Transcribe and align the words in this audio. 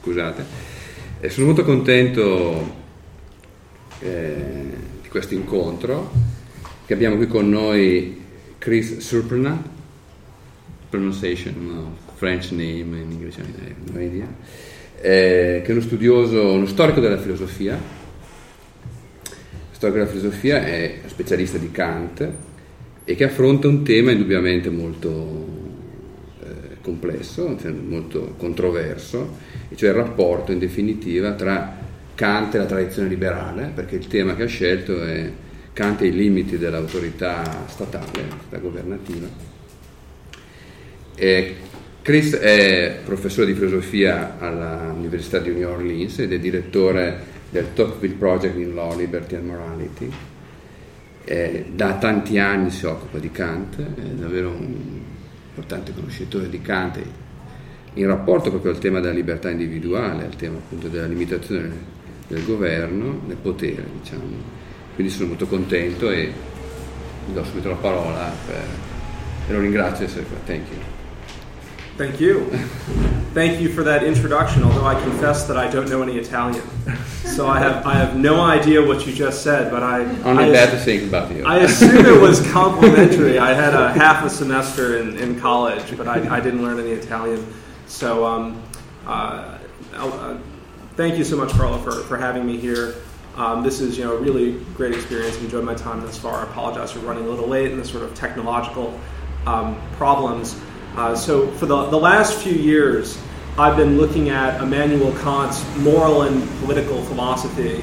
scusate. 0.00 0.44
E 1.20 1.28
sono 1.28 1.46
molto 1.46 1.64
contento 1.64 2.76
eh, 4.00 4.64
di 5.02 5.08
questo 5.08 5.34
incontro, 5.34 6.10
che 6.86 6.94
abbiamo 6.94 7.16
qui 7.16 7.26
con 7.26 7.48
noi 7.48 8.18
Chris 8.58 8.98
Surprena, 8.98 9.62
pronunciation 10.88 11.94
of 11.94 12.16
French 12.16 12.50
name 12.50 12.98
in 12.98 13.10
English, 13.10 13.36
no 13.92 14.00
idea, 14.00 14.26
eh, 15.00 15.62
che 15.62 15.66
è 15.66 15.70
uno 15.70 15.80
studioso, 15.80 16.52
uno 16.52 16.66
storico 16.66 17.00
della 17.00 17.18
filosofia, 17.18 17.78
storico 19.70 19.98
della 19.98 20.10
filosofia 20.10 20.64
è 20.64 21.00
specialista 21.06 21.56
di 21.56 21.70
Kant 21.70 22.32
e 23.04 23.14
che 23.14 23.24
affronta 23.24 23.66
un 23.66 23.82
tema 23.82 24.10
indubbiamente 24.10 24.68
molto 24.68 25.46
eh, 26.42 26.76
complesso, 26.82 27.56
cioè 27.58 27.70
molto 27.70 28.34
controverso, 28.36 29.38
cioè 29.74 29.90
il 29.90 29.96
rapporto 29.96 30.52
in 30.52 30.58
definitiva 30.58 31.32
tra 31.32 31.78
Kant 32.14 32.54
e 32.54 32.58
la 32.58 32.66
tradizione 32.66 33.08
liberale, 33.08 33.72
perché 33.74 33.96
il 33.96 34.06
tema 34.06 34.34
che 34.34 34.42
ha 34.42 34.46
scelto 34.46 35.02
è 35.02 35.30
Kant 35.72 36.02
e 36.02 36.08
i 36.08 36.12
limiti 36.12 36.58
dell'autorità 36.58 37.64
statale, 37.66 38.28
la 38.50 38.58
governativa. 38.58 39.26
E 41.14 41.56
Chris 42.02 42.34
è 42.34 42.98
professore 43.04 43.46
di 43.46 43.54
filosofia 43.54 44.38
all'Università 44.38 45.38
di 45.38 45.50
New 45.50 45.68
Orleans 45.68 46.18
ed 46.18 46.32
è 46.32 46.38
direttore 46.38 47.38
del 47.50 47.72
Tocqueville 47.72 48.16
Project 48.16 48.56
in 48.56 48.74
Law, 48.74 48.96
Liberty 48.96 49.36
and 49.36 49.46
Morality. 49.46 50.10
E 51.24 51.66
da 51.72 51.96
tanti 51.98 52.38
anni 52.38 52.70
si 52.70 52.86
occupa 52.86 53.18
di 53.18 53.30
Kant, 53.30 53.78
è 53.78 54.00
davvero 54.00 54.48
un 54.50 55.00
importante 55.48 55.92
conoscitore 55.94 56.48
di 56.48 56.60
Kant 56.60 57.00
in 57.94 58.06
rapporto 58.06 58.50
proprio 58.50 58.72
al 58.72 58.78
tema 58.78 59.00
della 59.00 59.14
libertà 59.14 59.50
individuale, 59.50 60.24
al 60.24 60.36
tema 60.36 60.58
appunto 60.58 60.88
della 60.88 61.06
limitazione 61.06 61.98
del 62.28 62.44
governo, 62.44 63.20
del 63.26 63.36
potere, 63.36 63.84
diciamo. 64.00 64.22
Quindi 64.94 65.12
sono 65.12 65.28
molto 65.28 65.46
contento 65.46 66.10
e 66.10 66.32
gli 67.26 67.32
do 67.32 67.44
subito 67.44 67.68
la 67.68 67.74
parola 67.76 68.32
per, 68.46 68.62
e 69.48 69.52
lo 69.52 69.60
ringrazio 69.60 70.04
di 70.04 70.10
essere 70.10 70.26
qua. 70.26 70.38
Thank 70.44 70.68
you. 70.70 70.78
Thank 71.96 72.20
you. 72.20 72.48
Thank 73.32 73.60
you 73.60 73.68
for 73.68 73.84
that 73.84 74.02
introduction, 74.02 74.62
although 74.64 74.86
I 74.86 74.94
confess 74.94 75.46
that 75.46 75.56
I 75.56 75.68
don't 75.68 75.88
know 75.88 76.02
any 76.02 76.16
Italian. 76.16 76.62
So 77.24 77.46
I 77.46 77.58
have, 77.58 77.86
I 77.86 77.94
have 77.94 78.16
no 78.16 78.40
idea 78.40 78.80
what 78.82 79.06
you 79.06 79.12
just 79.12 79.42
said, 79.42 79.70
but 79.70 79.82
I. 79.82 80.02
Only 80.24 80.44
I, 80.44 80.52
bad 80.52 80.76
think 80.82 81.04
about 81.04 81.30
you. 81.30 81.44
I 81.44 81.58
assume 81.58 82.06
it 82.06 82.20
was 82.20 82.40
complimentary. 82.50 83.38
I 83.38 83.52
had 83.52 83.74
a 83.74 83.92
half 83.92 84.24
a 84.24 84.30
semester 84.30 84.98
in, 84.98 85.18
in 85.18 85.38
college, 85.38 85.96
but 85.96 86.08
I, 86.08 86.38
I 86.38 86.40
didn't 86.40 86.62
learn 86.62 86.80
any 86.80 86.90
Italian. 86.90 87.46
So 87.90 88.24
um, 88.24 88.62
uh, 89.04 89.58
uh, 89.94 90.38
thank 90.94 91.18
you 91.18 91.24
so 91.24 91.36
much, 91.36 91.50
Carla, 91.50 91.82
for, 91.82 91.90
for 92.04 92.16
having 92.16 92.46
me 92.46 92.56
here. 92.56 92.94
Um, 93.36 93.64
this 93.64 93.80
is 93.80 93.98
you 93.98 94.04
know 94.04 94.16
a 94.16 94.20
really 94.20 94.60
great 94.74 94.94
experience. 94.94 95.36
I've 95.36 95.44
enjoyed 95.44 95.64
my 95.64 95.74
time 95.74 96.00
thus 96.00 96.16
far. 96.16 96.38
I 96.38 96.44
apologize 96.44 96.92
for 96.92 97.00
running 97.00 97.26
a 97.26 97.28
little 97.28 97.48
late 97.48 97.72
and 97.72 97.80
the 97.80 97.84
sort 97.84 98.04
of 98.04 98.14
technological 98.14 98.98
um, 99.44 99.80
problems. 99.92 100.58
Uh, 100.96 101.16
so 101.16 101.50
for 101.52 101.66
the, 101.66 101.86
the 101.86 101.98
last 101.98 102.38
few 102.38 102.52
years, 102.52 103.20
I've 103.58 103.76
been 103.76 103.98
looking 103.98 104.30
at 104.30 104.62
Immanuel 104.62 105.12
Kant's 105.18 105.64
moral 105.78 106.22
and 106.22 106.48
political 106.60 107.02
philosophy. 107.02 107.82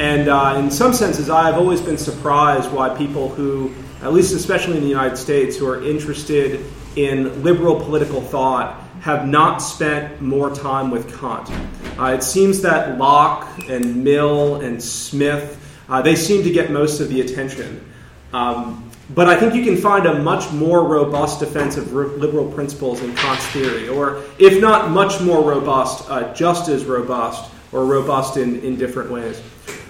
And 0.00 0.28
uh, 0.28 0.56
in 0.58 0.70
some 0.70 0.92
senses, 0.92 1.30
I've 1.30 1.54
always 1.54 1.80
been 1.80 1.98
surprised 1.98 2.72
why 2.72 2.96
people 2.96 3.28
who, 3.28 3.72
at 4.02 4.12
least 4.12 4.34
especially 4.34 4.76
in 4.76 4.82
the 4.82 4.88
United 4.88 5.16
States, 5.16 5.56
who 5.56 5.68
are 5.68 5.82
interested 5.84 6.64
in 6.96 7.42
liberal 7.44 7.76
political 7.80 8.20
thought 8.20 8.83
have 9.04 9.28
not 9.28 9.58
spent 9.58 10.18
more 10.22 10.48
time 10.54 10.90
with 10.90 11.06
Kant. 11.20 11.50
Uh, 11.98 12.14
it 12.14 12.22
seems 12.22 12.62
that 12.62 12.96
Locke 12.96 13.46
and 13.68 14.02
Mill 14.02 14.62
and 14.62 14.82
Smith, 14.82 15.60
uh, 15.90 16.00
they 16.00 16.16
seem 16.16 16.42
to 16.42 16.50
get 16.50 16.70
most 16.70 17.00
of 17.00 17.10
the 17.10 17.20
attention. 17.20 17.84
Um, 18.32 18.90
but 19.10 19.28
I 19.28 19.38
think 19.38 19.54
you 19.54 19.62
can 19.62 19.76
find 19.76 20.06
a 20.06 20.22
much 20.22 20.50
more 20.52 20.88
robust 20.88 21.40
defense 21.40 21.76
of 21.76 21.92
liberal 21.92 22.50
principles 22.50 23.02
in 23.02 23.14
Kant's 23.14 23.44
theory, 23.48 23.90
or 23.90 24.22
if 24.38 24.58
not 24.58 24.90
much 24.90 25.20
more 25.20 25.46
robust, 25.46 26.08
uh, 26.08 26.32
just 26.32 26.70
as 26.70 26.86
robust, 26.86 27.52
or 27.72 27.84
robust 27.84 28.38
in, 28.38 28.60
in 28.60 28.76
different 28.76 29.10
ways. 29.10 29.38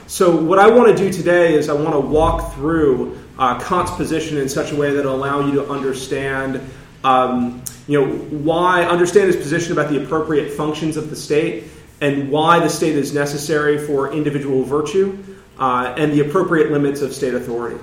So, 0.08 0.34
what 0.34 0.58
I 0.58 0.68
want 0.68 0.88
to 0.88 0.96
do 0.96 1.12
today 1.12 1.54
is 1.54 1.68
I 1.68 1.74
want 1.74 1.92
to 1.92 2.00
walk 2.00 2.52
through 2.54 3.16
uh, 3.38 3.60
Kant's 3.60 3.92
position 3.92 4.38
in 4.38 4.48
such 4.48 4.72
a 4.72 4.76
way 4.76 4.92
that 4.92 5.04
will 5.04 5.14
allow 5.14 5.46
you 5.46 5.52
to 5.52 5.70
understand 5.70 6.60
um, 7.04 7.62
you 7.86 8.00
know, 8.00 8.12
why 8.16 8.84
understand 8.84 9.26
his 9.26 9.36
position 9.36 9.72
about 9.72 9.90
the 9.90 10.02
appropriate 10.02 10.52
functions 10.52 10.96
of 10.96 11.10
the 11.10 11.16
state 11.16 11.64
and 12.00 12.30
why 12.30 12.58
the 12.60 12.68
state 12.68 12.96
is 12.96 13.14
necessary 13.14 13.78
for 13.78 14.12
individual 14.12 14.62
virtue 14.62 15.22
uh, 15.58 15.94
and 15.96 16.12
the 16.12 16.20
appropriate 16.20 16.70
limits 16.70 17.02
of 17.02 17.14
state 17.14 17.34
authority. 17.34 17.78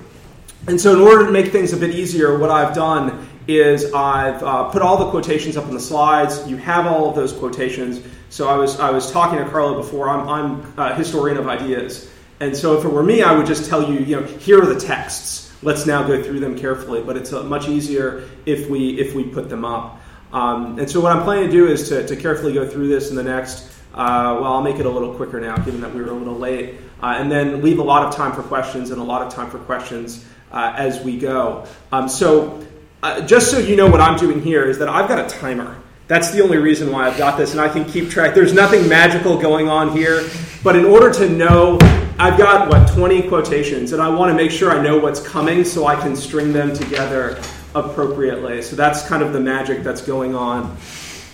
And 0.66 0.80
so, 0.80 0.94
in 0.94 1.00
order 1.00 1.26
to 1.26 1.32
make 1.32 1.50
things 1.50 1.72
a 1.72 1.76
bit 1.76 1.90
easier, 1.90 2.38
what 2.38 2.50
I've 2.50 2.74
done 2.74 3.28
is 3.48 3.92
I've 3.92 4.42
uh, 4.42 4.64
put 4.70 4.82
all 4.82 4.96
the 4.96 5.10
quotations 5.10 5.56
up 5.56 5.66
on 5.66 5.74
the 5.74 5.80
slides. 5.80 6.48
You 6.48 6.56
have 6.58 6.86
all 6.86 7.08
of 7.08 7.16
those 7.16 7.32
quotations. 7.32 8.00
So 8.30 8.48
I 8.48 8.56
was 8.56 8.78
I 8.78 8.90
was 8.90 9.10
talking 9.10 9.38
to 9.38 9.50
Carla 9.50 9.76
before. 9.76 10.08
I'm 10.08 10.28
I'm 10.28 10.74
a 10.78 10.94
historian 10.94 11.36
of 11.36 11.48
ideas, 11.48 12.08
and 12.40 12.56
so 12.56 12.78
if 12.78 12.84
it 12.84 12.88
were 12.88 13.02
me, 13.02 13.22
I 13.22 13.32
would 13.32 13.46
just 13.46 13.68
tell 13.68 13.92
you, 13.92 14.00
you 14.00 14.20
know, 14.20 14.22
here 14.22 14.62
are 14.62 14.66
the 14.66 14.80
texts 14.80 15.51
let's 15.62 15.86
now 15.86 16.02
go 16.02 16.22
through 16.22 16.40
them 16.40 16.58
carefully. 16.58 17.02
But 17.02 17.16
it's 17.16 17.32
uh, 17.32 17.42
much 17.42 17.68
easier 17.68 18.28
if 18.46 18.68
we 18.68 18.98
if 18.98 19.14
we 19.14 19.24
put 19.24 19.48
them 19.48 19.64
up. 19.64 20.00
Um, 20.32 20.78
and 20.78 20.90
so 20.90 21.00
what 21.00 21.14
I'm 21.14 21.24
planning 21.24 21.46
to 21.46 21.50
do 21.50 21.66
is 21.66 21.88
to, 21.90 22.06
to 22.06 22.16
carefully 22.16 22.54
go 22.54 22.66
through 22.66 22.88
this 22.88 23.10
in 23.10 23.16
the 23.16 23.22
next. 23.22 23.68
Uh, 23.92 24.38
well, 24.40 24.54
I'll 24.54 24.62
make 24.62 24.78
it 24.78 24.86
a 24.86 24.90
little 24.90 25.14
quicker 25.14 25.38
now, 25.38 25.56
given 25.56 25.82
that 25.82 25.94
we 25.94 26.00
were 26.00 26.08
a 26.08 26.14
little 26.14 26.38
late, 26.38 26.76
uh, 27.02 27.16
and 27.18 27.30
then 27.30 27.62
leave 27.62 27.78
a 27.78 27.82
lot 27.82 28.06
of 28.06 28.14
time 28.14 28.32
for 28.32 28.42
questions 28.42 28.90
and 28.90 28.98
a 28.98 29.04
lot 29.04 29.20
of 29.20 29.34
time 29.34 29.50
for 29.50 29.58
questions 29.58 30.24
uh, 30.50 30.72
as 30.76 31.02
we 31.02 31.18
go. 31.18 31.66
Um, 31.92 32.08
so, 32.08 32.66
uh, 33.02 33.20
just 33.26 33.50
so 33.50 33.58
you 33.58 33.76
know, 33.76 33.90
what 33.90 34.00
I'm 34.00 34.18
doing 34.18 34.40
here 34.40 34.64
is 34.64 34.78
that 34.78 34.88
I've 34.88 35.08
got 35.08 35.18
a 35.18 35.28
timer. 35.28 35.76
That's 36.08 36.30
the 36.30 36.42
only 36.42 36.56
reason 36.56 36.90
why 36.90 37.06
I've 37.06 37.18
got 37.18 37.36
this, 37.36 37.52
and 37.52 37.60
I 37.60 37.68
can 37.68 37.84
keep 37.84 38.08
track. 38.08 38.34
There's 38.34 38.54
nothing 38.54 38.88
magical 38.88 39.38
going 39.38 39.68
on 39.68 39.94
here, 39.94 40.26
but 40.62 40.76
in 40.76 40.84
order 40.84 41.12
to 41.12 41.28
know 41.28 41.78
I've 42.18 42.38
got, 42.38 42.68
what, 42.68 42.88
20 42.88 43.28
quotations, 43.28 43.92
and 43.92 44.00
I 44.00 44.08
want 44.08 44.30
to 44.30 44.36
make 44.36 44.50
sure 44.50 44.70
I 44.70 44.82
know 44.82 44.98
what's 44.98 45.20
coming 45.20 45.64
so 45.64 45.86
I 45.86 45.96
can 45.96 46.14
string 46.14 46.52
them 46.52 46.72
together 46.72 47.40
appropriately. 47.74 48.62
So 48.62 48.76
that's 48.76 49.06
kind 49.08 49.22
of 49.22 49.32
the 49.32 49.40
magic 49.40 49.82
that's 49.82 50.02
going 50.02 50.34
on 50.34 50.76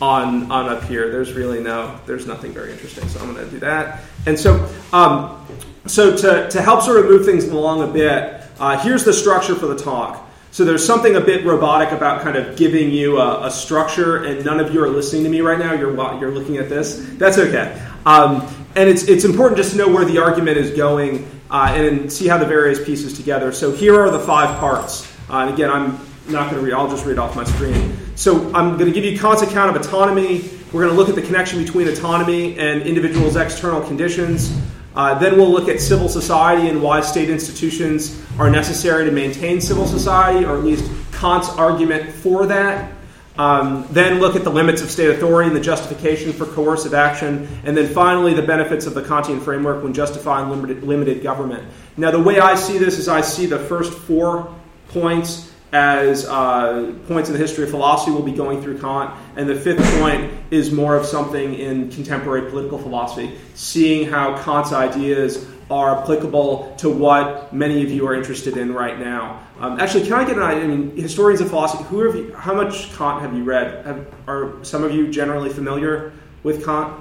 on, 0.01 0.51
on 0.51 0.69
up 0.69 0.85
here. 0.85 1.11
There's 1.11 1.33
really 1.33 1.61
no, 1.61 1.99
there's 2.07 2.27
nothing 2.27 2.53
very 2.53 2.73
interesting, 2.73 3.09
so 3.09 3.21
I'm 3.21 3.35
going 3.35 3.45
to 3.45 3.51
do 3.51 3.59
that. 3.61 4.03
And 4.27 4.39
so, 4.39 4.67
um, 4.93 5.45
so 5.87 6.17
to, 6.17 6.49
to 6.49 6.63
help 6.63 6.83
sort 6.83 7.01
of 7.01 7.07
move 7.07 7.27
things 7.27 7.45
along 7.45 7.83
a 7.83 7.93
bit, 7.93 8.43
uh, 8.59 8.79
here's 8.79 9.05
the 9.05 9.13
structure 9.13 9.55
for 9.55 9.67
the 9.67 9.77
talk. 9.77 10.27
So 10.51 10.65
there's 10.65 10.85
something 10.85 11.17
a 11.17 11.21
bit 11.21 11.45
robotic 11.45 11.93
about 11.93 12.23
kind 12.23 12.37
of 12.37 12.57
giving 12.57 12.91
you 12.91 13.19
a, 13.19 13.47
a, 13.47 13.51
structure, 13.51 14.25
and 14.25 14.45
none 14.45 14.61
of 14.61 14.73
you 14.73 14.83
are 14.83 14.89
listening 14.89 15.25
to 15.25 15.29
me 15.29 15.43
right 15.43 15.59
now. 15.59 15.75
You're 15.75 15.95
you're 16.19 16.31
looking 16.31 16.57
at 16.57 16.71
this. 16.71 17.07
That's 17.19 17.37
okay. 17.37 17.81
Um, 18.07 18.41
and 18.75 18.89
it's, 18.89 19.05
it's 19.05 19.25
important 19.25 19.57
just 19.57 19.73
to 19.73 19.79
know 19.79 19.89
where 19.89 20.05
the 20.05 20.19
argument 20.19 20.57
is 20.57 20.77
going 20.77 21.29
uh, 21.51 21.73
and 21.75 22.13
see 22.13 22.29
how 22.29 22.39
the 22.39 22.47
various 22.47 22.85
pieces 22.85 23.15
together. 23.15 23.53
So 23.53 23.73
here 23.73 23.99
are 24.01 24.11
the 24.11 24.21
five 24.21 24.59
parts. 24.59 25.11
Uh, 25.31 25.39
and 25.39 25.55
again, 25.55 25.71
I'm 25.71 25.99
not 26.29 26.51
going 26.51 26.57
to 26.57 26.61
read, 26.61 26.75
I'll 26.75 26.89
just 26.89 27.07
read 27.07 27.19
off 27.19 27.35
my 27.35 27.45
screen. 27.45 27.97
So 28.15 28.53
I'm 28.55 28.77
going 28.77 28.87
to 28.87 28.93
give 28.93 29.05
you 29.05 29.19
Kant's 29.19 29.43
account 29.43 29.75
of 29.75 29.83
autonomy. 29.83 30.51
We're 30.73 30.83
going 30.85 30.95
to 30.95 30.97
look 30.97 31.09
at 31.09 31.15
the 31.15 31.23
connection 31.23 31.63
between 31.63 31.89
autonomy 31.89 32.59
and 32.59 32.83
individuals' 32.83 33.37
external 33.37 33.81
conditions. 33.81 34.55
Uh, 34.95 35.19
then 35.19 35.37
we'll 35.37 35.51
look 35.51 35.69
at 35.69 35.81
civil 35.81 36.09
society 36.09 36.69
and 36.69 36.83
why 36.83 37.01
state 37.01 37.31
institutions 37.31 38.23
are 38.39 38.51
necessary 38.51 39.05
to 39.05 39.13
maintain 39.13 39.61
civil 39.61 39.87
society, 39.87 40.45
or 40.45 40.57
at 40.57 40.65
least 40.65 40.91
Kant's 41.13 41.49
argument 41.51 42.11
for 42.11 42.47
that. 42.47 42.93
Um, 43.39 43.87
then 43.91 44.19
look 44.19 44.35
at 44.35 44.43
the 44.43 44.51
limits 44.51 44.83
of 44.83 44.91
state 44.91 45.11
authority 45.11 45.47
and 45.47 45.57
the 45.57 45.61
justification 45.61 46.33
for 46.33 46.45
coercive 46.45 46.93
action. 46.93 47.49
And 47.65 47.77
then 47.77 47.87
finally, 47.95 48.35
the 48.35 48.43
benefits 48.43 48.85
of 48.85 48.95
the 48.95 49.03
Kantian 49.03 49.41
framework 49.41 49.85
when 49.85 49.95
justifying 49.95 50.51
limited, 50.51 50.83
limited 50.83 51.23
government. 51.23 51.63
Now, 51.97 52.11
the 52.11 52.21
way 52.21 52.41
I 52.41 52.57
see 52.57 52.79
this 52.79 52.99
is 52.99 53.09
I 53.09 53.21
see 53.21 53.47
the 53.47 53.61
first 53.61 53.93
four 53.93 54.53
points 54.89 55.53
as 55.71 56.25
uh, 56.27 56.95
points 57.07 57.29
in 57.29 57.35
the 57.35 57.39
history 57.39 57.63
of 57.65 57.71
philosophy 57.71 58.11
we'll 58.11 58.23
be 58.23 58.33
going 58.33 58.63
through 58.63 58.79
Kant. 58.79 59.15
And 59.37 59.49
the 59.49 59.55
fifth 59.55 59.85
point 60.01 60.33
is 60.51 60.73
more 60.73 60.97
of 60.97 61.05
something 61.05 61.55
in 61.55 61.91
contemporary 61.91 62.51
political 62.51 62.79
philosophy, 62.79 63.39
seeing 63.55 64.09
how 64.09 64.43
Kant's 64.43 64.73
ideas 64.73 65.47
are 65.71 66.01
applicable 66.01 66.75
to 66.79 66.89
what 66.89 67.53
many 67.53 67.83
of 67.83 67.91
you 67.91 68.07
are 68.07 68.15
interested 68.15 68.57
in 68.57 68.73
right 68.73 68.99
now. 68.99 69.43
Um, 69.61 69.79
actually, 69.81 70.05
can 70.05 70.15
I 70.15 70.25
get 70.25 70.37
an 70.37 70.43
idea? 70.43 70.65
I 70.65 70.67
mean, 70.67 70.97
historians 70.97 71.41
of 71.41 71.51
philosophy, 71.51 71.85
who 71.85 72.01
have 72.01 72.17
you, 72.17 72.33
how 72.35 72.55
much 72.55 72.95
Kant 72.97 73.21
have 73.21 73.35
you 73.35 73.45
read? 73.45 73.85
Have, 73.85 74.07
are 74.27 74.65
some 74.65 74.83
of 74.83 74.93
you 74.93 75.09
generally 75.11 75.51
familiar 75.51 76.13
with 76.43 76.65
Kant? 76.65 76.99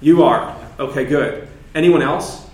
You 0.00 0.24
are. 0.24 0.56
Okay, 0.78 1.04
good. 1.04 1.48
Anyone 1.74 2.02
else? 2.02 2.46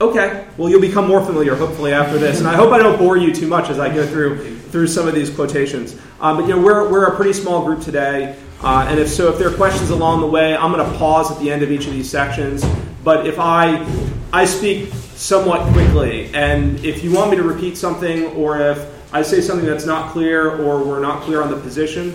Okay. 0.00 0.46
Well, 0.56 0.68
you'll 0.68 0.80
become 0.80 1.08
more 1.08 1.24
familiar 1.24 1.56
hopefully 1.56 1.92
after 1.92 2.18
this, 2.18 2.38
and 2.38 2.46
I 2.46 2.54
hope 2.54 2.72
I 2.72 2.78
don't 2.78 2.98
bore 2.98 3.16
you 3.16 3.34
too 3.34 3.48
much 3.48 3.68
as 3.68 3.80
I 3.80 3.92
go 3.92 4.06
through 4.06 4.56
through 4.68 4.86
some 4.86 5.08
of 5.08 5.14
these 5.14 5.30
quotations. 5.30 5.94
Um, 6.20 6.36
but 6.36 6.46
you 6.46 6.54
know, 6.54 6.62
we're 6.62 6.88
we're 6.88 7.06
a 7.06 7.16
pretty 7.16 7.32
small 7.32 7.64
group 7.64 7.80
today. 7.80 8.38
Uh, 8.62 8.86
and 8.88 9.00
if 9.00 9.08
so, 9.08 9.32
if 9.32 9.38
there 9.38 9.48
are 9.48 9.56
questions 9.56 9.90
along 9.90 10.20
the 10.20 10.26
way, 10.26 10.56
I'm 10.56 10.72
going 10.72 10.88
to 10.88 10.98
pause 10.98 11.30
at 11.32 11.38
the 11.40 11.50
end 11.50 11.62
of 11.62 11.72
each 11.72 11.86
of 11.86 11.92
these 11.92 12.10
sections. 12.10 12.64
But 13.04 13.26
if 13.26 13.38
I 13.38 13.86
I 14.32 14.44
speak 14.44 14.92
somewhat 15.14 15.62
quickly, 15.72 16.30
and 16.34 16.84
if 16.84 17.02
you 17.02 17.12
want 17.12 17.30
me 17.30 17.36
to 17.36 17.42
repeat 17.42 17.76
something, 17.76 18.26
or 18.36 18.60
if 18.60 19.14
I 19.14 19.22
say 19.22 19.40
something 19.40 19.66
that's 19.66 19.86
not 19.86 20.12
clear, 20.12 20.50
or 20.62 20.82
we're 20.84 21.00
not 21.00 21.22
clear 21.22 21.42
on 21.42 21.50
the 21.50 21.56
position, 21.56 22.14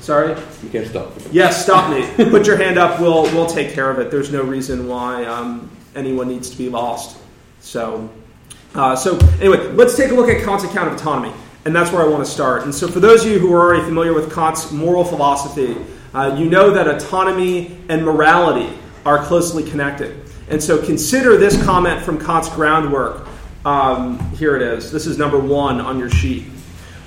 sorry, 0.00 0.36
You 0.62 0.68
can't 0.70 0.86
stop. 0.86 1.12
yes, 1.32 1.62
stop 1.64 1.90
me. 1.90 2.06
Put 2.30 2.46
your 2.46 2.56
hand 2.56 2.78
up. 2.78 3.00
We'll 3.00 3.22
we'll 3.32 3.46
take 3.46 3.72
care 3.72 3.90
of 3.90 3.98
it. 3.98 4.10
There's 4.10 4.30
no 4.32 4.42
reason 4.42 4.86
why 4.88 5.24
um, 5.24 5.70
anyone 5.94 6.28
needs 6.28 6.50
to 6.50 6.58
be 6.58 6.68
lost. 6.68 7.18
So, 7.60 8.10
uh, 8.74 8.94
so 8.94 9.16
anyway, 9.40 9.72
let's 9.72 9.96
take 9.96 10.10
a 10.10 10.14
look 10.14 10.28
at 10.28 10.44
Kant's 10.44 10.64
account 10.64 10.88
of 10.88 10.94
autonomy, 10.94 11.32
and 11.64 11.74
that's 11.74 11.90
where 11.92 12.02
I 12.02 12.08
want 12.08 12.24
to 12.24 12.30
start. 12.30 12.64
And 12.64 12.74
so, 12.74 12.88
for 12.88 13.00
those 13.00 13.24
of 13.24 13.30
you 13.32 13.38
who 13.38 13.52
are 13.54 13.60
already 13.60 13.82
familiar 13.84 14.12
with 14.12 14.32
Kant's 14.34 14.70
moral 14.70 15.04
philosophy, 15.04 15.76
uh, 16.12 16.36
you 16.38 16.50
know 16.50 16.70
that 16.70 16.86
autonomy 16.88 17.78
and 17.88 18.04
morality 18.04 18.68
are 19.04 19.24
closely 19.24 19.62
connected. 19.62 20.30
And 20.48 20.62
so, 20.62 20.84
consider 20.84 21.36
this 21.36 21.62
comment 21.64 22.02
from 22.02 22.18
Kant's 22.18 22.48
groundwork. 22.48 23.26
Um, 23.64 24.18
here 24.32 24.56
it 24.56 24.62
is. 24.62 24.92
This 24.92 25.06
is 25.06 25.16
number 25.16 25.38
one 25.38 25.80
on 25.80 25.98
your 25.98 26.10
sheet, 26.10 26.44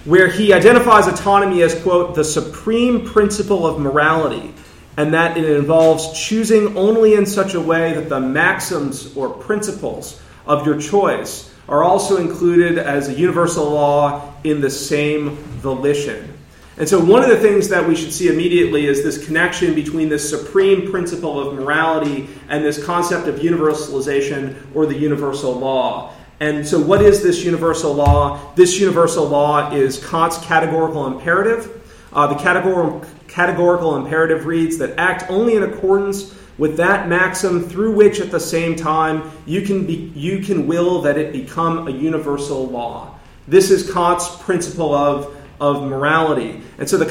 where 0.05 0.27
he 0.27 0.53
identifies 0.53 1.07
autonomy 1.07 1.61
as 1.61 1.79
quote 1.81 2.15
the 2.15 2.23
supreme 2.23 3.05
principle 3.05 3.67
of 3.67 3.79
morality 3.79 4.53
and 4.97 5.13
that 5.13 5.37
it 5.37 5.47
involves 5.47 6.19
choosing 6.19 6.75
only 6.75 7.13
in 7.13 7.25
such 7.25 7.53
a 7.53 7.61
way 7.61 7.93
that 7.93 8.09
the 8.09 8.19
maxims 8.19 9.15
or 9.15 9.29
principles 9.29 10.19
of 10.47 10.65
your 10.65 10.79
choice 10.79 11.53
are 11.69 11.83
also 11.83 12.17
included 12.17 12.79
as 12.79 13.07
a 13.07 13.13
universal 13.13 13.69
law 13.69 14.33
in 14.43 14.59
the 14.59 14.69
same 14.69 15.35
volition. 15.59 16.36
And 16.79 16.87
so, 16.87 17.03
one 17.03 17.23
of 17.23 17.29
the 17.29 17.39
things 17.39 17.69
that 17.69 17.87
we 17.87 17.95
should 17.95 18.13
see 18.13 18.27
immediately 18.27 18.85
is 18.85 19.03
this 19.03 19.25
connection 19.25 19.73
between 19.73 20.09
this 20.09 20.29
supreme 20.29 20.91
principle 20.91 21.39
of 21.39 21.55
morality 21.55 22.29
and 22.49 22.63
this 22.63 22.83
concept 22.83 23.27
of 23.27 23.35
universalization 23.37 24.55
or 24.75 24.85
the 24.85 24.97
universal 24.97 25.53
law. 25.53 26.13
And 26.39 26.67
so, 26.67 26.79
what 26.79 27.01
is 27.01 27.23
this 27.23 27.43
universal 27.43 27.95
law? 27.95 28.53
This 28.53 28.79
universal 28.79 29.27
law 29.27 29.71
is 29.71 30.05
Kant's 30.05 30.37
categorical 30.37 31.07
imperative. 31.07 31.83
Uh, 32.13 32.27
the 32.27 32.35
categorical, 32.35 33.03
categorical 33.27 33.95
imperative 33.95 34.45
reads 34.45 34.77
that 34.77 34.99
act 34.99 35.29
only 35.31 35.55
in 35.55 35.63
accordance 35.63 36.35
with 36.59 36.77
that 36.77 37.07
maxim 37.07 37.67
through 37.67 37.93
which 37.93 38.19
at 38.19 38.29
the 38.29 38.39
same 38.39 38.75
time 38.75 39.31
you 39.47 39.61
can, 39.61 39.85
be, 39.85 40.11
you 40.15 40.39
can 40.39 40.67
will 40.67 41.01
that 41.01 41.17
it 41.17 41.31
become 41.31 41.87
a 41.87 41.91
universal 41.91 42.67
law. 42.67 43.15
This 43.47 43.71
is 43.71 43.91
Kant's 43.91 44.35
principle 44.43 44.93
of, 44.93 45.36
of 45.59 45.83
morality. 45.83 46.61
And 46.77 46.89
so 46.89 46.97
the, 46.97 47.05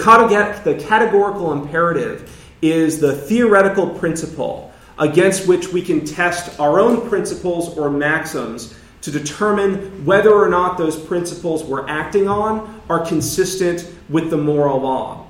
the 0.65 0.75
categorical 0.75 1.53
imperative 1.53 2.33
is 2.63 3.01
the 3.01 3.15
theoretical 3.15 3.91
principle 3.91 4.73
against 4.99 5.47
which 5.47 5.73
we 5.73 5.83
can 5.83 6.05
test 6.05 6.59
our 6.59 6.81
own 6.81 7.09
principles 7.09 7.77
or 7.77 7.91
maxims 7.91 8.75
to 9.03 9.11
determine 9.11 10.05
whether 10.05 10.33
or 10.33 10.49
not 10.49 10.79
those 10.79 10.99
principles 10.99 11.63
we're 11.65 11.87
acting 11.89 12.29
on 12.29 12.81
are 12.89 13.05
consistent 13.05 13.89
with 14.09 14.31
the 14.31 14.37
moral 14.37 14.81
law. 14.81 15.27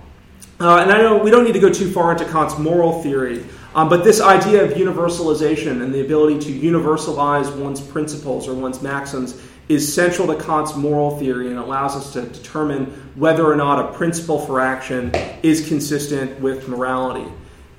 Uh, 0.59 0.79
and 0.79 0.91
I 0.91 1.03
know 1.03 1.19
we 1.19 1.31
don't 1.31 1.45
need 1.45 1.53
to 1.53 1.61
go 1.61 1.71
too 1.71 1.91
far 1.93 2.13
into 2.13 2.25
Kant's 2.25 2.59
moral 2.59 3.03
theory, 3.03 3.45
um, 3.75 3.91
but 3.91 4.05
this 4.05 4.23
idea 4.23 4.65
of 4.65 4.71
universalization 4.71 5.83
and 5.83 5.93
the 5.93 6.01
ability 6.01 6.39
to 6.39 6.59
universalize 6.59 7.55
one's 7.55 7.81
principles 7.81 8.49
or 8.49 8.55
one's 8.55 8.81
maxims 8.81 9.43
is 9.69 9.93
central 9.93 10.29
to 10.29 10.43
Kant's 10.43 10.77
moral 10.77 11.19
theory 11.19 11.49
and 11.49 11.59
allows 11.59 11.97
us 11.97 12.13
to 12.13 12.23
determine 12.23 12.87
whether 13.15 13.45
or 13.45 13.57
not 13.57 13.85
a 13.85 13.97
principle 13.97 14.39
for 14.39 14.61
action 14.61 15.13
is 15.43 15.67
consistent 15.69 16.41
with 16.41 16.69
morality. 16.69 17.31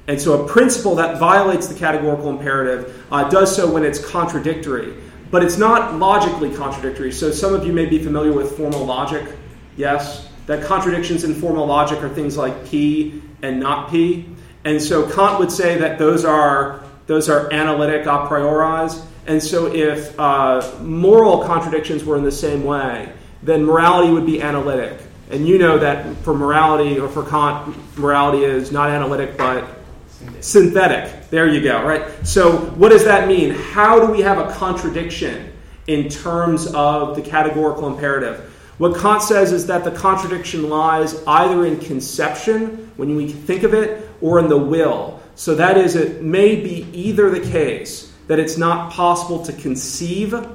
And 0.07 0.22
so 0.22 0.44
a 0.44 0.48
principle 0.48 0.95
that 0.95 1.19
violates 1.19 1.68
the 1.68 1.75
categorical 1.75 2.30
imperative 2.30 3.06
uh, 3.12 3.30
does 3.30 3.56
so 3.56 3.72
when 3.72 3.84
it's 3.84 4.04
contradictory 4.04 4.95
but 5.31 5.44
it's 5.44 5.57
not 5.57 5.95
logically 5.95 6.54
contradictory. 6.54 7.12
So 7.12 7.31
some 7.31 7.54
of 7.54 7.66
you 7.66 7.74
may 7.74 7.86
be 7.86 8.00
familiar 8.01 8.31
with 8.31 8.56
formal 8.56 8.86
logic. 8.86 9.28
Yes, 9.75 10.28
that 10.45 10.63
contradictions 10.63 11.24
in 11.24 11.36
formal 11.36 11.66
logic 11.66 12.01
are 12.01 12.10
things 12.10 12.38
like 12.38 12.66
P 12.66 13.22
and 13.42 13.60
not 13.60 13.92
P. 13.92 14.25
And 14.63 14.81
so 14.81 15.10
Kant 15.10 15.39
would 15.39 15.51
say 15.51 15.78
that 15.78 16.00
those 16.00 16.25
are 16.25 16.84
those 17.07 17.30
are 17.30 17.51
analytic 17.54 18.06
a 18.06 18.28
priori. 18.28 18.89
And 19.27 19.44
so 19.44 19.68
if 19.68 20.18
uh, 20.18 20.65
moral 20.81 21.44
contradictions 21.44 22.06
were 22.06 22.18
in 22.18 22.24
the 22.24 22.31
same 22.31 22.63
way, 22.63 23.12
then 23.44 23.65
morality 23.65 24.12
would 24.12 24.25
be 24.25 24.41
analytic. 24.41 25.00
And 25.29 25.45
you 25.45 25.57
know 25.57 25.77
that 25.77 26.15
for 26.18 26.33
morality 26.33 26.97
or 26.97 27.09
for 27.09 27.24
Kant, 27.24 27.75
morality 27.97 28.45
is 28.45 28.71
not 28.71 28.89
analytic 28.89 29.38
but 29.38 29.68
synthetic. 30.39 31.29
There 31.29 31.47
you 31.47 31.62
go, 31.62 31.83
right? 31.83 32.25
So, 32.25 32.57
what 32.57 32.89
does 32.89 33.03
that 33.03 33.27
mean? 33.27 33.51
How 33.51 34.00
do 34.00 34.12
we 34.12 34.21
have 34.21 34.38
a 34.38 34.53
contradiction 34.53 35.51
in 35.88 36.07
terms 36.07 36.74
of 36.74 37.18
the 37.18 37.21
categorical 37.21 37.88
imperative? 37.88 38.53
What 38.77 38.97
Kant 38.97 39.21
says 39.21 39.51
is 39.51 39.68
that 39.68 39.83
the 39.83 39.91
contradiction 39.91 40.69
lies 40.69 41.21
either 41.25 41.65
in 41.65 41.79
conception, 41.79 42.91
when 42.95 43.18
we 43.18 43.27
think 43.27 43.63
of 43.63 43.74
it, 43.74 44.09
or 44.21 44.39
in 44.39 44.47
the 44.47 44.57
will. 44.57 45.21
So, 45.35 45.56
that 45.56 45.77
is, 45.77 45.97
it 45.97 46.24
may 46.24 46.56
be 46.56 46.88
either 46.94 47.29
the 47.29 47.41
case 47.41 48.06
that 48.27 48.39
it's 48.39 48.57
not 48.57 48.91
possible 48.91 49.44
to 49.45 49.53
conceive 49.53 50.33
of, 50.33 50.50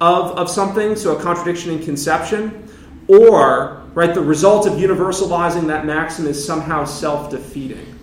of 0.00 0.48
something, 0.48 0.96
so 0.96 1.16
a 1.16 1.22
contradiction 1.22 1.72
in 1.72 1.82
conception, 1.82 2.68
or, 3.08 3.82
right, 3.94 4.14
the 4.14 4.20
result 4.20 4.66
of 4.66 4.74
universalizing 4.74 5.66
that 5.66 5.84
maxim 5.84 6.26
is 6.26 6.44
somehow 6.44 6.84
self 6.84 7.30
defeating. 7.30 7.96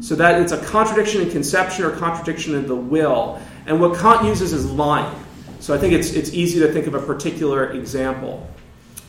So 0.00 0.14
that 0.16 0.40
it's 0.40 0.52
a 0.52 0.64
contradiction 0.64 1.22
in 1.22 1.30
conception 1.30 1.84
or 1.84 1.90
contradiction 1.90 2.54
in 2.54 2.66
the 2.66 2.76
will. 2.76 3.40
And 3.66 3.80
what 3.80 3.98
Kant 3.98 4.24
uses 4.24 4.52
is 4.52 4.70
lying. 4.70 5.14
So 5.60 5.74
I 5.74 5.78
think 5.78 5.94
it's, 5.94 6.12
it's 6.12 6.32
easy 6.32 6.60
to 6.60 6.72
think 6.72 6.86
of 6.86 6.94
a 6.94 7.00
particular 7.00 7.72
example. 7.72 8.48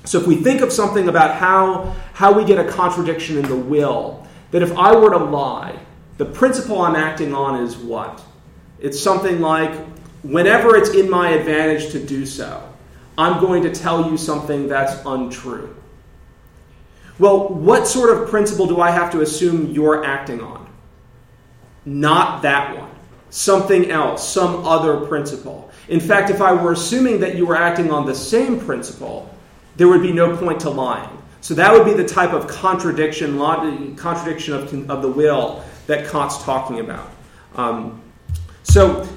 So 0.06 0.20
if 0.20 0.26
we 0.26 0.38
think 0.38 0.62
of 0.62 0.72
something 0.72 1.10
about 1.10 1.36
how, 1.36 1.96
how 2.14 2.32
we 2.32 2.46
get 2.46 2.58
a 2.66 2.72
contradiction 2.72 3.38
in 3.38 3.48
the 3.48 3.56
will, 3.56 4.26
that 4.52 4.64
if 4.64 4.76
I 4.78 4.96
were 4.96 5.12
to 5.12 5.18
lie, 5.18 5.78
the 6.18 6.26
principle 6.26 6.82
I'm 6.82 6.96
acting 6.96 7.34
on 7.34 7.62
is 7.62 7.78
what? 7.78 8.24
It's 8.80 9.00
something 9.00 9.42
like 9.42 9.72
whenever 10.24 10.76
it's 10.76 10.90
in 10.90 11.10
my 11.10 11.30
advantage 11.30 11.92
to 11.92 12.06
do 12.06 12.26
so, 12.26 12.64
I'm 13.18 13.40
going 13.40 13.64
to 13.64 13.74
tell 13.74 14.10
you 14.10 14.18
something 14.18 14.68
that's 14.68 15.04
untrue. 15.06 15.76
Well, 17.20 17.50
what 17.50 17.88
sort 17.88 18.16
of 18.16 18.30
principle 18.30 18.68
do 18.68 18.80
I 18.80 18.92
have 18.92 19.12
to 19.14 19.22
assume 19.22 19.72
you're 19.72 20.06
acting 20.06 20.40
on? 20.42 20.68
not 21.88 22.42
that 22.42 22.78
one, 22.78 22.92
something 23.30 23.90
else, 23.90 24.28
some 24.28 24.66
other 24.66 25.06
principle. 25.08 25.72
In 25.88 26.02
fact, 26.02 26.30
if 26.30 26.42
I 26.42 26.52
were 26.52 26.74
assuming 26.74 27.22
that 27.22 27.36
you 27.36 27.46
were 27.46 27.56
acting 27.56 27.92
on 27.92 28.06
the 28.06 28.14
same 28.14 28.60
principle, 28.60 29.34
there 29.78 29.88
would 29.88 30.02
be 30.02 30.12
no 30.12 30.36
point 30.36 30.60
to 30.62 30.70
lying. 30.70 31.10
So 31.40 31.54
that 31.54 31.72
would 31.72 31.86
be 31.86 31.94
the 31.94 32.08
type 32.08 32.34
of 32.34 32.48
contradiction, 32.48 33.38
contradiction 33.96 34.54
of, 34.54 34.90
of 34.90 35.02
the 35.02 35.10
will 35.10 35.64
that 35.88 36.10
Kant's 36.10 36.44
talking 36.44 36.82
about. 36.82 37.10
Um, 37.56 38.02
so, 38.70 39.08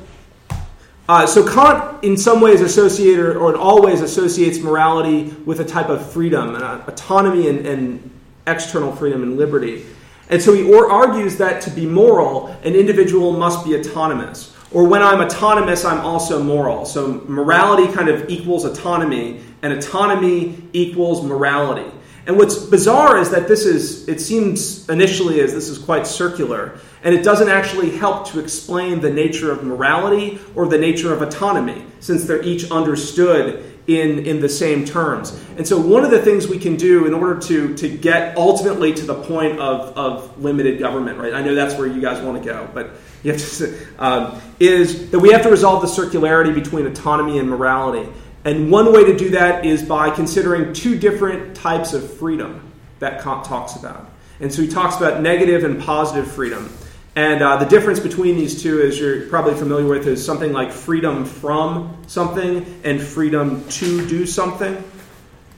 uh, 1.09 1.26
so 1.26 1.47
Kant, 1.47 2.04
in 2.04 2.16
some 2.16 2.40
ways, 2.40 2.61
associated 2.61 3.37
or 3.37 3.52
in 3.52 3.59
always 3.59 4.00
associates 4.00 4.59
morality 4.59 5.35
with 5.45 5.61
a 5.61 5.64
type 5.64 5.88
of 5.88 6.11
freedom, 6.12 6.54
uh, 6.54 6.83
autonomy, 6.87 7.49
and, 7.49 7.66
and 7.66 8.11
external 8.47 8.95
freedom 8.95 9.23
and 9.23 9.37
liberty. 9.37 9.85
And 10.28 10.40
so 10.40 10.54
he 10.54 10.73
argues 10.73 11.37
that 11.38 11.61
to 11.62 11.71
be 11.71 11.87
moral, 11.87 12.47
an 12.62 12.75
individual 12.75 13.33
must 13.33 13.64
be 13.64 13.76
autonomous. 13.76 14.57
Or 14.73 14.87
when 14.87 15.02
I'm 15.02 15.21
autonomous, 15.21 15.85
I'm 15.85 16.00
also 16.00 16.40
moral. 16.40 16.87
So 16.87 17.25
morality 17.26 17.92
kind 17.92 18.09
of 18.09 18.30
equals 18.30 18.64
autonomy, 18.64 19.40
and 19.62 19.73
autonomy 19.73 20.62
equals 20.73 21.25
morality. 21.25 21.90
And 22.30 22.38
what's 22.38 22.54
bizarre 22.54 23.18
is 23.18 23.30
that 23.30 23.49
this 23.49 23.66
is, 23.66 24.06
it 24.06 24.20
seems 24.20 24.88
initially 24.88 25.40
as 25.40 25.52
this 25.52 25.68
is 25.68 25.78
quite 25.78 26.06
circular, 26.06 26.78
and 27.02 27.12
it 27.12 27.25
doesn't 27.25 27.49
actually 27.49 27.90
help 27.90 28.28
to 28.28 28.38
explain 28.38 29.00
the 29.00 29.10
nature 29.10 29.50
of 29.50 29.64
morality 29.64 30.38
or 30.54 30.68
the 30.68 30.78
nature 30.78 31.12
of 31.12 31.22
autonomy, 31.22 31.84
since 31.99 32.26
they're 32.26 32.44
each 32.44 32.70
understood 32.70 33.64
in, 33.88 34.26
in 34.26 34.38
the 34.38 34.49
same 34.49 34.84
terms. 34.84 35.37
And 35.56 35.66
so, 35.66 35.80
one 35.80 36.04
of 36.04 36.12
the 36.12 36.22
things 36.22 36.46
we 36.46 36.60
can 36.60 36.76
do 36.76 37.04
in 37.06 37.14
order 37.14 37.40
to, 37.49 37.75
to 37.75 37.88
get 37.88 38.37
ultimately 38.37 38.94
to 38.94 39.04
the 39.04 39.20
point 39.25 39.58
of, 39.58 39.99
of 39.99 40.40
limited 40.40 40.78
government, 40.78 41.18
right? 41.18 41.34
I 41.34 41.42
know 41.42 41.56
that's 41.56 41.75
where 41.75 41.88
you 41.88 42.00
guys 42.00 42.22
want 42.22 42.40
to 42.40 42.49
go, 42.49 42.70
but 42.72 42.92
you 43.25 43.32
have 43.32 43.40
to, 43.40 43.87
um, 43.99 44.40
is 44.60 45.10
that 45.10 45.18
we 45.18 45.32
have 45.32 45.42
to 45.42 45.50
resolve 45.50 45.82
the 45.82 45.88
circularity 45.88 46.54
between 46.54 46.87
autonomy 46.87 47.40
and 47.40 47.50
morality. 47.50 48.08
And 48.44 48.70
one 48.70 48.92
way 48.92 49.04
to 49.04 49.16
do 49.16 49.30
that 49.30 49.66
is 49.66 49.82
by 49.82 50.11
considering 50.11 50.73
two 50.73 50.99
different 50.99 51.54
types 51.54 51.92
of 51.92 52.18
freedom 52.18 52.73
that 52.99 53.23
Kant 53.23 53.44
talks 53.44 53.76
about. 53.76 54.11
And 54.40 54.52
so 54.52 54.62
he 54.62 54.68
talks 54.68 54.97
about 54.97 55.20
negative 55.20 55.64
and 55.64 55.82
positive 55.82 56.30
freedom. 56.30 56.73
And 57.16 57.42
uh, 57.42 57.56
the 57.56 57.66
difference 57.66 58.00
between 58.00 58.37
these 58.37 58.62
two, 58.62 58.80
as 58.80 58.99
you're 58.99 59.26
probably 59.26 59.54
familiar 59.54 59.87
with, 59.87 60.06
is 60.06 60.25
something 60.25 60.52
like 60.52 60.73
freedom 60.73 61.25
from 61.25 62.02
something 62.06 62.80
and 62.85 63.02
freedom 63.02 63.68
to 63.68 64.09
do 64.09 64.25
something. 64.25 64.82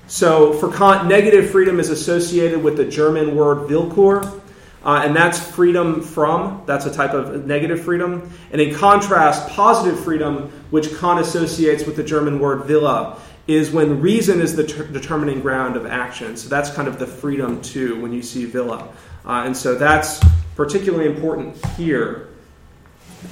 So 0.09 0.55
for 0.55 0.73
Kant, 0.73 1.07
negative 1.09 1.51
freedom 1.51 1.79
is 1.79 1.91
associated 1.91 2.63
with 2.63 2.77
the 2.77 2.85
German 2.85 3.37
word 3.37 3.69
Willkür. 3.69 4.41
Uh, 4.85 5.03
and 5.05 5.15
that's 5.15 5.39
freedom 5.39 6.03
from, 6.03 6.63
that's 6.67 6.87
a 6.87 6.93
type 6.93 7.13
of 7.13 7.47
negative 7.47 7.85
freedom. 7.85 8.33
And 8.51 8.61
in 8.61 8.75
contrast, 8.75 9.49
positive 9.49 10.03
freedom, 10.03 10.51
which 10.71 10.93
Kant 10.99 11.21
associates 11.21 11.85
with 11.85 11.95
the 11.95 12.03
German 12.03 12.41
word 12.41 12.67
Wille, 12.67 13.17
is 13.47 13.71
when 13.71 14.01
reason 14.01 14.41
is 14.41 14.57
the 14.57 14.67
ter- 14.67 14.87
determining 14.87 15.41
ground 15.41 15.77
of 15.77 15.87
action. 15.87 16.37
So 16.37 16.49
that's 16.49 16.71
kind 16.71 16.89
of 16.89 16.99
the 16.99 17.07
freedom 17.07 17.63
too 17.63 18.01
when 18.01 18.13
you 18.13 18.23
see 18.23 18.47
Wille. 18.47 18.93
Uh, 19.25 19.45
and 19.47 19.57
so 19.57 19.77
that's 19.77 20.21
particularly 20.57 21.07
important 21.07 21.65
here 21.77 22.29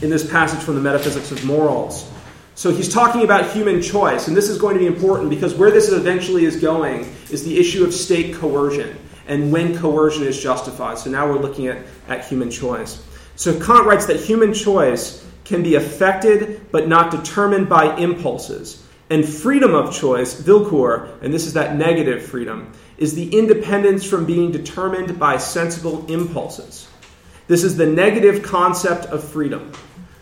in 0.03 0.11
this 0.11 0.29
passage 0.29 0.61
from 0.61 0.77
the 0.77 0.81
Metaphysics 0.81 1.33
of 1.33 1.45
Morals. 1.45 2.09
So 2.55 2.71
he's 2.71 2.93
talking 2.93 3.23
about 3.23 3.51
human 3.51 3.83
choice, 3.83 4.29
and 4.29 4.37
this 4.37 4.49
is 4.49 4.59
going 4.59 4.75
to 4.75 4.81
be 4.81 4.87
important 4.87 5.31
because 5.31 5.55
where 5.55 5.71
this 5.71 5.91
eventually 5.91 6.45
is 6.45 6.61
going 6.61 7.13
is 7.31 7.45
the 7.45 7.59
issue 7.59 7.85
of 7.85 7.93
state 7.93 8.35
coercion 8.35 9.00
and 9.31 9.53
when 9.53 9.79
coercion 9.79 10.25
is 10.25 10.43
justified. 10.43 10.99
So 10.99 11.09
now 11.09 11.27
we're 11.27 11.39
looking 11.39 11.69
at, 11.69 11.79
at 12.09 12.27
human 12.27 12.51
choice. 12.51 13.03
So 13.37 13.59
Kant 13.59 13.87
writes 13.87 14.07
that 14.07 14.21
human 14.21 14.53
choice 14.53 15.25
can 15.45 15.63
be 15.63 15.77
affected 15.77 16.71
but 16.73 16.89
not 16.89 17.11
determined 17.13 17.69
by 17.69 17.97
impulses. 17.97 18.85
And 19.09 19.27
freedom 19.27 19.75
of 19.75 19.95
choice, 19.95 20.43
Willkür, 20.43 21.23
and 21.23 21.33
this 21.33 21.47
is 21.47 21.55
that 21.55 21.77
negative 21.77 22.23
freedom, 22.25 22.73
is 22.99 23.15
the 23.15 23.37
independence 23.37 24.05
from 24.05 24.27
being 24.27 24.51
determined 24.53 25.19
by 25.19 25.39
sensible 25.39 26.05
impulses. 26.07 26.89
This 27.47 27.65
is 27.65 27.77
the 27.77 27.87
negative 27.87 28.43
concept 28.43 29.07
of 29.07 29.25
freedom. 29.25 29.73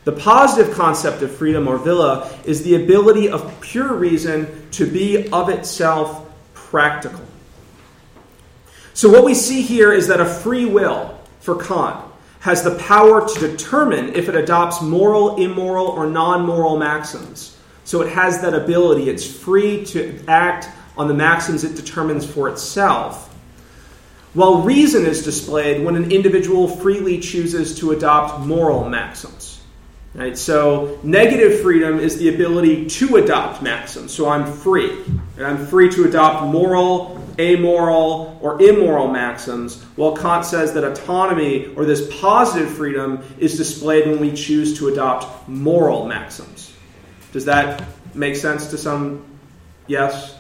The 0.05 0.13
positive 0.13 0.75
concept 0.75 1.23
of 1.23 1.35
freedom 1.35 1.67
or 1.67 1.79
Wille 1.79 2.31
is 2.45 2.63
the 2.63 2.77
ability 2.77 3.29
of 3.29 3.61
pure 3.61 3.95
reason 3.95 4.71
to 4.73 4.87
be 4.87 5.29
of 5.31 5.49
itself 5.49 6.27
practical. 6.55 7.28
So, 8.99 9.09
what 9.09 9.25
we 9.25 9.33
see 9.33 9.63
here 9.63 9.93
is 9.93 10.09
that 10.09 10.21
a 10.21 10.25
free 10.25 10.65
will 10.65 11.17
for 11.39 11.55
Kant 11.55 12.05
has 12.41 12.65
the 12.65 12.75
power 12.79 13.29
to 13.29 13.39
determine 13.39 14.17
if 14.17 14.29
it 14.29 14.35
adopts 14.35 14.83
moral, 14.83 15.37
immoral, 15.37 15.87
or 15.87 16.09
non 16.09 16.45
moral 16.45 16.77
maxims. 16.77 17.57
So, 17.85 18.03
it 18.03 18.09
has 18.09 18.41
that 18.41 18.55
ability. 18.55 19.09
It's 19.09 19.25
free 19.25 19.85
to 19.85 20.21
act 20.27 20.69
on 20.97 21.07
the 21.07 21.15
maxims 21.15 21.63
it 21.63 21.77
determines 21.77 22.27
for 22.27 22.49
itself 22.49 23.33
while 24.35 24.63
reason 24.63 25.07
is 25.07 25.23
displayed 25.23 25.85
when 25.85 25.95
an 25.95 26.11
individual 26.11 26.67
freely 26.67 27.21
chooses 27.21 27.79
to 27.79 27.93
adopt 27.93 28.45
moral 28.45 28.89
maxims. 28.89 29.58
Right? 30.19 30.37
So, 30.37 30.99
negative 31.05 31.61
freedom 31.61 32.01
is 32.01 32.19
the 32.19 32.35
ability 32.35 32.87
to 32.87 33.17
adopt 33.19 33.63
maxims. 33.63 34.13
So, 34.13 34.29
I'm 34.29 34.53
free. 34.53 34.91
And 35.37 35.47
I'm 35.47 35.65
free 35.65 35.89
to 35.91 36.07
adopt 36.07 36.47
moral, 36.47 37.25
amoral, 37.39 38.37
or 38.43 38.61
immoral 38.61 39.07
maxims, 39.07 39.81
while 39.95 40.17
Kant 40.17 40.45
says 40.45 40.73
that 40.73 40.83
autonomy, 40.83 41.67
or 41.77 41.85
this 41.85 42.21
positive 42.21 42.69
freedom, 42.69 43.23
is 43.39 43.57
displayed 43.57 44.09
when 44.09 44.19
we 44.19 44.33
choose 44.33 44.77
to 44.79 44.89
adopt 44.89 45.49
moral 45.49 46.09
maxims. 46.09 46.75
Does 47.33 47.45
that 47.45 47.85
make 48.13 48.35
sense 48.35 48.71
to 48.71 48.77
some? 48.77 49.25
Yes? 49.87 50.37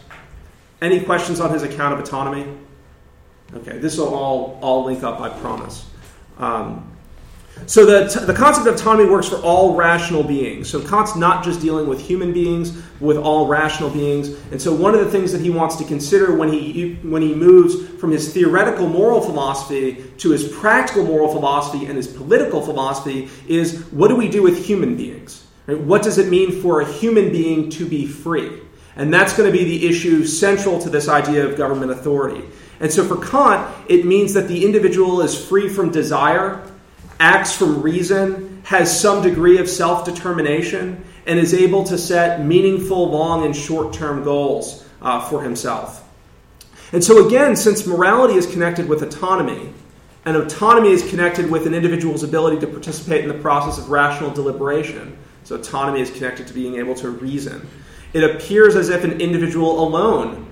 Any 0.82 1.04
questions 1.04 1.38
on 1.38 1.52
his 1.52 1.62
account 1.62 1.94
of 1.94 2.00
autonomy? 2.00 2.52
Okay, 3.54 3.78
this 3.78 3.97
will 3.97 4.12
all, 4.12 4.58
all 4.61 4.85
link 4.85 5.04
up, 5.04 5.20
I 5.20 5.28
promise. 5.28 5.88
Um, 6.37 6.98
so 7.66 7.84
the, 7.84 8.08
t- 8.08 8.24
the 8.24 8.34
concept 8.34 8.66
of 8.66 8.74
autonomy 8.74 9.08
works 9.08 9.28
for 9.28 9.36
all 9.36 9.74
rational 9.74 10.22
beings. 10.22 10.68
So 10.70 10.80
Kant's 10.86 11.16
not 11.16 11.44
just 11.44 11.60
dealing 11.60 11.86
with 11.86 12.00
human 12.00 12.32
beings, 12.32 12.80
with 13.00 13.16
all 13.16 13.46
rational 13.46 13.90
beings. 13.90 14.28
And 14.50 14.60
so 14.60 14.74
one 14.74 14.94
of 14.94 15.04
the 15.04 15.10
things 15.10 15.32
that 15.32 15.40
he 15.40 15.50
wants 15.50 15.76
to 15.76 15.84
consider 15.84 16.34
when 16.34 16.50
he 16.50 16.94
when 17.02 17.22
he 17.22 17.34
moves 17.34 17.88
from 18.00 18.10
his 18.10 18.32
theoretical 18.32 18.88
moral 18.88 19.20
philosophy 19.20 20.04
to 20.18 20.30
his 20.30 20.48
practical 20.48 21.04
moral 21.04 21.30
philosophy 21.30 21.86
and 21.86 21.96
his 21.96 22.06
political 22.06 22.62
philosophy 22.62 23.28
is 23.46 23.80
what 23.90 24.08
do 24.08 24.16
we 24.16 24.28
do 24.28 24.42
with 24.42 24.64
human 24.64 24.96
beings? 24.96 25.46
Right? 25.66 25.78
What 25.78 26.02
does 26.02 26.18
it 26.18 26.28
mean 26.28 26.62
for 26.62 26.80
a 26.80 26.90
human 26.90 27.30
being 27.30 27.70
to 27.70 27.86
be 27.86 28.06
free? 28.06 28.60
And 28.96 29.14
that's 29.14 29.36
going 29.36 29.50
to 29.50 29.56
be 29.56 29.64
the 29.64 29.86
issue 29.86 30.24
central 30.24 30.80
to 30.80 30.90
this 30.90 31.08
idea 31.08 31.46
of 31.46 31.56
government 31.56 31.92
authority. 31.92 32.44
And 32.80 32.92
so 32.92 33.04
for 33.04 33.16
Kant, 33.24 33.72
it 33.88 34.04
means 34.04 34.34
that 34.34 34.48
the 34.48 34.64
individual 34.64 35.20
is 35.20 35.46
free 35.48 35.68
from 35.68 35.90
desire, 35.90 36.62
acts 37.20 37.54
from 37.54 37.82
reason, 37.82 38.62
has 38.64 39.00
some 39.00 39.22
degree 39.22 39.58
of 39.58 39.68
self 39.68 40.04
determination, 40.04 41.04
and 41.26 41.38
is 41.38 41.54
able 41.54 41.84
to 41.84 41.98
set 41.98 42.44
meaningful 42.44 43.10
long 43.10 43.44
and 43.44 43.54
short 43.54 43.92
term 43.92 44.25
goals 44.25 44.87
uh, 45.02 45.20
for 45.28 45.42
himself. 45.42 46.04
And 46.92 47.04
so, 47.04 47.26
again, 47.26 47.56
since 47.56 47.87
morality 47.87 48.34
is 48.34 48.46
connected 48.46 48.88
with 48.88 49.02
autonomy, 49.02 49.72
and 50.25 50.37
autonomy 50.37 50.90
is 50.90 51.08
connected 51.08 51.50
with 51.50 51.66
an 51.66 51.75
individual's 51.75 52.22
ability 52.22 52.60
to 52.60 52.66
participate 52.66 53.22
in 53.22 53.28
the 53.28 53.38
process 53.38 53.78
of 53.78 53.90
rational 53.90 54.30
deliberation, 54.30 55.16
so 55.44 55.56
autonomy 55.56 56.00
is 56.00 56.10
connected 56.10 56.46
to 56.46 56.54
being 56.54 56.76
able 56.76 56.94
to 56.96 57.10
reason, 57.10 57.66
it 58.12 58.25
appears 58.25 58.75
as 58.75 58.88
if 58.88 59.04
an 59.04 59.20
individual 59.20 59.87
alone 59.87 60.46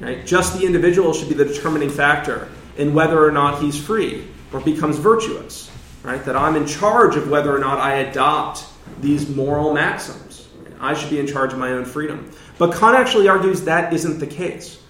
Right? 0.00 0.24
Just 0.24 0.58
the 0.58 0.64
individual 0.64 1.12
should 1.12 1.28
be 1.28 1.34
the 1.34 1.44
determining 1.44 1.90
factor 1.90 2.48
in 2.76 2.94
whether 2.94 3.24
or 3.24 3.32
not 3.32 3.60
he's 3.60 3.78
free 3.78 4.26
or 4.52 4.60
becomes 4.60 4.96
virtuous. 4.98 5.67
Right? 6.08 6.24
That 6.24 6.36
I'm 6.36 6.56
in 6.56 6.66
charge 6.66 7.16
of 7.16 7.28
whether 7.28 7.54
or 7.54 7.58
not 7.58 7.78
I 7.78 7.96
adopt 7.96 8.64
these 9.02 9.28
moral 9.28 9.74
maxims. 9.74 10.48
I 10.80 10.94
should 10.94 11.10
be 11.10 11.20
in 11.20 11.26
charge 11.26 11.52
of 11.52 11.58
my 11.58 11.72
own 11.72 11.84
freedom. 11.84 12.30
But 12.56 12.74
Kant 12.74 12.96
actually 12.96 13.28
argues 13.28 13.64
that 13.64 13.92
isn't 13.92 14.18
the 14.18 14.26
case. 14.26 14.80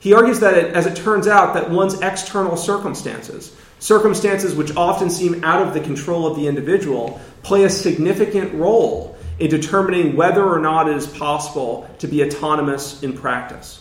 He 0.00 0.12
argues 0.12 0.40
that, 0.40 0.54
it, 0.54 0.74
as 0.74 0.86
it 0.86 0.96
turns 0.96 1.28
out, 1.28 1.54
that 1.54 1.70
one's 1.70 2.00
external 2.00 2.56
circumstances, 2.56 3.54
circumstances 3.78 4.56
which 4.56 4.74
often 4.74 5.08
seem 5.08 5.44
out 5.44 5.64
of 5.64 5.72
the 5.72 5.78
control 5.78 6.26
of 6.26 6.36
the 6.36 6.48
individual, 6.48 7.20
play 7.44 7.62
a 7.62 7.70
significant 7.70 8.52
role 8.54 9.16
in 9.38 9.50
determining 9.50 10.16
whether 10.16 10.44
or 10.44 10.58
not 10.58 10.88
it 10.88 10.96
is 10.96 11.06
possible 11.06 11.88
to 12.00 12.08
be 12.08 12.24
autonomous 12.24 13.04
in 13.04 13.12
practice. 13.12 13.79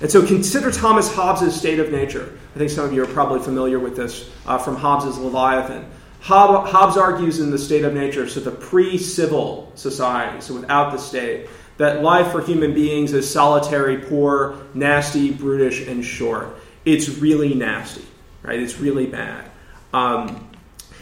And 0.00 0.10
so 0.10 0.26
consider 0.26 0.70
Thomas 0.70 1.12
Hobbes' 1.12 1.54
state 1.54 1.78
of 1.78 1.90
nature. 1.90 2.38
I 2.54 2.58
think 2.58 2.70
some 2.70 2.84
of 2.84 2.92
you 2.92 3.02
are 3.02 3.06
probably 3.06 3.40
familiar 3.40 3.78
with 3.78 3.96
this 3.96 4.30
uh, 4.46 4.58
from 4.58 4.76
Hobbes' 4.76 5.18
Leviathan. 5.18 5.90
Hobbes 6.20 6.96
argues 6.96 7.38
in 7.38 7.50
the 7.50 7.58
state 7.58 7.84
of 7.84 7.94
nature, 7.94 8.28
so 8.28 8.40
the 8.40 8.50
pre 8.50 8.98
civil 8.98 9.70
society, 9.74 10.40
so 10.40 10.54
without 10.54 10.92
the 10.92 10.98
state, 10.98 11.48
that 11.78 12.02
life 12.02 12.32
for 12.32 12.42
human 12.42 12.74
beings 12.74 13.12
is 13.12 13.30
solitary, 13.30 13.98
poor, 13.98 14.56
nasty, 14.74 15.30
brutish, 15.30 15.86
and 15.86 16.04
short. 16.04 16.56
It's 16.84 17.08
really 17.08 17.54
nasty, 17.54 18.04
right? 18.42 18.58
It's 18.58 18.78
really 18.78 19.06
bad. 19.06 19.50
Um, 19.92 20.48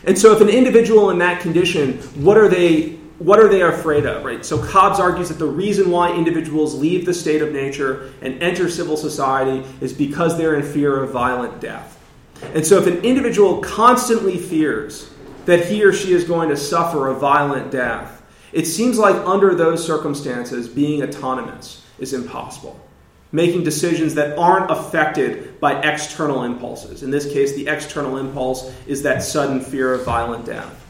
and 0.05 0.19
so, 0.19 0.33
if 0.33 0.41
an 0.41 0.49
individual 0.51 1.11
in 1.11 1.19
that 1.19 1.41
condition, 1.41 1.99
what 2.23 2.37
are 2.37 2.49
they 2.49 2.99
what 3.25 3.40
are 3.40 3.49
they 3.49 3.62
afraid 3.62 4.04
of, 4.04 4.23
right? 4.23 4.45
So 4.45 4.61
Hobbes 4.61 5.00
argues 5.00 5.31
that 5.31 5.38
the 5.38 5.47
reason 5.47 5.90
why 5.90 6.14
individuals 6.14 6.75
leave 6.75 7.07
the 7.07 7.14
state 7.14 7.40
of 7.40 7.52
nature 7.52 8.12
and 8.21 8.43
enter 8.43 8.69
civil 8.69 8.99
society 8.99 9.66
is 9.81 9.95
because 9.95 10.37
they're 10.37 10.54
in 10.54 10.62
fear 10.62 11.02
of 11.02 11.11
violent 11.11 11.59
death. 11.59 11.99
And 12.52 12.66
so 12.66 12.76
if 12.76 12.87
an 12.87 13.02
individual 13.02 13.62
constantly 13.62 14.37
fears 14.37 15.11
that 15.47 15.66
he 15.66 15.83
or 15.85 15.93
she 15.93 16.12
is 16.12 16.25
going 16.25 16.50
to 16.50 16.57
suffer 16.57 17.09
a 17.09 17.14
violent 17.14 17.71
death, 17.71 18.23
it 18.52 18.66
seems 18.66 18.99
like 18.99 19.16
under 19.26 19.54
those 19.54 19.85
circumstances, 19.85 20.69
being 20.69 21.02
autonomous 21.02 21.83
is 21.99 22.12
impossible. 22.12 22.78
Making 23.33 23.64
decisions 23.64 24.14
that 24.14 24.38
aren't 24.38 24.71
affected 24.71 25.59
by 25.61 25.81
external 25.81 26.45
impulses. 26.45 27.02
In 27.02 27.11
this 27.11 27.33
case, 27.33 27.54
the 27.54 27.69
external 27.69 28.19
impulse 28.19 28.71
is 28.87 29.02
that 29.02 29.23
sudden 29.23 29.61
fear 29.61 29.95
of 29.95 30.04
violent 30.04 30.45
death. 30.45 30.84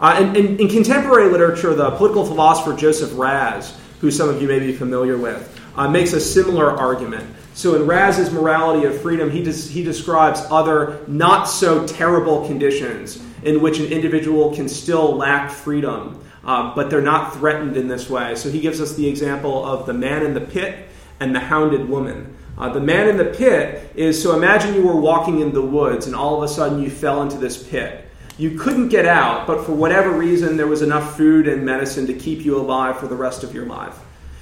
Uh, 0.00 0.16
and, 0.18 0.34
and, 0.34 0.60
in 0.60 0.68
contemporary 0.68 1.30
literature, 1.30 1.74
the 1.74 1.90
political 1.90 2.24
philosopher 2.24 2.74
Joseph 2.74 3.12
Raz, 3.14 3.78
who 4.00 4.10
some 4.10 4.30
of 4.30 4.40
you 4.40 4.48
may 4.48 4.58
be 4.58 4.72
familiar 4.72 5.18
with, 5.18 5.60
uh, 5.76 5.88
makes 5.88 6.14
a 6.14 6.20
similar 6.20 6.70
argument. 6.70 7.36
So 7.52 7.74
in 7.74 7.86
Raz's 7.86 8.32
Morality 8.32 8.86
of 8.86 8.98
Freedom, 9.02 9.30
he, 9.30 9.42
des- 9.42 9.68
he 9.68 9.84
describes 9.84 10.40
other 10.50 11.04
not 11.06 11.44
so 11.44 11.86
terrible 11.86 12.46
conditions 12.46 13.22
in 13.42 13.60
which 13.60 13.78
an 13.78 13.86
individual 13.86 14.54
can 14.54 14.70
still 14.70 15.16
lack 15.16 15.50
freedom, 15.50 16.24
uh, 16.44 16.74
but 16.74 16.88
they're 16.88 17.02
not 17.02 17.34
threatened 17.34 17.76
in 17.76 17.86
this 17.86 18.08
way. 18.08 18.34
So 18.36 18.50
he 18.50 18.60
gives 18.60 18.80
us 18.80 18.94
the 18.94 19.06
example 19.06 19.62
of 19.64 19.84
the 19.84 19.92
man 19.92 20.24
in 20.24 20.32
the 20.32 20.40
pit 20.40 20.88
and 21.20 21.34
the 21.34 21.40
hounded 21.40 21.86
woman. 21.86 22.34
Uh, 22.56 22.72
the 22.72 22.80
man 22.80 23.08
in 23.08 23.18
the 23.18 23.26
pit 23.26 23.92
is 23.94 24.22
so 24.22 24.34
imagine 24.34 24.74
you 24.74 24.82
were 24.82 24.96
walking 24.96 25.40
in 25.40 25.52
the 25.52 25.62
woods 25.62 26.06
and 26.06 26.16
all 26.16 26.42
of 26.42 26.50
a 26.50 26.52
sudden 26.52 26.82
you 26.82 26.90
fell 26.90 27.22
into 27.22 27.36
this 27.36 27.62
pit. 27.62 28.09
You 28.40 28.56
couldn't 28.56 28.88
get 28.88 29.04
out, 29.04 29.46
but 29.46 29.66
for 29.66 29.72
whatever 29.72 30.10
reason, 30.12 30.56
there 30.56 30.66
was 30.66 30.80
enough 30.80 31.14
food 31.14 31.46
and 31.46 31.62
medicine 31.62 32.06
to 32.06 32.14
keep 32.14 32.42
you 32.42 32.56
alive 32.56 32.98
for 32.98 33.06
the 33.06 33.14
rest 33.14 33.44
of 33.44 33.54
your 33.54 33.66
life. 33.66 33.98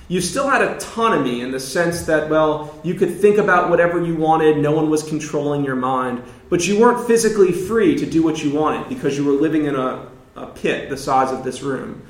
You 0.07 0.21
still 0.21 0.49
had 0.49 0.63
autonomy 0.63 1.41
in 1.41 1.51
the 1.51 1.59
sense 1.59 2.03
that, 2.03 2.31
well, 2.31 2.79
you 2.85 2.95
could 2.95 3.19
think 3.19 3.39
about 3.39 3.71
whatever 3.71 4.01
you 4.01 4.15
wanted, 4.15 4.59
no 4.59 4.71
one 4.71 4.89
was 4.89 5.03
controlling 5.03 5.65
your 5.65 5.75
mind, 5.75 6.23
but 6.49 6.65
you 6.65 6.79
weren't 6.79 7.09
physically 7.09 7.51
free 7.51 7.97
to 7.97 8.07
do 8.07 8.23
what 8.23 8.45
you 8.45 8.55
wanted 8.55 8.89
because 8.89 9.19
you 9.19 9.25
were 9.25 9.33
living 9.33 9.65
in 9.65 9.75
a, 9.75 10.09
a 10.37 10.47
pit 10.47 10.91
the 10.91 10.97
size 10.97 11.33
of 11.33 11.43
this 11.43 11.63
room. 11.63 12.01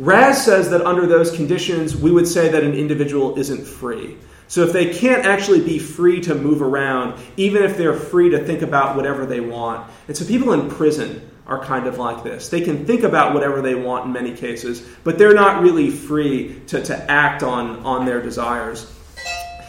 Raz 0.00 0.44
says 0.44 0.68
that 0.70 0.84
under 0.84 1.06
those 1.06 1.30
conditions, 1.30 1.94
we 1.94 2.10
would 2.10 2.26
say 2.26 2.48
that 2.48 2.64
an 2.64 2.74
individual 2.74 3.38
isn't 3.38 3.64
free. 3.64 4.16
So 4.48 4.62
if 4.62 4.72
they 4.72 4.92
can't 4.92 5.24
actually 5.24 5.62
be 5.62 5.78
free 5.78 6.20
to 6.22 6.34
move 6.34 6.62
around, 6.62 7.20
even 7.36 7.62
if 7.62 7.76
they're 7.76 7.94
free 7.94 8.30
to 8.30 8.44
think 8.44 8.62
about 8.62 8.96
whatever 8.96 9.26
they 9.26 9.40
want, 9.40 9.90
and 10.06 10.16
so 10.16 10.24
people 10.24 10.52
in 10.52 10.70
prison 10.70 11.30
are 11.46 11.62
kind 11.62 11.86
of 11.86 11.98
like 11.98 12.24
this. 12.24 12.48
They 12.48 12.62
can 12.62 12.86
think 12.86 13.02
about 13.02 13.34
whatever 13.34 13.60
they 13.60 13.74
want 13.74 14.06
in 14.06 14.12
many 14.12 14.34
cases, 14.34 14.86
but 15.02 15.18
they're 15.18 15.34
not 15.34 15.62
really 15.62 15.90
free 15.90 16.60
to, 16.68 16.82
to 16.84 17.10
act 17.10 17.42
on, 17.42 17.80
on 17.84 18.06
their 18.06 18.22
desires. 18.22 18.90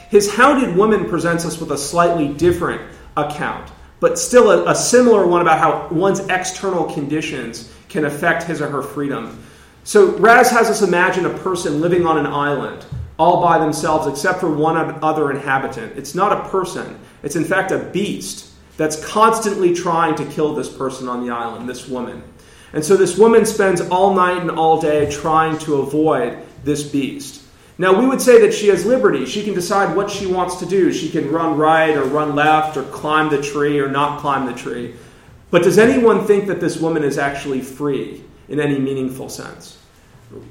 His 0.09 0.33
Hounded 0.33 0.75
Woman 0.75 1.09
presents 1.09 1.45
us 1.45 1.59
with 1.59 1.71
a 1.71 1.77
slightly 1.77 2.33
different 2.33 2.81
account, 3.17 3.69
but 3.99 4.17
still 4.17 4.51
a, 4.51 4.71
a 4.71 4.75
similar 4.75 5.27
one 5.27 5.41
about 5.41 5.59
how 5.59 5.93
one's 5.93 6.19
external 6.27 6.93
conditions 6.93 7.71
can 7.89 8.05
affect 8.05 8.43
his 8.43 8.61
or 8.61 8.69
her 8.69 8.81
freedom. 8.81 9.41
So 9.83 10.17
Raz 10.17 10.49
has 10.51 10.69
us 10.69 10.81
imagine 10.81 11.25
a 11.25 11.37
person 11.39 11.81
living 11.81 12.05
on 12.05 12.17
an 12.17 12.25
island 12.25 12.85
all 13.17 13.41
by 13.41 13.57
themselves 13.57 14.07
except 14.07 14.39
for 14.39 14.51
one 14.51 14.77
other 15.03 15.31
inhabitant. 15.31 15.97
It's 15.97 16.15
not 16.15 16.31
a 16.31 16.49
person, 16.49 16.99
it's 17.23 17.35
in 17.35 17.45
fact 17.45 17.71
a 17.71 17.79
beast 17.79 18.51
that's 18.77 19.03
constantly 19.05 19.73
trying 19.73 20.15
to 20.15 20.25
kill 20.25 20.53
this 20.53 20.69
person 20.69 21.07
on 21.07 21.25
the 21.25 21.33
island, 21.33 21.69
this 21.69 21.87
woman. 21.87 22.23
And 22.73 22.83
so 22.83 22.97
this 22.97 23.17
woman 23.17 23.45
spends 23.45 23.79
all 23.81 24.13
night 24.13 24.41
and 24.41 24.51
all 24.51 24.81
day 24.81 25.09
trying 25.09 25.57
to 25.59 25.75
avoid 25.75 26.37
this 26.65 26.83
beast. 26.83 27.43
Now, 27.77 27.97
we 27.97 28.05
would 28.05 28.21
say 28.21 28.39
that 28.41 28.53
she 28.53 28.67
has 28.67 28.85
liberty. 28.85 29.25
She 29.25 29.43
can 29.43 29.53
decide 29.53 29.95
what 29.95 30.09
she 30.09 30.25
wants 30.25 30.57
to 30.57 30.65
do. 30.65 30.93
She 30.93 31.09
can 31.09 31.29
run 31.31 31.57
right 31.57 31.95
or 31.95 32.03
run 32.05 32.35
left 32.35 32.77
or 32.77 32.83
climb 32.83 33.29
the 33.29 33.41
tree 33.41 33.79
or 33.79 33.89
not 33.89 34.19
climb 34.19 34.45
the 34.45 34.53
tree. 34.53 34.95
But 35.51 35.63
does 35.63 35.77
anyone 35.77 36.25
think 36.25 36.47
that 36.47 36.59
this 36.59 36.77
woman 36.77 37.03
is 37.03 37.17
actually 37.17 37.61
free 37.61 38.23
in 38.47 38.59
any 38.59 38.79
meaningful 38.79 39.29
sense? 39.29 39.74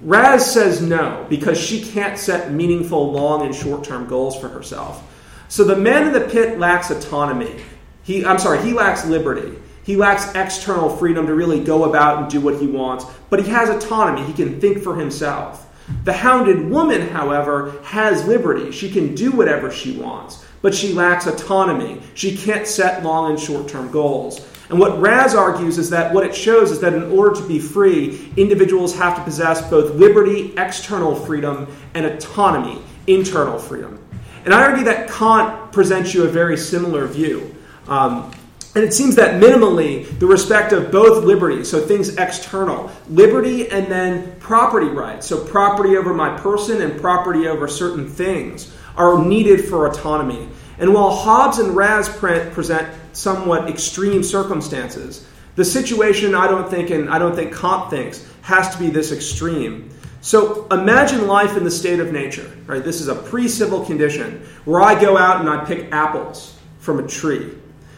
Raz 0.03 0.53
says 0.53 0.81
no, 0.81 1.27
because 1.29 1.59
she 1.59 1.83
can't 1.83 2.19
set 2.19 2.53
meaningful 2.53 3.13
long 3.13 3.45
and 3.45 3.55
short 3.55 3.85
term 3.85 4.07
goals 4.07 4.39
for 4.39 4.49
herself. 4.49 5.11
So 5.49 5.65
the 5.65 5.77
man 5.77 6.07
in 6.07 6.13
the 6.13 6.29
pit 6.29 6.59
lacks 6.59 6.91
autonomy. 6.91 7.61
He, 8.03 8.25
I'm 8.25 8.39
sorry, 8.39 8.63
he 8.63 8.73
lacks 8.73 9.05
liberty. 9.07 9.59
He 9.83 9.97
lacks 9.97 10.35
external 10.35 10.89
freedom 10.89 11.27
to 11.27 11.35
really 11.35 11.63
go 11.63 11.85
about 11.85 12.23
and 12.23 12.31
do 12.31 12.41
what 12.41 12.59
he 12.59 12.67
wants, 12.67 13.05
but 13.29 13.43
he 13.43 13.51
has 13.51 13.69
autonomy. 13.69 14.25
He 14.25 14.33
can 14.33 14.61
think 14.61 14.79
for 14.83 14.97
himself. 14.97 15.67
The 16.05 16.13
hounded 16.13 16.71
woman, 16.71 17.09
however, 17.09 17.75
has 17.85 18.27
liberty. 18.27 18.71
She 18.71 18.91
can 18.91 19.15
do 19.15 19.31
whatever 19.33 19.71
she 19.71 19.97
wants, 19.97 20.43
but 20.63 20.75
she 20.75 20.95
lacks 20.95 21.27
autonomy. 21.27 22.01
She 22.15 22.37
can't 22.37 22.67
set 22.67 23.03
long 23.03 23.31
and 23.31 23.39
short 23.41 23.69
term 23.69 23.91
goals. 23.91 24.41
And 24.71 24.79
what 24.79 24.99
Raz 25.01 25.35
argues 25.35 25.79
is 25.79 25.91
that 25.91 26.15
what 26.15 26.25
it 26.25 26.35
shows 26.35 26.71
is 26.71 26.81
that 26.81 26.95
in 26.95 27.05
order 27.11 27.37
to 27.37 27.47
be 27.47 27.59
free, 27.59 28.33
individuals 28.37 28.97
have 28.97 29.17
to 29.17 29.23
possess 29.23 29.69
both 29.69 29.95
liberty, 29.95 30.55
external 30.57 31.15
freedom, 31.15 31.67
and 31.95 32.07
autonomy, 32.07 32.81
internal 33.07 33.59
freedom. 33.59 33.99
And 34.45 34.55
I 34.55 34.63
argue 34.63 34.85
that 34.85 35.11
Kant 35.11 35.73
presents 35.73 36.15
you 36.15 36.25
a 36.25 36.29
very 36.29 36.57
similar 36.57 37.07
view. 37.07 37.55
Um, 37.89 38.33
and 38.75 38.83
it 38.83 38.93
seems 38.93 39.17
that 39.17 39.41
minimally, 39.41 40.19
the 40.19 40.27
respect 40.27 40.73
of 40.73 40.91
both 40.91 41.25
liberty, 41.25 41.63
so 41.63 41.81
things 41.81 42.17
external, 42.17 42.91
liberty 43.09 43.71
and 43.71 43.87
then 43.87 44.35
property 44.41 44.89
rights, 44.89 45.29
so 45.29 45.45
property 45.45 45.97
over 45.97 46.13
my 46.13 46.37
person 46.39 46.83
and 46.83 47.01
property 47.01 47.47
over 47.47 47.69
certain 47.69 48.09
things, 48.09 48.75
are 48.97 49.25
needed 49.25 49.65
for 49.65 49.87
autonomy. 49.87 50.49
And 50.79 50.93
while 50.93 51.11
Hobbes 51.11 51.59
and 51.59 51.77
Raz 51.77 52.09
present 52.09 52.89
somewhat 53.13 53.69
extreme 53.69 54.23
circumstances, 54.23 55.27
the 55.57 55.65
situation 55.65 56.35
I 56.35 56.49
don't 56.49 56.69
think, 56.69 56.91
and 56.91 57.09
I 57.09 57.19
don't 57.19 57.37
think 57.37 57.55
Kant 57.55 57.91
thinks, 57.91 58.29
has 58.43 58.75
to 58.75 58.79
be 58.79 58.91
this 58.91 59.13
extreme. 59.13 59.91
So 60.21 60.67
imagine 60.69 61.27
life 61.27 61.57
in 61.57 61.65
the 61.65 61.71
state 61.71 62.01
of 62.01 62.11
nature, 62.11 62.51
right? 62.67 62.83
This 62.83 63.01
is 63.01 63.09
a 63.09 63.15
pre-civil 63.15 63.85
condition 63.85 64.45
where 64.65 64.81
I 64.81 65.01
go 65.01 65.17
out 65.17 65.41
and 65.41 65.49
I 65.49 65.65
pick 65.65 65.93
apples 65.93 66.59
from 66.79 66.99
a 66.99 67.07
tree. 67.07 67.53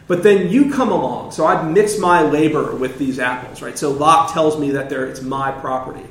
But 0.08 0.22
then 0.22 0.50
you 0.50 0.70
come 0.72 0.92
along, 0.92 1.32
so 1.32 1.46
I've 1.46 1.70
mixed 1.70 1.98
my 1.98 2.22
labor 2.22 2.76
with 2.76 2.98
these 2.98 3.18
apples, 3.18 3.62
right? 3.62 3.76
So 3.76 3.90
Locke 3.90 4.32
tells 4.32 4.58
me 4.58 4.70
that 4.72 4.92
it's 4.92 5.22
my 5.22 5.50
property. 5.50 6.06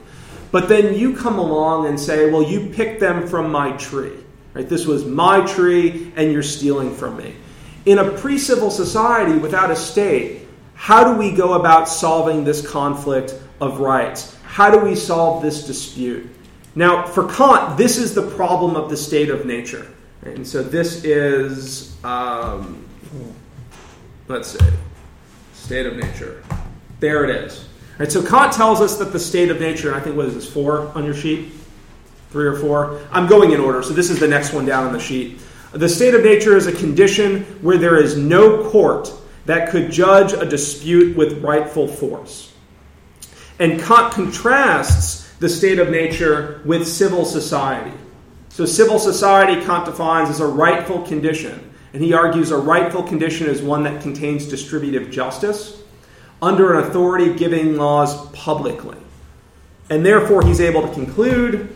But 0.51 0.67
then 0.67 0.95
you 0.95 1.15
come 1.15 1.37
along 1.37 1.87
and 1.87 1.99
say, 1.99 2.29
well, 2.31 2.43
you 2.43 2.69
picked 2.69 2.99
them 2.99 3.27
from 3.27 3.51
my 3.51 3.71
tree, 3.73 4.17
right? 4.55 4.67
This 4.67 4.87
was 4.87 5.05
my 5.05 5.45
tree, 5.45 6.11
and 6.15 6.31
you're 6.31 6.41
stealing 6.41 6.95
from 6.95 7.17
me. 7.17 7.35
In 7.85 7.99
a 7.99 8.11
pre 8.11 8.39
civil 8.39 8.71
society 8.71 9.37
without 9.37 9.69
a 9.69 9.75
state, 9.75 10.47
how 10.73 11.03
do 11.03 11.19
we 11.19 11.31
go 11.31 11.53
about 11.53 11.87
solving 11.87 12.43
this 12.43 12.67
conflict 12.67 13.39
of 13.61 13.79
rights? 13.79 14.35
How 14.43 14.71
do 14.71 14.79
we 14.79 14.95
solve 14.95 15.43
this 15.43 15.67
dispute? 15.67 16.27
Now, 16.73 17.05
for 17.05 17.31
Kant, 17.31 17.77
this 17.77 17.97
is 17.97 18.15
the 18.15 18.27
problem 18.31 18.75
of 18.75 18.89
the 18.89 18.97
state 18.97 19.29
of 19.29 19.45
nature. 19.45 19.87
Right? 20.23 20.35
And 20.35 20.47
so 20.47 20.63
this 20.63 21.03
is. 21.03 22.03
Um, 22.03 22.81
let's 24.27 24.49
say, 24.49 24.73
state 25.53 25.85
of 25.85 25.97
nature. 25.97 26.43
There 26.99 27.23
it 27.23 27.29
is. 27.29 27.67
Right, 27.99 28.11
so 28.11 28.25
Kant 28.25 28.51
tells 28.53 28.81
us 28.81 28.97
that 28.97 29.13
the 29.13 29.19
state 29.19 29.49
of 29.49 29.59
nature, 29.59 29.89
and 29.89 29.97
I 29.97 29.99
think 29.99 30.17
what 30.17 30.25
is 30.25 30.33
this, 30.33 30.51
four 30.51 30.91
on 30.95 31.05
your 31.05 31.13
sheet? 31.13 31.51
Three 32.35 32.47
or 32.47 32.57
four? 32.57 32.99
I'm 33.13 33.27
going 33.27 33.53
in 33.53 33.61
order, 33.61 33.81
so 33.81 33.93
this 33.93 34.09
is 34.09 34.19
the 34.19 34.27
next 34.27 34.51
one 34.51 34.65
down 34.65 34.85
on 34.85 34.91
the 34.91 34.99
sheet. 34.99 35.39
The 35.71 35.87
state 35.87 36.13
of 36.13 36.21
nature 36.21 36.57
is 36.57 36.67
a 36.67 36.73
condition 36.73 37.43
where 37.61 37.77
there 37.77 37.95
is 37.95 38.17
no 38.17 38.69
court 38.69 39.09
that 39.45 39.69
could 39.69 39.89
judge 39.89 40.33
a 40.33 40.45
dispute 40.45 41.15
with 41.15 41.41
rightful 41.41 41.87
force. 41.87 42.51
And 43.57 43.79
Kant 43.81 44.11
contrasts 44.11 45.31
the 45.35 45.47
state 45.47 45.79
of 45.79 45.89
nature 45.89 46.59
with 46.65 46.85
civil 46.85 47.23
society. 47.23 47.97
So, 48.49 48.65
civil 48.65 48.99
society, 48.99 49.65
Kant 49.65 49.85
defines 49.85 50.29
as 50.29 50.41
a 50.41 50.45
rightful 50.45 51.03
condition 51.03 51.71
and 51.93 52.03
he 52.03 52.11
argues 52.11 52.51
a 52.51 52.57
rightful 52.57 53.03
condition 53.03 53.47
is 53.47 53.61
one 53.61 53.83
that 53.83 54.01
contains 54.01 54.45
distributive 54.45 55.09
justice 55.09 55.81
under 56.41 56.73
an 56.73 56.85
authority 56.85 57.33
giving 57.33 57.77
laws 57.77 58.29
publicly. 58.31 58.97
And 59.89 60.05
therefore, 60.05 60.45
he's 60.45 60.59
able 60.59 60.85
to 60.85 60.93
conclude 60.93 61.73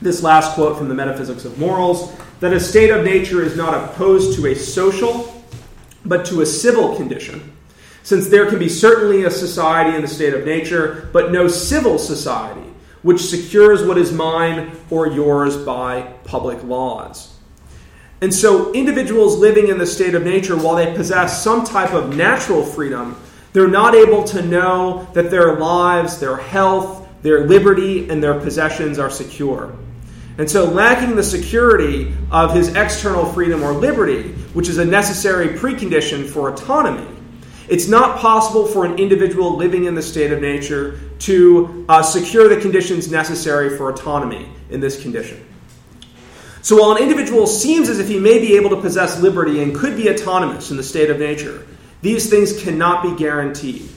this 0.00 0.22
last 0.22 0.54
quote 0.54 0.76
from 0.76 0.88
the 0.88 0.94
Metaphysics 0.94 1.44
of 1.44 1.58
Morals 1.58 2.14
that 2.40 2.52
a 2.52 2.60
state 2.60 2.90
of 2.90 3.04
nature 3.04 3.42
is 3.42 3.56
not 3.56 3.74
opposed 3.74 4.36
to 4.38 4.46
a 4.46 4.54
social, 4.54 5.42
but 6.04 6.26
to 6.26 6.42
a 6.42 6.46
civil 6.46 6.96
condition, 6.96 7.52
since 8.02 8.28
there 8.28 8.48
can 8.48 8.58
be 8.58 8.68
certainly 8.68 9.24
a 9.24 9.30
society 9.30 9.96
in 9.96 10.02
the 10.02 10.08
state 10.08 10.34
of 10.34 10.44
nature, 10.44 11.08
but 11.12 11.32
no 11.32 11.48
civil 11.48 11.98
society 11.98 12.66
which 13.06 13.20
secures 13.20 13.84
what 13.84 13.96
is 13.96 14.10
mine 14.10 14.72
or 14.90 15.06
yours 15.06 15.56
by 15.56 16.02
public 16.24 16.60
laws. 16.64 17.38
And 18.20 18.34
so, 18.34 18.72
individuals 18.72 19.36
living 19.36 19.68
in 19.68 19.78
the 19.78 19.86
state 19.86 20.16
of 20.16 20.24
nature, 20.24 20.56
while 20.56 20.74
they 20.74 20.92
possess 20.92 21.40
some 21.40 21.64
type 21.64 21.92
of 21.92 22.16
natural 22.16 22.64
freedom, 22.64 23.16
they're 23.52 23.68
not 23.68 23.94
able 23.94 24.24
to 24.24 24.42
know 24.42 25.06
that 25.12 25.30
their 25.30 25.54
lives, 25.54 26.18
their 26.18 26.36
health, 26.36 27.06
their 27.22 27.46
liberty, 27.46 28.10
and 28.10 28.20
their 28.20 28.40
possessions 28.40 28.98
are 28.98 29.08
secure. 29.08 29.72
And 30.38 30.50
so, 30.50 30.66
lacking 30.66 31.16
the 31.16 31.22
security 31.22 32.14
of 32.30 32.54
his 32.54 32.68
external 32.74 33.24
freedom 33.32 33.62
or 33.62 33.72
liberty, 33.72 34.32
which 34.52 34.68
is 34.68 34.78
a 34.78 34.84
necessary 34.84 35.48
precondition 35.58 36.28
for 36.28 36.50
autonomy, 36.50 37.08
it's 37.68 37.88
not 37.88 38.18
possible 38.18 38.66
for 38.66 38.84
an 38.84 38.98
individual 38.98 39.56
living 39.56 39.84
in 39.84 39.94
the 39.94 40.02
state 40.02 40.32
of 40.32 40.40
nature 40.40 41.00
to 41.20 41.86
uh, 41.88 42.02
secure 42.02 42.48
the 42.48 42.60
conditions 42.60 43.10
necessary 43.10 43.76
for 43.76 43.90
autonomy 43.90 44.48
in 44.70 44.80
this 44.80 45.00
condition. 45.00 45.42
So 46.62 46.80
while 46.80 46.96
an 46.96 47.02
individual 47.02 47.46
seems 47.46 47.88
as 47.88 47.98
if 47.98 48.08
he 48.08 48.18
may 48.18 48.40
be 48.40 48.56
able 48.56 48.70
to 48.70 48.80
possess 48.80 49.20
liberty 49.20 49.62
and 49.62 49.74
could 49.74 49.96
be 49.96 50.10
autonomous 50.10 50.70
in 50.70 50.76
the 50.76 50.82
state 50.82 51.10
of 51.10 51.18
nature, 51.18 51.66
these 52.02 52.28
things 52.28 52.62
cannot 52.62 53.02
be 53.02 53.16
guaranteed. 53.16 53.88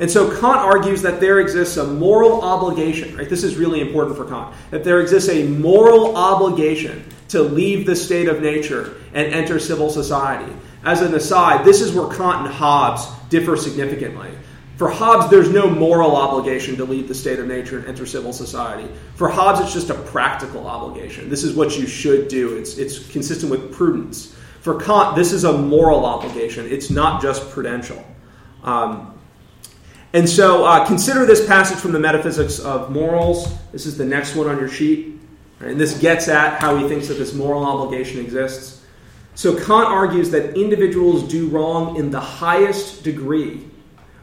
And 0.00 0.10
so 0.10 0.30
Kant 0.30 0.56
argues 0.56 1.02
that 1.02 1.20
there 1.20 1.40
exists 1.40 1.76
a 1.76 1.86
moral 1.86 2.40
obligation, 2.40 3.14
right? 3.18 3.28
This 3.28 3.44
is 3.44 3.56
really 3.56 3.82
important 3.82 4.16
for 4.16 4.24
Kant, 4.24 4.54
that 4.70 4.82
there 4.82 5.00
exists 5.02 5.28
a 5.28 5.46
moral 5.46 6.16
obligation 6.16 7.04
to 7.28 7.42
leave 7.42 7.84
the 7.84 7.94
state 7.94 8.26
of 8.26 8.40
nature 8.40 8.96
and 9.12 9.32
enter 9.32 9.58
civil 9.58 9.90
society. 9.90 10.50
As 10.82 11.02
an 11.02 11.14
aside, 11.14 11.66
this 11.66 11.82
is 11.82 11.92
where 11.92 12.08
Kant 12.16 12.46
and 12.46 12.54
Hobbes 12.54 13.06
differ 13.28 13.58
significantly. 13.58 14.30
For 14.78 14.88
Hobbes, 14.88 15.30
there's 15.30 15.50
no 15.50 15.68
moral 15.68 16.16
obligation 16.16 16.76
to 16.76 16.86
leave 16.86 17.06
the 17.06 17.14
state 17.14 17.38
of 17.38 17.46
nature 17.46 17.78
and 17.78 17.86
enter 17.86 18.06
civil 18.06 18.32
society. 18.32 18.90
For 19.16 19.28
Hobbes, 19.28 19.60
it's 19.60 19.74
just 19.74 19.90
a 19.90 19.94
practical 19.94 20.66
obligation. 20.66 21.28
This 21.28 21.44
is 21.44 21.54
what 21.54 21.78
you 21.78 21.86
should 21.86 22.28
do, 22.28 22.56
it's, 22.56 22.78
it's 22.78 23.06
consistent 23.10 23.50
with 23.50 23.70
prudence. 23.74 24.34
For 24.62 24.80
Kant, 24.80 25.14
this 25.14 25.32
is 25.32 25.44
a 25.44 25.52
moral 25.52 26.06
obligation, 26.06 26.64
it's 26.64 26.88
not 26.88 27.20
just 27.20 27.50
prudential. 27.50 28.02
Um, 28.64 29.19
and 30.12 30.28
so 30.28 30.64
uh, 30.64 30.86
consider 30.86 31.24
this 31.24 31.46
passage 31.46 31.78
from 31.78 31.92
the 31.92 32.00
Metaphysics 32.00 32.58
of 32.58 32.90
Morals. 32.90 33.52
This 33.70 33.86
is 33.86 33.96
the 33.96 34.04
next 34.04 34.34
one 34.34 34.48
on 34.48 34.58
your 34.58 34.68
sheet. 34.68 35.20
And 35.60 35.78
this 35.78 35.98
gets 35.98 36.26
at 36.28 36.60
how 36.60 36.76
he 36.76 36.88
thinks 36.88 37.08
that 37.08 37.14
this 37.14 37.34
moral 37.34 37.64
obligation 37.64 38.20
exists. 38.20 38.82
So 39.34 39.54
Kant 39.54 39.86
argues 39.86 40.30
that 40.30 40.56
individuals 40.56 41.22
do 41.30 41.48
wrong 41.48 41.96
in 41.96 42.10
the 42.10 42.20
highest 42.20 43.04
degree 43.04 43.66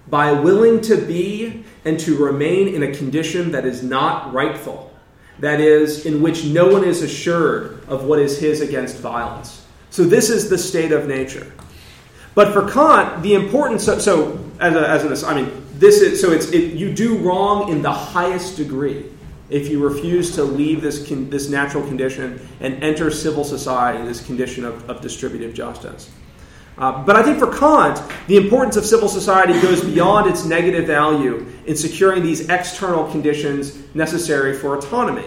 by 0.09 0.31
willing 0.31 0.81
to 0.81 0.97
be 0.97 1.63
and 1.85 1.99
to 2.01 2.17
remain 2.17 2.67
in 2.67 2.83
a 2.83 2.93
condition 2.93 3.51
that 3.51 3.65
is 3.65 3.83
not 3.83 4.33
rightful, 4.33 4.91
that 5.39 5.59
is, 5.59 6.05
in 6.05 6.21
which 6.21 6.45
no 6.45 6.67
one 6.67 6.83
is 6.83 7.01
assured 7.01 7.83
of 7.87 8.03
what 8.03 8.19
is 8.19 8.39
his 8.39 8.61
against 8.61 8.97
violence. 8.97 9.65
So, 9.89 10.03
this 10.03 10.29
is 10.29 10.49
the 10.49 10.57
state 10.57 10.91
of 10.91 11.07
nature. 11.07 11.51
But 12.35 12.53
for 12.53 12.69
Kant, 12.69 13.23
the 13.23 13.33
importance 13.33 13.87
of, 13.87 14.01
so 14.01 14.43
as, 14.59 14.75
a, 14.75 14.89
as 14.89 15.23
an, 15.23 15.29
I 15.29 15.41
mean, 15.41 15.66
this 15.79 16.01
is, 16.01 16.19
so 16.21 16.31
it's, 16.31 16.51
it, 16.51 16.73
you 16.73 16.93
do 16.93 17.17
wrong 17.17 17.69
in 17.69 17.81
the 17.81 17.91
highest 17.91 18.57
degree 18.57 19.05
if 19.49 19.69
you 19.69 19.81
refuse 19.87 20.35
to 20.35 20.43
leave 20.43 20.81
this, 20.81 21.07
con, 21.07 21.29
this 21.29 21.49
natural 21.49 21.85
condition 21.85 22.39
and 22.59 22.83
enter 22.83 23.09
civil 23.09 23.43
society, 23.43 23.99
in 23.99 24.05
this 24.05 24.25
condition 24.25 24.65
of, 24.65 24.89
of 24.89 25.01
distributive 25.01 25.53
justice. 25.53 26.11
Uh, 26.77 27.03
but 27.03 27.15
I 27.15 27.23
think 27.23 27.39
for 27.39 27.51
Kant, 27.51 27.99
the 28.27 28.37
importance 28.37 28.75
of 28.75 28.85
civil 28.85 29.07
society 29.07 29.53
goes 29.61 29.83
beyond 29.83 30.29
its 30.29 30.45
negative 30.45 30.85
value 30.85 31.45
in 31.65 31.75
securing 31.75 32.21
these 32.21 32.49
external 32.49 33.09
conditions 33.09 33.81
necessary 33.95 34.53
for 34.53 34.77
autonomy. 34.77 35.25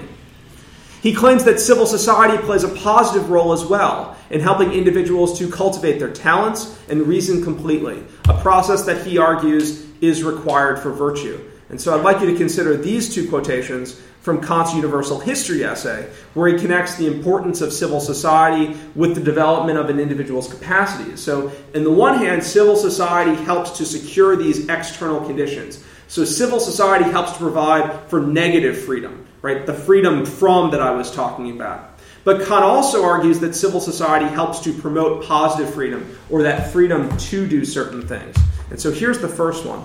He 1.03 1.15
claims 1.15 1.45
that 1.45 1.59
civil 1.59 1.87
society 1.87 2.37
plays 2.45 2.63
a 2.63 2.69
positive 2.69 3.31
role 3.31 3.53
as 3.53 3.65
well 3.65 4.17
in 4.29 4.41
helping 4.41 4.73
individuals 4.73 5.39
to 5.39 5.51
cultivate 5.51 5.99
their 5.99 6.13
talents 6.13 6.79
and 6.89 7.03
reason 7.03 7.43
completely, 7.43 8.05
a 8.29 8.41
process 8.43 8.85
that 8.85 9.05
he 9.05 9.19
argues 9.19 9.90
is 10.01 10.23
required 10.23 10.79
for 10.79 10.91
virtue. 10.91 11.41
And 11.69 11.81
so 11.81 11.97
I'd 11.97 12.05
like 12.05 12.21
you 12.21 12.27
to 12.31 12.37
consider 12.37 12.77
these 12.77 13.15
two 13.15 13.29
quotations 13.29 14.01
from 14.21 14.43
Kant's 14.45 14.75
Universal 14.75 15.21
History 15.21 15.65
essay, 15.65 16.11
where 16.35 16.49
he 16.49 16.59
connects 16.59 16.97
the 16.97 17.07
importance 17.07 17.61
of 17.63 17.73
civil 17.73 18.01
society 18.01 18.77
with 18.95 19.15
the 19.15 19.21
development 19.21 19.79
of 19.79 19.89
an 19.89 19.99
individual's 19.99 20.53
capacities. 20.53 21.21
So, 21.21 21.51
in 21.73 21.85
the 21.85 21.91
one 21.91 22.19
hand, 22.19 22.45
civil 22.45 22.77
society 22.77 23.35
helps 23.45 23.71
to 23.79 23.87
secure 23.87 24.37
these 24.37 24.69
external 24.69 25.21
conditions. 25.25 25.83
So, 26.09 26.25
civil 26.25 26.61
society 26.61 27.11
helps 27.11 27.33
to 27.33 27.39
provide 27.39 28.09
for 28.09 28.21
negative 28.21 28.79
freedom, 28.85 29.27
right? 29.41 29.65
The 29.65 29.73
freedom 29.75 30.27
from 30.27 30.73
that 30.73 30.83
I 30.83 30.91
was 30.91 31.11
talking 31.11 31.51
about. 31.53 31.99
But 32.23 32.47
Kant 32.47 32.65
also 32.65 33.03
argues 33.03 33.41
that 33.41 33.55
civil 33.55 33.81
society 33.81 34.27
helps 34.27 34.61
to 34.61 34.75
promote 34.75 35.25
positive 35.25 35.73
freedom, 35.73 36.19
or 36.29 36.43
that 36.43 36.73
freedom 36.73 37.17
to 37.17 37.47
do 37.47 37.65
certain 37.65 38.07
things. 38.07 38.37
And 38.71 38.81
so, 38.81 38.93
here's 38.93 39.19
the 39.19 39.29
first 39.29 39.67
one. 39.67 39.85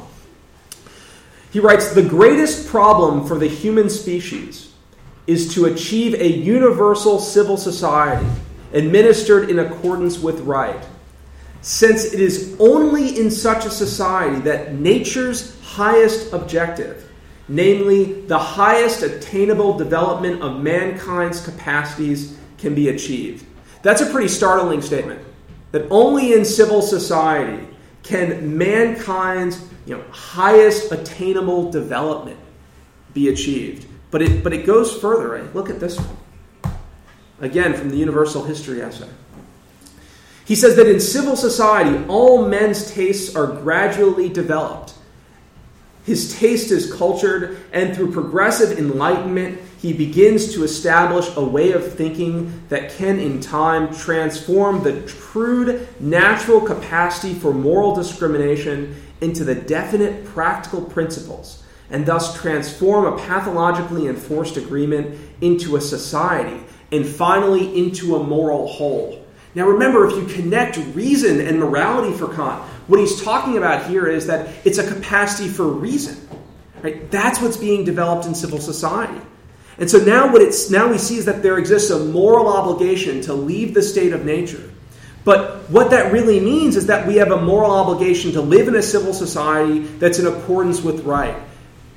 He 1.52 1.60
writes 1.60 1.93
The 1.93 2.04
greatest 2.04 2.67
problem 2.67 3.28
for 3.28 3.38
the 3.38 3.48
human 3.48 3.89
species 3.89 4.74
is 5.28 5.54
to 5.56 5.65
achieve 5.65 6.13
a 6.13 6.28
universal 6.28 7.19
civil 7.19 7.58
society 7.58 8.28
administered 8.74 9.50
in 9.50 9.60
accordance 9.60 10.19
with 10.19 10.41
right, 10.41 10.84
since 11.62 12.04
it 12.06 12.19
is 12.19 12.56
only 12.60 13.19
in 13.19 13.32
such 13.32 13.65
a 13.65 13.71
society 13.71 14.39
that 14.41 14.74
nature's 14.74 15.60
highest 15.63 16.34
objective, 16.34 17.10
namely 17.48 18.21
the 18.28 18.38
highest 18.38 19.02
attainable 19.02 19.78
development 19.78 20.41
of 20.41 20.62
mankind's 20.62 21.43
capacities, 21.43 22.38
can 22.58 22.76
be 22.76 22.89
achieved. 22.89 23.45
That's 23.82 24.02
a 24.02 24.06
pretty 24.08 24.28
startling 24.28 24.82
statement. 24.82 25.21
That 25.71 25.88
only 25.89 26.34
in 26.34 26.45
civil 26.45 26.82
society 26.82 27.67
can 28.05 28.57
mankind's 28.57 29.61
you 29.85 29.97
know, 29.97 30.03
highest 30.11 30.91
attainable 30.91 31.71
development 31.71 32.39
be 33.13 33.29
achieved. 33.29 33.87
But 34.11 34.21
it, 34.21 34.43
but 34.43 34.53
it 34.53 34.65
goes 34.65 34.95
further. 34.95 35.29
Right? 35.29 35.55
Look 35.55 35.69
at 35.69 35.79
this 35.79 35.97
one. 35.97 36.75
Again, 37.41 37.73
from 37.73 37.89
the 37.89 37.97
Universal 37.97 38.45
History 38.45 38.81
essay. 38.81 39.09
He 40.45 40.55
says 40.55 40.75
that 40.75 40.87
in 40.87 40.99
civil 40.99 41.35
society, 41.35 42.05
all 42.07 42.47
men's 42.47 42.91
tastes 42.91 43.35
are 43.35 43.47
gradually 43.47 44.29
developed. 44.29 44.93
His 46.05 46.37
taste 46.37 46.69
is 46.71 46.93
cultured, 46.93 47.57
and 47.73 47.95
through 47.95 48.11
progressive 48.11 48.77
enlightenment, 48.77 49.59
he 49.86 49.93
begins 49.93 50.52
to 50.52 50.63
establish 50.63 51.30
a 51.38 51.45
way 51.45 51.71
of 51.71 51.93
thinking 51.93 52.63
that 52.69 52.89
can, 52.89 53.19
in 53.19 53.39
time, 53.39 53.93
transform 53.93 54.82
the 54.82 55.00
crude 55.08 55.88
natural 56.00 56.60
capacity 56.60 57.36
for 57.36 57.54
moral 57.54 57.93
discrimination 57.93 58.95
into 59.21 59.43
the 59.43 59.54
definite 59.54 60.26
practical 60.26 60.82
principles 60.82 61.63
and 61.91 62.04
thus 62.04 62.36
transform 62.41 63.06
a 63.06 63.15
pathologically 63.28 64.08
enforced 64.08 64.58
agreement 64.58 65.19
into 65.41 65.76
a 65.76 65.82
society 65.82 66.63
and 66.91 67.06
finally 67.06 67.78
into 67.78 68.15
a 68.15 68.24
moral 68.24 68.65
whole. 68.65 69.24
Now, 69.54 69.67
remember, 69.67 70.08
if 70.08 70.15
you 70.15 70.26
connect 70.26 70.78
reason 70.95 71.39
and 71.39 71.60
morality 71.60 72.17
for 72.17 72.34
Kant, 72.34 72.63
what 72.88 73.00
he's 73.00 73.21
talking 73.21 73.56
about 73.60 73.88
here 73.88 74.08
is 74.08 74.26
that 74.26 74.50
it's 74.65 74.80
a 74.80 74.93
capacity 74.95 75.48
for 75.48 75.67
reason. 75.67 76.28
Right? 76.82 77.12
That's 77.12 77.39
what's 77.39 77.58
being 77.58 77.86
developed 77.86 78.26
in 78.26 78.34
civil 78.34 78.60
society. 78.60 79.21
And 79.77 79.89
so 79.89 79.97
now 79.97 80.31
what 80.31 80.41
it's 80.41 80.69
now 80.69 80.89
we 80.89 80.97
see 80.97 81.17
is 81.17 81.25
that 81.25 81.43
there 81.43 81.57
exists 81.57 81.89
a 81.89 81.99
moral 81.99 82.47
obligation 82.47 83.21
to 83.21 83.33
leave 83.33 83.73
the 83.73 83.81
state 83.81 84.13
of 84.13 84.23
nature 84.25 84.71
but 85.25 85.67
what 85.71 85.89
that 85.89 86.13
really 86.13 86.39
means 86.39 86.77
is 86.77 86.85
that 86.85 87.07
we 87.07 87.15
have 87.15 87.31
a 87.31 87.41
moral 87.41 87.71
obligation 87.71 88.31
to 88.33 88.41
live 88.41 88.67
in 88.67 88.75
a 88.75 88.81
civil 88.81 89.11
society 89.11 89.79
that's 89.79 90.19
in 90.19 90.27
accordance 90.27 90.83
with 90.83 91.03
right. 91.03 91.35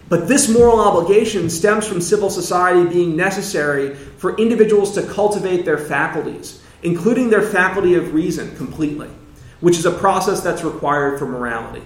But 0.09 0.27
this 0.27 0.49
moral 0.49 0.81
obligation 0.81 1.51
stems 1.51 1.87
from 1.87 2.01
civil 2.01 2.31
society 2.31 2.89
being 2.89 3.15
necessary 3.15 3.95
for 3.95 4.35
individuals 4.39 4.95
to 4.95 5.03
cultivate 5.03 5.67
their 5.67 5.77
faculties, 5.77 6.63
including 6.83 7.29
their 7.29 7.43
faculty 7.43 7.95
of 7.95 8.15
reason 8.15 8.57
completely, 8.57 9.11
which 9.61 9.77
is 9.77 9.85
a 9.85 9.91
process 9.91 10.41
that's 10.41 10.65
required 10.65 11.19
for 11.19 11.27
morality. 11.27 11.85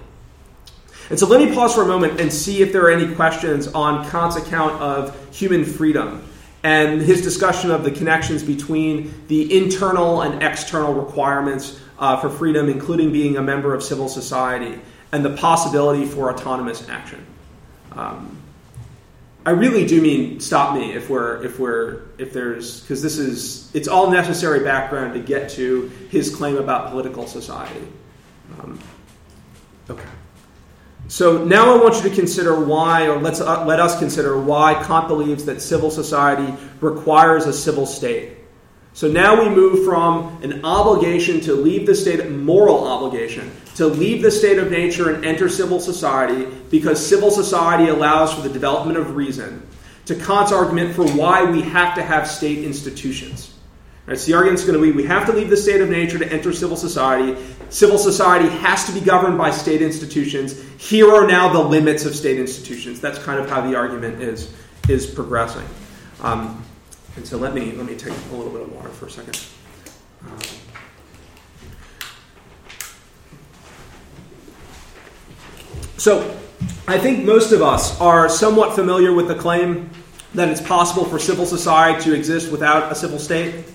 And 1.12 1.18
so 1.18 1.26
let 1.26 1.46
me 1.46 1.54
pause 1.54 1.74
for 1.74 1.82
a 1.82 1.86
moment 1.86 2.22
and 2.22 2.32
see 2.32 2.62
if 2.62 2.72
there 2.72 2.86
are 2.86 2.90
any 2.90 3.14
questions 3.14 3.68
on 3.68 4.08
Kant's 4.08 4.36
account 4.36 4.80
of 4.80 5.14
human 5.30 5.62
freedom 5.62 6.26
and 6.62 7.02
his 7.02 7.20
discussion 7.20 7.70
of 7.70 7.84
the 7.84 7.90
connections 7.90 8.42
between 8.42 9.12
the 9.28 9.54
internal 9.54 10.22
and 10.22 10.42
external 10.42 10.94
requirements 10.94 11.78
uh, 11.98 12.16
for 12.16 12.30
freedom, 12.30 12.70
including 12.70 13.12
being 13.12 13.36
a 13.36 13.42
member 13.42 13.74
of 13.74 13.82
civil 13.82 14.08
society, 14.08 14.80
and 15.12 15.22
the 15.22 15.36
possibility 15.36 16.06
for 16.06 16.32
autonomous 16.32 16.88
action. 16.88 17.26
Um, 17.94 18.38
I 19.44 19.50
really 19.50 19.84
do 19.86 20.00
mean 20.00 20.40
stop 20.40 20.74
me 20.74 20.94
if 20.94 21.10
we're 21.10 21.44
if 21.44 21.58
we're 21.58 22.04
if 22.16 22.32
there's 22.32 22.80
because 22.80 23.02
this 23.02 23.18
is 23.18 23.70
it's 23.74 23.86
all 23.86 24.10
necessary 24.10 24.60
background 24.60 25.12
to 25.12 25.20
get 25.20 25.50
to 25.50 25.88
his 26.08 26.34
claim 26.34 26.56
about 26.56 26.90
political 26.90 27.26
society. 27.26 27.86
Um, 28.58 28.78
okay. 29.90 30.08
So 31.08 31.44
now 31.44 31.74
I 31.74 31.82
want 31.82 31.96
you 31.96 32.08
to 32.08 32.14
consider 32.14 32.64
why, 32.64 33.06
or 33.08 33.18
let's 33.18 33.40
uh, 33.40 33.66
let 33.66 33.80
us 33.80 33.98
consider 33.98 34.40
why 34.40 34.82
Kant 34.84 35.08
believes 35.08 35.44
that 35.44 35.60
civil 35.60 35.90
society 35.90 36.54
requires 36.80 37.46
a 37.46 37.52
civil 37.52 37.86
state. 37.86 38.38
So 38.94 39.08
now 39.08 39.42
we 39.42 39.48
move 39.48 39.84
from 39.86 40.42
an 40.42 40.64
obligation 40.64 41.40
to 41.42 41.54
leave 41.54 41.86
the 41.86 41.94
state, 41.94 42.30
moral 42.30 42.86
obligation, 42.86 43.50
to 43.76 43.86
leave 43.86 44.22
the 44.22 44.30
state 44.30 44.58
of 44.58 44.70
nature 44.70 45.14
and 45.14 45.24
enter 45.24 45.48
civil 45.48 45.80
society 45.80 46.46
because 46.70 47.04
civil 47.04 47.30
society 47.30 47.88
allows 47.88 48.34
for 48.34 48.42
the 48.42 48.50
development 48.50 48.98
of 48.98 49.16
reason, 49.16 49.66
to 50.04 50.14
Kant's 50.14 50.52
argument 50.52 50.94
for 50.94 51.06
why 51.12 51.42
we 51.42 51.62
have 51.62 51.94
to 51.94 52.02
have 52.02 52.28
state 52.28 52.64
institutions. 52.64 53.51
Right, 54.04 54.18
so 54.18 54.26
the 54.26 54.36
argument 54.36 54.58
is 54.58 54.66
going 54.66 54.80
to 54.80 54.84
be 54.84 54.90
we 54.90 55.04
have 55.04 55.26
to 55.26 55.32
leave 55.32 55.48
the 55.48 55.56
state 55.56 55.80
of 55.80 55.88
nature 55.88 56.18
to 56.18 56.32
enter 56.32 56.52
civil 56.52 56.76
society. 56.76 57.40
Civil 57.68 57.98
society 57.98 58.48
has 58.48 58.84
to 58.86 58.92
be 58.92 59.00
governed 59.00 59.38
by 59.38 59.52
state 59.52 59.80
institutions. 59.80 60.60
Here 60.78 61.08
are 61.08 61.24
now 61.24 61.52
the 61.52 61.60
limits 61.60 62.04
of 62.04 62.16
state 62.16 62.40
institutions. 62.40 63.00
That's 63.00 63.20
kind 63.20 63.38
of 63.38 63.48
how 63.48 63.60
the 63.60 63.76
argument 63.76 64.20
is 64.20 64.52
is 64.88 65.06
progressing. 65.06 65.66
Um, 66.20 66.64
and 67.14 67.24
so 67.24 67.38
let 67.38 67.54
me 67.54 67.72
let 67.72 67.86
me 67.86 67.94
take 67.94 68.12
a 68.12 68.34
little 68.34 68.50
bit 68.50 68.62
of 68.62 68.72
water 68.72 68.88
for 68.88 69.06
a 69.06 69.10
second. 69.10 69.38
Um, 70.26 70.38
so 75.96 76.36
I 76.88 76.98
think 76.98 77.24
most 77.24 77.52
of 77.52 77.62
us 77.62 78.00
are 78.00 78.28
somewhat 78.28 78.74
familiar 78.74 79.12
with 79.12 79.28
the 79.28 79.36
claim 79.36 79.90
that 80.34 80.48
it's 80.48 80.60
possible 80.60 81.04
for 81.04 81.20
civil 81.20 81.46
society 81.46 82.02
to 82.02 82.14
exist 82.14 82.50
without 82.50 82.90
a 82.90 82.96
civil 82.96 83.20
state. 83.20 83.66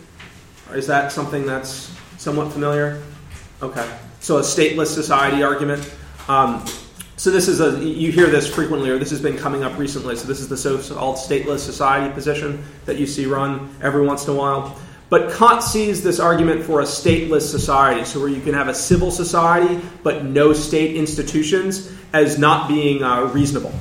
Is 0.73 0.87
that 0.87 1.11
something 1.11 1.45
that's 1.45 1.95
somewhat 2.17 2.51
familiar? 2.51 3.01
Okay. 3.61 3.89
So 4.19 4.37
a 4.37 4.41
stateless 4.41 4.87
society 4.87 5.43
argument. 5.43 5.89
Um, 6.27 6.65
so 7.15 7.31
this 7.31 7.47
is 7.47 7.61
a 7.61 7.83
you 7.83 8.11
hear 8.11 8.27
this 8.27 8.53
frequently, 8.53 8.89
or 8.89 8.99
this 8.99 9.09
has 9.09 9.21
been 9.21 9.37
coming 9.37 9.63
up 9.63 9.77
recently. 9.77 10.15
So 10.15 10.27
this 10.27 10.39
is 10.39 10.49
the 10.49 10.57
so-called 10.57 11.15
stateless 11.15 11.59
society 11.59 12.13
position 12.13 12.63
that 12.85 12.97
you 12.97 13.07
see 13.07 13.25
run 13.25 13.75
every 13.81 14.05
once 14.05 14.27
in 14.27 14.33
a 14.33 14.37
while. 14.37 14.77
But 15.09 15.33
Kant 15.33 15.63
sees 15.63 16.03
this 16.03 16.19
argument 16.19 16.63
for 16.63 16.81
a 16.81 16.83
stateless 16.83 17.49
society, 17.49 18.03
so 18.03 18.19
where 18.19 18.29
you 18.29 18.41
can 18.41 18.53
have 18.53 18.67
a 18.67 18.73
civil 18.73 19.09
society 19.09 19.79
but 20.03 20.25
no 20.25 20.53
state 20.53 20.95
institutions, 20.95 21.91
as 22.13 22.37
not 22.37 22.67
being 22.67 23.03
uh, 23.03 23.23
reasonable. 23.23 23.73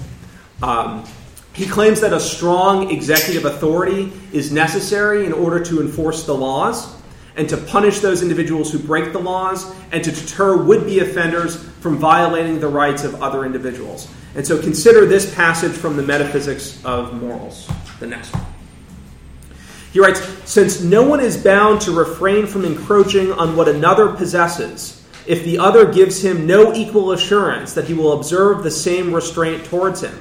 Um, 0.63 1.05
he 1.57 1.67
claims 1.67 2.03
that 2.03 2.13
a 2.13 2.21
strong 2.21 2.91
executive 2.91 3.47
authority 3.47 4.13
is 4.31 4.53
necessary 4.53 5.25
in 5.25 5.33
order 5.33 5.59
to 5.65 5.81
enforce 5.81 6.27
the 6.27 6.35
laws 6.35 6.95
and 7.35 7.49
to 7.49 7.57
punish 7.57 8.01
those 8.01 8.21
individuals 8.21 8.71
who 8.71 8.79
break 8.79 9.15
the 9.15 9.19
laws 9.19 9.75
and 9.91 10.05
to 10.05 10.13
deter 10.13 10.63
would 10.63 10.85
be 10.85 10.99
offenders 10.99 11.57
from 11.81 11.97
violating 11.97 12.61
the 12.61 12.69
rights 12.69 13.05
of 13.05 13.23
other 13.23 13.47
individuals. 13.47 14.07
And 14.35 14.47
so 14.47 14.61
consider 14.61 15.07
this 15.07 15.35
passage 15.35 15.73
from 15.73 15.97
the 15.97 16.03
Metaphysics 16.03 16.85
of 16.85 17.15
Morals, 17.15 17.71
the 18.01 18.07
next 18.07 18.35
one. 18.35 18.45
He 19.95 19.99
writes 19.99 20.21
Since 20.45 20.83
no 20.83 21.09
one 21.09 21.21
is 21.21 21.43
bound 21.43 21.81
to 21.83 21.91
refrain 21.91 22.47
from 22.47 22.67
encroaching 22.67 23.33
on 23.33 23.57
what 23.57 23.67
another 23.67 24.09
possesses, 24.09 25.03
if 25.27 25.43
the 25.43 25.59
other 25.59 25.91
gives 25.91 26.23
him 26.23 26.47
no 26.47 26.75
equal 26.75 27.13
assurance 27.13 27.73
that 27.73 27.87
he 27.87 27.95
will 27.95 28.13
observe 28.13 28.63
the 28.63 28.71
same 28.71 29.15
restraint 29.15 29.65
towards 29.65 30.03
him. 30.03 30.15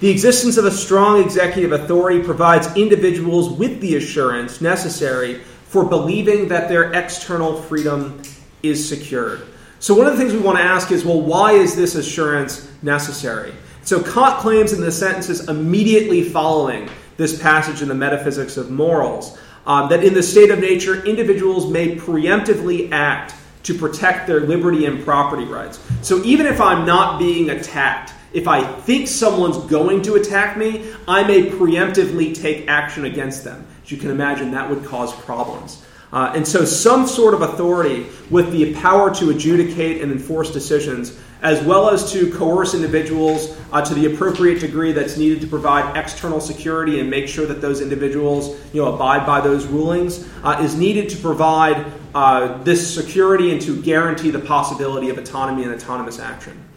The 0.00 0.10
existence 0.10 0.56
of 0.56 0.64
a 0.64 0.70
strong 0.70 1.20
executive 1.20 1.72
authority 1.72 2.22
provides 2.22 2.68
individuals 2.76 3.50
with 3.50 3.80
the 3.80 3.96
assurance 3.96 4.60
necessary 4.60 5.40
for 5.64 5.84
believing 5.84 6.46
that 6.48 6.68
their 6.68 6.92
external 6.92 7.60
freedom 7.62 8.22
is 8.62 8.88
secured. 8.88 9.42
So, 9.80 9.94
one 9.94 10.06
of 10.06 10.12
the 10.12 10.18
things 10.18 10.32
we 10.32 10.38
want 10.38 10.58
to 10.58 10.64
ask 10.64 10.92
is 10.92 11.04
well, 11.04 11.20
why 11.20 11.52
is 11.52 11.74
this 11.74 11.96
assurance 11.96 12.70
necessary? 12.80 13.52
So, 13.82 14.00
Kant 14.00 14.38
claims 14.38 14.72
in 14.72 14.80
the 14.80 14.92
sentences 14.92 15.48
immediately 15.48 16.22
following 16.22 16.88
this 17.16 17.40
passage 17.42 17.82
in 17.82 17.88
the 17.88 17.94
Metaphysics 17.94 18.56
of 18.56 18.70
Morals 18.70 19.36
um, 19.66 19.88
that 19.88 20.04
in 20.04 20.14
the 20.14 20.22
state 20.22 20.52
of 20.52 20.60
nature, 20.60 21.04
individuals 21.04 21.68
may 21.70 21.96
preemptively 21.96 22.90
act 22.92 23.34
to 23.64 23.74
protect 23.74 24.28
their 24.28 24.40
liberty 24.40 24.86
and 24.86 25.04
property 25.04 25.44
rights. 25.44 25.80
So, 26.02 26.22
even 26.22 26.46
if 26.46 26.60
I'm 26.60 26.86
not 26.86 27.18
being 27.18 27.50
attacked, 27.50 28.12
if 28.32 28.46
I 28.46 28.62
think 28.62 29.08
someone's 29.08 29.58
going 29.70 30.02
to 30.02 30.14
attack 30.14 30.56
me, 30.56 30.92
I 31.06 31.24
may 31.24 31.50
preemptively 31.50 32.34
take 32.34 32.68
action 32.68 33.04
against 33.04 33.44
them. 33.44 33.66
As 33.82 33.90
you 33.90 33.96
can 33.96 34.10
imagine, 34.10 34.50
that 34.52 34.68
would 34.68 34.84
cause 34.84 35.14
problems. 35.14 35.84
Uh, 36.12 36.32
and 36.34 36.46
so, 36.46 36.64
some 36.64 37.06
sort 37.06 37.34
of 37.34 37.42
authority 37.42 38.06
with 38.30 38.50
the 38.50 38.74
power 38.74 39.14
to 39.14 39.28
adjudicate 39.28 40.00
and 40.00 40.10
enforce 40.10 40.50
decisions, 40.50 41.18
as 41.42 41.62
well 41.64 41.90
as 41.90 42.10
to 42.12 42.32
coerce 42.32 42.72
individuals 42.72 43.56
uh, 43.72 43.82
to 43.82 43.94
the 43.94 44.06
appropriate 44.06 44.58
degree 44.58 44.92
that's 44.92 45.18
needed 45.18 45.40
to 45.42 45.46
provide 45.46 45.96
external 45.96 46.40
security 46.40 47.00
and 47.00 47.10
make 47.10 47.28
sure 47.28 47.44
that 47.44 47.60
those 47.60 47.82
individuals 47.82 48.58
you 48.72 48.82
know, 48.82 48.94
abide 48.94 49.26
by 49.26 49.40
those 49.40 49.66
rulings, 49.66 50.26
uh, 50.42 50.58
is 50.62 50.74
needed 50.76 51.10
to 51.10 51.16
provide 51.18 51.84
uh, 52.14 52.62
this 52.62 52.94
security 52.94 53.52
and 53.52 53.60
to 53.60 53.80
guarantee 53.82 54.30
the 54.30 54.38
possibility 54.38 55.10
of 55.10 55.18
autonomy 55.18 55.62
and 55.62 55.74
autonomous 55.74 56.18
action. 56.18 56.67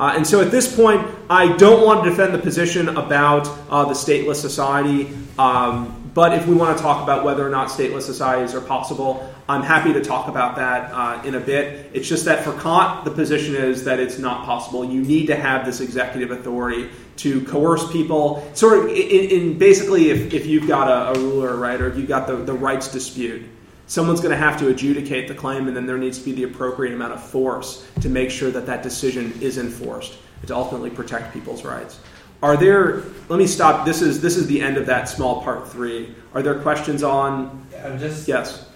Uh, 0.00 0.14
and 0.16 0.26
so 0.26 0.40
at 0.40 0.50
this 0.50 0.74
point, 0.74 1.06
I 1.28 1.54
don't 1.58 1.84
want 1.84 2.04
to 2.04 2.10
defend 2.10 2.32
the 2.32 2.38
position 2.38 2.88
about 2.88 3.46
uh, 3.68 3.84
the 3.84 3.92
stateless 3.92 4.36
society. 4.36 5.12
Um, 5.38 6.10
but 6.14 6.32
if 6.32 6.46
we 6.46 6.54
want 6.54 6.76
to 6.76 6.82
talk 6.82 7.02
about 7.02 7.22
whether 7.22 7.46
or 7.46 7.50
not 7.50 7.68
stateless 7.68 8.02
societies 8.02 8.54
are 8.54 8.62
possible, 8.62 9.30
I'm 9.46 9.62
happy 9.62 9.92
to 9.92 10.02
talk 10.02 10.28
about 10.28 10.56
that 10.56 10.90
uh, 10.90 11.22
in 11.24 11.34
a 11.34 11.40
bit. 11.40 11.90
It's 11.92 12.08
just 12.08 12.24
that 12.24 12.44
for 12.44 12.58
Kant, 12.60 13.04
the 13.04 13.10
position 13.10 13.54
is 13.54 13.84
that 13.84 14.00
it's 14.00 14.18
not 14.18 14.46
possible. 14.46 14.84
You 14.84 15.02
need 15.02 15.26
to 15.26 15.36
have 15.36 15.66
this 15.66 15.82
executive 15.82 16.30
authority 16.30 16.88
to 17.16 17.44
coerce 17.44 17.92
people. 17.92 18.50
Sort 18.54 18.78
of, 18.78 18.84
in, 18.86 18.94
in 18.94 19.58
basically, 19.58 20.08
if, 20.08 20.32
if 20.32 20.46
you've 20.46 20.66
got 20.66 20.88
a, 20.88 21.18
a, 21.18 21.22
ruler, 21.22 21.54
right, 21.56 21.78
or 21.78 21.88
if 21.88 21.98
you've 21.98 22.08
got 22.08 22.26
the, 22.26 22.36
the 22.36 22.54
rights 22.54 22.88
dispute, 22.88 23.42
someone's 23.90 24.20
going 24.20 24.30
to 24.30 24.36
have 24.36 24.56
to 24.56 24.68
adjudicate 24.68 25.26
the 25.26 25.34
claim, 25.34 25.66
and 25.66 25.76
then 25.76 25.84
there 25.84 25.98
needs 25.98 26.16
to 26.16 26.24
be 26.24 26.30
the 26.30 26.44
appropriate 26.44 26.94
amount 26.94 27.12
of 27.12 27.20
force 27.20 27.84
to 28.00 28.08
make 28.08 28.30
sure 28.30 28.52
that 28.52 28.64
that 28.64 28.84
decision 28.84 29.36
is 29.40 29.58
enforced 29.58 30.16
to 30.46 30.54
ultimately 30.54 30.90
protect 30.90 31.34
people's 31.34 31.64
rights. 31.64 31.98
Are 32.40 32.56
there? 32.56 33.02
Let 33.28 33.40
me 33.40 33.48
stop. 33.48 33.84
This 33.84 34.00
is 34.00 34.20
this 34.22 34.36
is 34.36 34.46
the 34.46 34.62
end 34.62 34.76
of 34.76 34.86
that 34.86 35.08
small 35.08 35.42
part 35.42 35.68
three. 35.68 36.14
Are 36.34 36.40
there 36.40 36.60
questions 36.60 37.02
on? 37.02 37.66
I'm 37.84 37.98
just 37.98 38.28
yes. 38.28 38.70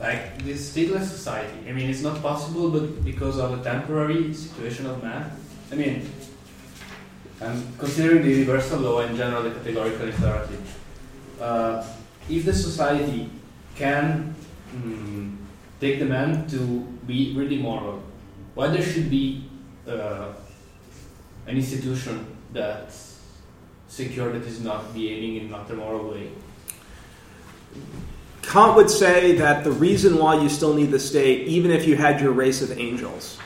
Like 0.00 0.42
this 0.42 0.74
stateless 0.74 1.04
society. 1.04 1.68
I 1.68 1.72
mean, 1.72 1.90
it's 1.90 2.02
not 2.02 2.22
possible, 2.22 2.70
but 2.70 3.04
because 3.04 3.38
of 3.38 3.60
a 3.60 3.62
temporary 3.62 4.32
situation 4.32 4.86
of 4.86 5.02
man. 5.02 5.30
I 5.70 5.74
mean, 5.74 6.08
I'm 7.42 7.62
considering 7.76 8.22
the 8.22 8.30
universal 8.30 8.80
law 8.80 9.00
and 9.00 9.16
general 9.16 9.42
the 9.42 9.50
categorical 9.50 10.08
authority. 10.08 10.56
Uh, 11.40 11.86
if 12.28 12.46
the 12.46 12.54
society 12.54 13.30
can 13.76 14.34
mm, 14.76 15.36
take 15.80 15.98
the 15.98 16.04
man 16.04 16.46
to 16.48 16.80
be 17.06 17.34
really 17.36 17.58
moral, 17.58 18.02
why 18.54 18.68
there 18.68 18.82
should 18.82 19.10
be 19.10 19.48
uh, 19.88 20.32
an 21.46 21.56
institution 21.56 22.26
that's 22.52 23.20
secure 23.88 24.32
that 24.32 24.42
is 24.42 24.60
not 24.60 24.92
behaving 24.92 25.36
in 25.36 25.50
not 25.50 25.70
a 25.70 25.74
moral 25.74 26.10
way. 26.10 26.30
Kant 28.42 28.76
would 28.76 28.90
say 28.90 29.32
that 29.36 29.64
the 29.64 29.72
reason 29.72 30.18
why 30.18 30.40
you 30.40 30.48
still 30.48 30.74
need 30.74 30.90
the 30.90 30.98
state, 30.98 31.46
even 31.48 31.70
if 31.70 31.86
you 31.86 31.96
had 31.96 32.20
your 32.20 32.32
race 32.32 32.62
of 32.62 32.78
angels, 32.78 33.38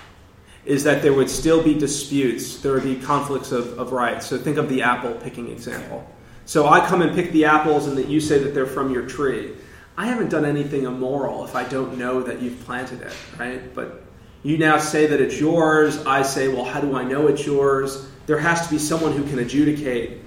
is 0.64 0.85
that 0.85 1.03
there 1.03 1.14
would 1.14 1.31
still 1.31 1.62
be 1.62 1.75
disputes, 1.75 2.59
there 2.59 2.73
would 2.73 2.85
be 2.85 2.97
conflicts 2.97 3.51
of, 3.51 3.79
of 3.79 3.93
rights. 3.93 4.27
So 4.27 4.37
think 4.37 4.59
of 4.59 4.69
the 4.69 4.83
apple 4.83 5.14
picking 5.14 5.51
example. 5.51 6.07
So 6.45 6.69
I 6.69 6.87
come 6.87 7.01
and 7.01 7.14
pick 7.14 7.33
the 7.33 7.47
apples, 7.47 7.87
and 7.87 7.97
that 7.97 8.09
you 8.09 8.21
say 8.21 8.38
that 8.38 8.55
they're 8.55 8.66
from 8.66 8.93
your 8.93 9.07
tree. 9.07 9.53
I 10.01 10.07
haven't 10.07 10.31
done 10.31 10.45
anything 10.45 10.85
immoral 10.85 11.45
if 11.45 11.55
I 11.55 11.65
don't 11.65 11.99
know 11.99 12.23
that 12.23 12.41
you've 12.41 12.59
planted 12.65 13.03
it, 13.03 13.13
right? 13.39 13.75
But 13.75 14.03
you 14.43 14.57
now 14.57 14.79
say 14.79 15.07
that 15.07 15.21
it's 15.21 15.39
yours. 15.39 16.07
I 16.07 16.23
say, 16.23 16.49
well, 16.49 16.65
how 16.65 16.81
do 16.81 16.97
I 16.97 17.05
know 17.05 17.27
it's 17.27 17.45
yours? 17.45 18.07
there 18.31 18.39
has 18.39 18.65
to 18.65 18.71
be 18.71 18.79
someone 18.79 19.13
who 19.13 19.25
can 19.25 19.41
adjudicate 19.41 20.21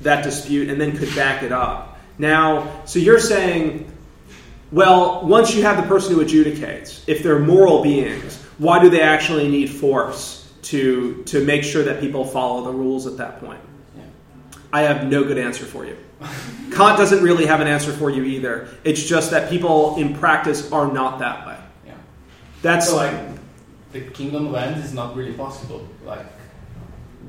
that 0.00 0.24
dispute 0.24 0.70
and 0.70 0.80
then 0.80 0.96
could 0.96 1.14
back 1.14 1.42
it 1.42 1.52
up. 1.52 2.00
Now, 2.16 2.82
so 2.86 2.98
you're 2.98 3.18
saying, 3.18 3.92
well, 4.72 5.26
once 5.26 5.54
you 5.54 5.62
have 5.62 5.76
the 5.76 5.86
person 5.86 6.14
who 6.14 6.24
adjudicates, 6.24 7.02
if 7.06 7.22
they're 7.22 7.38
moral 7.38 7.82
beings, 7.82 8.42
why 8.56 8.80
do 8.80 8.88
they 8.88 9.02
actually 9.02 9.48
need 9.48 9.68
force 9.68 10.50
to, 10.62 11.24
to 11.24 11.44
make 11.44 11.62
sure 11.62 11.84
that 11.84 12.00
people 12.00 12.24
follow 12.24 12.64
the 12.64 12.72
rules 12.72 13.06
at 13.06 13.18
that 13.18 13.38
point? 13.38 13.60
I 14.72 14.82
have 14.82 15.06
no 15.06 15.24
good 15.24 15.38
answer 15.38 15.64
for 15.64 15.84
you. 15.84 15.96
Kant 16.72 16.98
doesn't 16.98 17.22
really 17.22 17.46
have 17.46 17.60
an 17.60 17.66
answer 17.66 17.92
for 17.92 18.10
you 18.10 18.24
either. 18.24 18.68
It's 18.84 19.02
just 19.02 19.30
that 19.30 19.50
people 19.50 19.96
in 19.96 20.14
practice 20.14 20.70
are 20.72 20.90
not 20.90 21.18
that 21.20 21.46
way. 21.46 21.58
Yeah. 21.86 21.94
That's 22.62 22.88
so 22.88 22.96
like 22.96 23.14
the 23.92 24.00
kingdom 24.00 24.48
of 24.48 24.54
ends 24.54 24.84
is 24.84 24.92
not 24.92 25.16
really 25.16 25.32
possible. 25.32 25.86
Like 26.04 26.26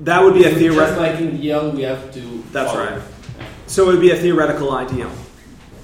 that 0.01 0.23
would 0.23 0.33
be 0.33 0.45
a 0.45 0.51
theoretical. 0.53 1.03
Just 1.03 1.19
like 1.19 1.19
in 1.19 1.41
Yale, 1.41 1.71
we 1.71 1.83
have 1.83 2.13
to. 2.13 2.43
That's 2.51 2.71
follow. 2.71 2.95
right. 2.95 3.01
So 3.67 3.89
it 3.89 3.93
would 3.93 4.01
be 4.01 4.11
a 4.11 4.17
theoretical 4.17 4.71
ideal. 4.71 5.11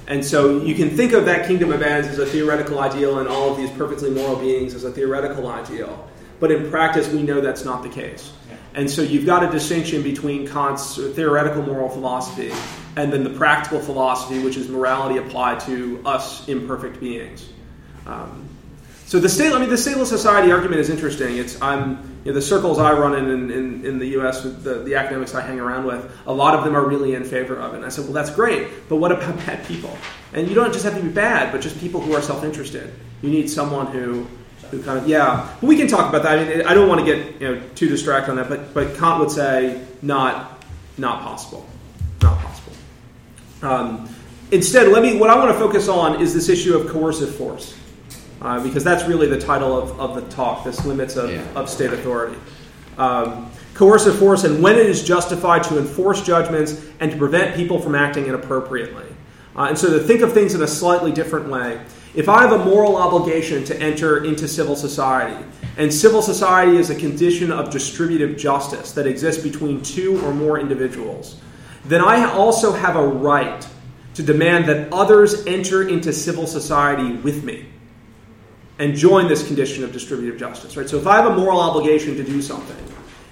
And 0.07 0.23
so 0.23 0.61
you 0.61 0.75
can 0.75 0.89
think 0.89 1.13
of 1.13 1.25
that 1.25 1.47
kingdom 1.47 1.71
of 1.71 1.81
ends 1.81 2.07
as 2.07 2.19
a 2.19 2.25
theoretical 2.25 2.79
ideal 2.79 3.19
and 3.19 3.27
all 3.27 3.51
of 3.51 3.57
these 3.57 3.69
perfectly 3.71 4.09
moral 4.09 4.35
beings 4.35 4.73
as 4.73 4.83
a 4.83 4.91
theoretical 4.91 5.47
ideal. 5.47 6.09
But 6.39 6.51
in 6.51 6.69
practice, 6.69 7.07
we 7.07 7.23
know 7.23 7.39
that's 7.39 7.63
not 7.63 7.83
the 7.83 7.89
case. 7.89 8.33
And 8.75 8.89
so 8.89 9.01
you've 9.01 9.25
got 9.25 9.43
a 9.43 9.51
distinction 9.51 10.01
between 10.01 10.47
Kant's 10.47 10.95
theoretical 10.95 11.61
moral 11.61 11.89
philosophy 11.89 12.51
and 12.95 13.11
then 13.11 13.23
the 13.23 13.29
practical 13.29 13.79
philosophy, 13.79 14.43
which 14.43 14.57
is 14.57 14.69
morality 14.69 15.17
applied 15.17 15.59
to 15.61 16.01
us 16.05 16.47
imperfect 16.47 16.99
beings. 16.99 17.47
Um, 18.05 18.47
so 19.05 19.19
the 19.19 19.29
state, 19.29 19.53
I 19.53 19.59
mean, 19.59 19.69
the 19.69 19.75
stateless 19.75 20.07
society 20.07 20.51
argument 20.51 20.79
is 20.81 20.89
interesting. 20.89 21.37
It's 21.37 21.61
I'm 21.61 22.13
you 22.23 22.31
know, 22.31 22.33
the 22.33 22.41
circles 22.41 22.79
I 22.79 22.93
run 22.93 23.15
in 23.15 23.29
in, 23.29 23.51
in, 23.51 23.85
in 23.85 23.99
the 23.99 24.07
U.S. 24.09 24.43
the, 24.43 24.75
the 24.83 24.95
academics 24.95 25.35
I 25.35 25.41
hang 25.41 25.59
around 25.59 25.85
with, 25.85 26.09
a 26.25 26.33
lot 26.33 26.55
of 26.55 26.63
them 26.63 26.75
are 26.75 26.85
really 26.85 27.15
in 27.15 27.25
favor 27.25 27.55
of 27.55 27.73
it. 27.73 27.77
And 27.77 27.85
I 27.85 27.89
said, 27.89 28.05
well, 28.05 28.13
that's 28.13 28.29
great, 28.29 28.67
but 28.89 28.95
what 28.95 29.11
about 29.11 29.35
bad 29.45 29.65
people? 29.67 29.95
And 30.33 30.47
you 30.47 30.55
don't 30.55 30.71
just 30.71 30.85
have 30.85 30.95
to 30.95 31.01
be 31.01 31.09
bad, 31.09 31.51
but 31.51 31.61
just 31.61 31.77
people 31.79 32.01
who 32.01 32.15
are 32.15 32.21
self-interested. 32.21 32.93
You 33.21 33.29
need 33.29 33.49
someone 33.49 33.87
who 33.87 34.25
who 34.73 34.83
kind 34.83 34.97
of 34.97 35.07
yeah. 35.07 35.55
But 35.59 35.67
we 35.67 35.75
can 35.75 35.87
talk 35.87 36.09
about 36.09 36.23
that. 36.23 36.39
I 36.39 36.43
mean, 36.45 36.65
I 36.65 36.73
don't 36.73 36.87
want 36.87 36.99
to 36.99 37.05
get 37.05 37.41
you 37.41 37.55
know 37.55 37.61
too 37.75 37.87
distracted 37.87 38.31
on 38.31 38.37
that, 38.37 38.49
but 38.49 38.73
but 38.73 38.95
Kant 38.97 39.19
would 39.19 39.31
say 39.31 39.85
not 40.01 40.63
not 40.97 41.21
possible, 41.21 41.65
not 42.21 42.37
possible. 42.39 42.73
Um, 43.61 44.09
instead, 44.51 44.89
let 44.89 45.03
me. 45.03 45.17
What 45.17 45.29
I 45.29 45.37
want 45.37 45.51
to 45.51 45.59
focus 45.59 45.87
on 45.87 46.21
is 46.21 46.33
this 46.33 46.49
issue 46.49 46.75
of 46.75 46.87
coercive 46.87 47.35
force 47.35 47.77
uh, 48.43 48.61
because 48.61 48.83
that's 48.83 49.07
really 49.07 49.27
the 49.27 49.39
title 49.39 49.77
of, 49.77 49.99
of 49.99 50.15
the 50.15 50.21
talk, 50.33 50.63
this 50.63 50.85
limits 50.85 51.15
of, 51.15 51.31
yeah. 51.31 51.43
of 51.55 51.69
state 51.69 51.93
authority. 51.93 52.37
Um, 52.97 53.49
coercive 53.73 54.19
force 54.19 54.43
and 54.43 54.61
when 54.61 54.77
it 54.77 54.85
is 54.85 55.03
justified 55.03 55.63
to 55.63 55.79
enforce 55.79 56.21
judgments 56.21 56.85
and 56.99 57.11
to 57.11 57.17
prevent 57.17 57.55
people 57.55 57.79
from 57.79 57.95
acting 57.95 58.27
inappropriately. 58.27 59.05
Uh, 59.55 59.67
and 59.69 59.77
so 59.77 59.97
to 59.97 59.99
think 59.99 60.21
of 60.21 60.33
things 60.33 60.53
in 60.53 60.61
a 60.61 60.67
slightly 60.67 61.11
different 61.11 61.49
way, 61.49 61.81
if 62.15 62.29
I 62.29 62.41
have 62.41 62.51
a 62.51 62.63
moral 62.63 62.95
obligation 62.95 63.63
to 63.65 63.79
enter 63.81 64.23
into 64.23 64.47
civil 64.47 64.75
society, 64.75 65.43
and 65.77 65.91
civil 65.91 66.21
society 66.21 66.77
is 66.77 66.91
a 66.91 66.95
condition 66.95 67.51
of 67.51 67.71
distributive 67.71 68.37
justice 68.37 68.91
that 68.91 69.07
exists 69.07 69.41
between 69.41 69.81
two 69.81 70.23
or 70.23 70.33
more 70.33 70.59
individuals, 70.59 71.41
then 71.85 72.01
I 72.01 72.31
also 72.31 72.71
have 72.71 72.95
a 72.95 73.05
right 73.05 73.67
to 74.13 74.21
demand 74.21 74.65
that 74.65 74.93
others 74.93 75.45
enter 75.47 75.87
into 75.87 76.13
civil 76.13 76.45
society 76.45 77.13
with 77.13 77.43
me 77.43 77.65
and 78.77 78.95
join 78.95 79.27
this 79.27 79.45
condition 79.45 79.83
of 79.83 79.91
distributive 79.91 80.39
justice. 80.39 80.77
Right? 80.77 80.87
So 80.87 80.97
if 80.97 81.07
I 81.07 81.15
have 81.15 81.31
a 81.31 81.35
moral 81.35 81.59
obligation 81.59 82.15
to 82.17 82.23
do 82.23 82.41
something, 82.41 82.77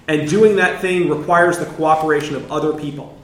and 0.07 0.27
doing 0.27 0.55
that 0.55 0.81
thing 0.81 1.07
requires 1.07 1.59
the 1.59 1.65
cooperation 1.65 2.35
of 2.35 2.51
other 2.51 2.73
people, 2.73 3.17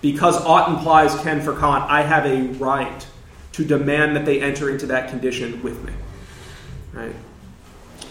because 0.00 0.36
ought 0.44 0.68
implies 0.68 1.14
can 1.22 1.40
for 1.40 1.52
Kant, 1.52 1.84
I 1.88 2.02
have 2.02 2.26
a 2.26 2.48
right 2.58 3.06
to 3.52 3.64
demand 3.64 4.16
that 4.16 4.24
they 4.24 4.40
enter 4.40 4.70
into 4.70 4.86
that 4.86 5.10
condition 5.10 5.62
with 5.62 5.82
me. 5.84 5.92
Right? 6.92 7.14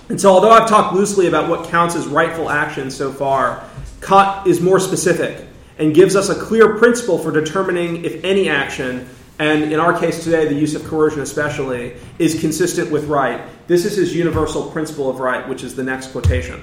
And 0.10 0.20
so, 0.20 0.32
although 0.32 0.52
I've 0.52 0.70
talked 0.70 0.94
loosely 0.94 1.28
about 1.28 1.50
what 1.50 1.70
counts 1.70 1.96
as 1.96 2.06
rightful 2.08 2.50
action 2.50 2.92
so 2.92 3.12
far, 3.12 3.64
Kant 4.02 4.48
is 4.48 4.60
more 4.60 4.80
specific 4.80 5.48
and 5.78 5.96
gives 5.96 6.16
us 6.16 6.30
a 6.30 6.36
clear 6.36 6.78
principle 6.78 7.18
for 7.18 7.32
determining 7.32 8.04
if 8.04 8.24
any 8.24 8.50
action 8.50 9.08
and 9.42 9.74
in 9.74 9.80
our 9.80 10.00
case 10.00 10.24
today, 10.24 10.48
the 10.48 10.54
use 10.54 10.76
of 10.76 10.84
coercion 10.86 11.22
especially, 11.22 11.96
is 12.20 12.40
consistent 12.40 12.92
with 12.92 13.06
right. 13.06 13.42
This 13.66 13.86
is 13.86 13.96
his 13.96 14.16
universal 14.16 14.70
principle 14.70 15.10
of 15.10 15.20
right, 15.20 15.50
which 15.50 15.64
is 15.64 15.76
the 15.76 15.82
next 15.82 16.12
quotation. 16.12 16.62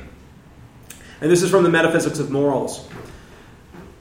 And 1.21 1.29
this 1.29 1.43
is 1.43 1.51
from 1.51 1.65
the 1.65 1.71
Metaphysics 1.71 2.21
of 2.21 2.31
Morals. 2.31 2.89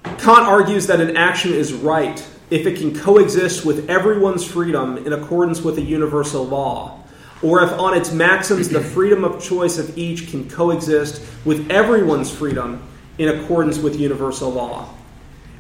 Kant 0.04 0.46
argues 0.46 0.86
that 0.88 1.02
an 1.02 1.18
action 1.18 1.54
is 1.54 1.74
right 1.74 2.24
if 2.50 2.66
it 2.66 2.78
can 2.78 2.96
coexist 2.96 3.66
with 3.66 3.90
everyone's 3.90 4.46
freedom 4.46 4.98
in 4.98 5.14
accordance 5.14 5.62
with 5.62 5.78
a 5.78 5.82
universal 5.82 6.46
law, 6.46 7.04
or 7.42 7.62
if 7.62 7.72
on 7.74 7.96
its 7.96 8.12
maxims 8.12 8.70
the 8.70 8.82
freedom 8.82 9.24
of 9.24 9.42
choice 9.42 9.78
of 9.78 9.98
each 9.98 10.30
can 10.30 10.50
coexist 10.50 11.22
with 11.46 11.70
everyone's 11.70 12.32
freedom 12.32 12.82
in 13.18 13.30
accordance 13.30 13.78
with 13.78 14.00
universal 14.00 14.50
law. 14.50 14.90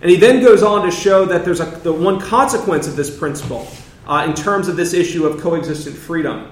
And 0.01 0.11
he 0.11 0.17
then 0.17 0.41
goes 0.41 0.63
on 0.63 0.85
to 0.85 0.91
show 0.91 1.25
that 1.25 1.43
there's 1.43 1.59
a, 1.59 1.65
the 1.65 1.91
one 1.91 2.19
consequence 2.19 2.87
of 2.87 2.95
this 2.95 3.15
principle 3.15 3.67
uh, 4.05 4.25
in 4.27 4.35
terms 4.35 4.67
of 4.67 4.75
this 4.75 4.93
issue 4.93 5.25
of 5.25 5.41
coexistent 5.41 5.95
freedom. 5.95 6.51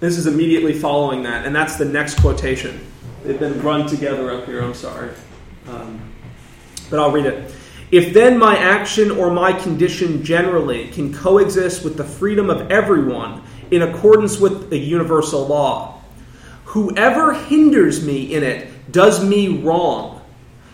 This 0.00 0.18
is 0.18 0.26
immediately 0.26 0.72
following 0.72 1.22
that, 1.22 1.46
and 1.46 1.54
that's 1.54 1.76
the 1.76 1.84
next 1.84 2.20
quotation. 2.20 2.84
They've 3.22 3.38
been 3.38 3.62
run 3.62 3.86
together 3.86 4.32
up 4.32 4.46
here, 4.46 4.60
I'm 4.60 4.74
sorry. 4.74 5.10
Um, 5.68 6.00
but 6.90 6.98
I'll 6.98 7.12
read 7.12 7.26
it. 7.26 7.54
If 7.92 8.14
then 8.14 8.38
my 8.38 8.56
action 8.56 9.10
or 9.10 9.30
my 9.30 9.52
condition 9.52 10.24
generally 10.24 10.88
can 10.88 11.12
coexist 11.12 11.84
with 11.84 11.98
the 11.98 12.04
freedom 12.04 12.48
of 12.48 12.70
everyone 12.70 13.42
in 13.70 13.82
accordance 13.82 14.40
with 14.40 14.70
the 14.70 14.78
universal 14.78 15.46
law, 15.46 16.00
whoever 16.64 17.34
hinders 17.34 18.02
me 18.02 18.32
in 18.32 18.42
it 18.42 18.90
does 18.90 19.22
me 19.22 19.60
wrong. 19.60 20.22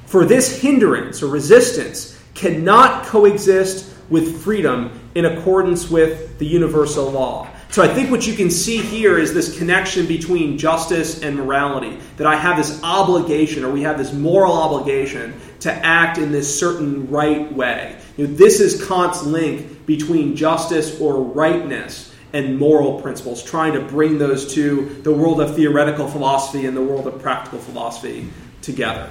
For 0.07 0.25
this 0.25 0.63
hindrance 0.63 1.21
or 1.21 1.27
resistance 1.27 2.17
cannot 2.35 3.05
coexist 3.05 3.97
with 4.09 4.41
freedom 4.45 4.93
in 5.17 5.25
accordance 5.25 5.91
with 5.91 6.39
the 6.39 6.47
universal 6.47 7.11
law. 7.11 7.49
So 7.71 7.83
I 7.83 7.89
think 7.89 8.11
what 8.11 8.27
you 8.27 8.35
can 8.35 8.49
see 8.49 8.79
here 8.79 9.19
is 9.19 9.35
this 9.35 9.59
connection 9.59 10.07
between 10.07 10.57
justice 10.57 11.23
and 11.23 11.37
morality. 11.37 11.99
That 12.17 12.27
I 12.27 12.37
have 12.37 12.57
this 12.57 12.81
obligation, 12.83 13.65
or 13.65 13.71
we 13.71 13.83
have 13.83 13.99
this 13.99 14.13
moral 14.13 14.53
obligation, 14.53 15.35
to 15.61 15.73
act 15.73 16.18
in 16.18 16.33
this 16.33 16.59
certain 16.59 17.11
right 17.11 17.53
way. 17.53 17.97
You 18.16 18.27
know, 18.27 18.35
this 18.35 18.61
is 18.61 18.87
Kant's 18.87 19.23
link 19.25 19.87
between 19.87 20.37
justice 20.37 21.01
or 21.01 21.23
rightness 21.23 22.14
and 22.33 22.59
moral 22.59 23.01
principles, 23.01 23.42
trying 23.42 23.73
to 23.73 23.81
bring 23.81 24.18
those 24.18 24.53
to 24.55 25.01
the 25.03 25.12
world 25.12 25.40
of 25.40 25.57
theoretical 25.57 26.07
philosophy 26.07 26.66
and 26.66 26.77
the 26.77 26.83
world 26.83 27.07
of 27.07 27.21
practical 27.23 27.59
philosophy 27.59 28.29
together. 28.61 29.09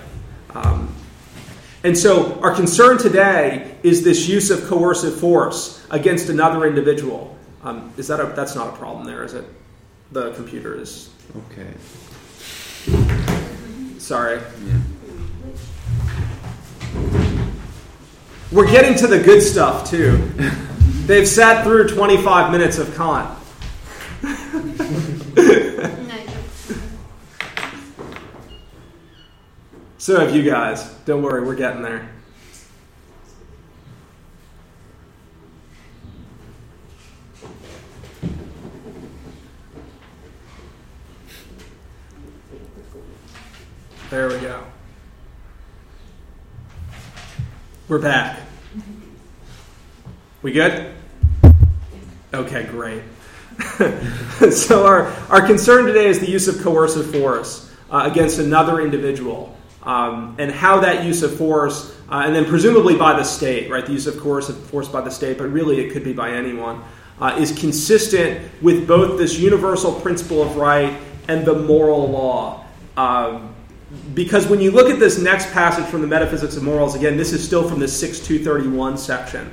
Um, 0.53 0.93
and 1.83 1.97
so, 1.97 2.39
our 2.41 2.53
concern 2.53 2.97
today 2.97 3.77
is 3.83 4.03
this 4.03 4.27
use 4.27 4.49
of 4.49 4.65
coercive 4.65 5.19
force 5.19 5.85
against 5.89 6.29
another 6.29 6.65
individual. 6.65 7.37
Um, 7.63 7.93
is 7.97 8.07
that 8.07 8.19
a, 8.19 8.25
that's 8.35 8.55
not 8.55 8.73
a 8.73 8.77
problem 8.77 9.05
there, 9.05 9.23
is 9.23 9.33
it? 9.33 9.45
The 10.11 10.31
computer 10.33 10.79
is. 10.79 11.09
Okay. 11.51 11.67
Sorry. 13.99 14.39
Yeah. 14.65 14.79
We're 18.51 18.71
getting 18.71 18.95
to 18.99 19.07
the 19.07 19.19
good 19.19 19.41
stuff, 19.41 19.89
too. 19.89 20.17
They've 21.05 21.27
sat 21.27 21.63
through 21.63 21.89
25 21.89 22.51
minutes 22.51 22.77
of 22.77 22.95
Kant. 22.95 23.37
so 29.97 30.19
have 30.19 30.35
you 30.35 30.43
guys. 30.43 30.83
Don't 31.05 31.21
worry, 31.21 31.45
we're 31.45 31.55
getting 31.55 31.81
there. 31.81 32.09
There 44.09 44.29
we 44.29 44.39
go. 44.39 44.63
We're 47.87 47.99
back. 47.99 48.37
We 50.41 50.51
good? 50.51 50.93
Okay, 52.33 52.65
great. 52.65 53.01
so, 54.51 54.85
our, 54.85 55.05
our 55.29 55.47
concern 55.47 55.85
today 55.85 56.07
is 56.07 56.19
the 56.19 56.29
use 56.29 56.49
of 56.49 56.61
coercive 56.61 57.09
force 57.13 57.73
uh, 57.89 58.09
against 58.11 58.39
another 58.39 58.81
individual 58.81 59.55
um, 59.83 60.35
and 60.37 60.51
how 60.51 60.81
that 60.81 61.05
use 61.05 61.23
of 61.23 61.37
force, 61.37 61.97
uh, 62.09 62.23
and 62.25 62.35
then 62.35 62.43
presumably 62.43 62.97
by 62.97 63.13
the 63.13 63.23
state, 63.23 63.71
right? 63.71 63.85
The 63.85 63.93
use 63.93 64.05
of 64.05 64.19
coercive 64.19 64.57
force 64.65 64.89
by 64.89 64.99
the 64.99 65.11
state, 65.11 65.37
but 65.37 65.45
really 65.45 65.79
it 65.79 65.93
could 65.93 66.03
be 66.03 66.11
by 66.11 66.31
anyone, 66.31 66.83
uh, 67.21 67.37
is 67.39 67.57
consistent 67.57 68.51
with 68.61 68.85
both 68.85 69.17
this 69.17 69.39
universal 69.39 69.93
principle 69.93 70.43
of 70.43 70.57
right 70.57 70.99
and 71.29 71.45
the 71.45 71.55
moral 71.55 72.11
law. 72.11 72.65
Um, 72.97 73.55
because 74.13 74.47
when 74.47 74.59
you 74.59 74.71
look 74.71 74.89
at 74.89 74.99
this 74.99 75.17
next 75.17 75.51
passage 75.51 75.85
from 75.85 76.01
the 76.01 76.07
Metaphysics 76.07 76.57
of 76.57 76.63
Morals, 76.63 76.95
again, 76.95 77.15
this 77.15 77.31
is 77.31 77.43
still 77.43 77.67
from 77.67 77.79
the 77.79 77.87
6231 77.87 78.97
section. 78.97 79.51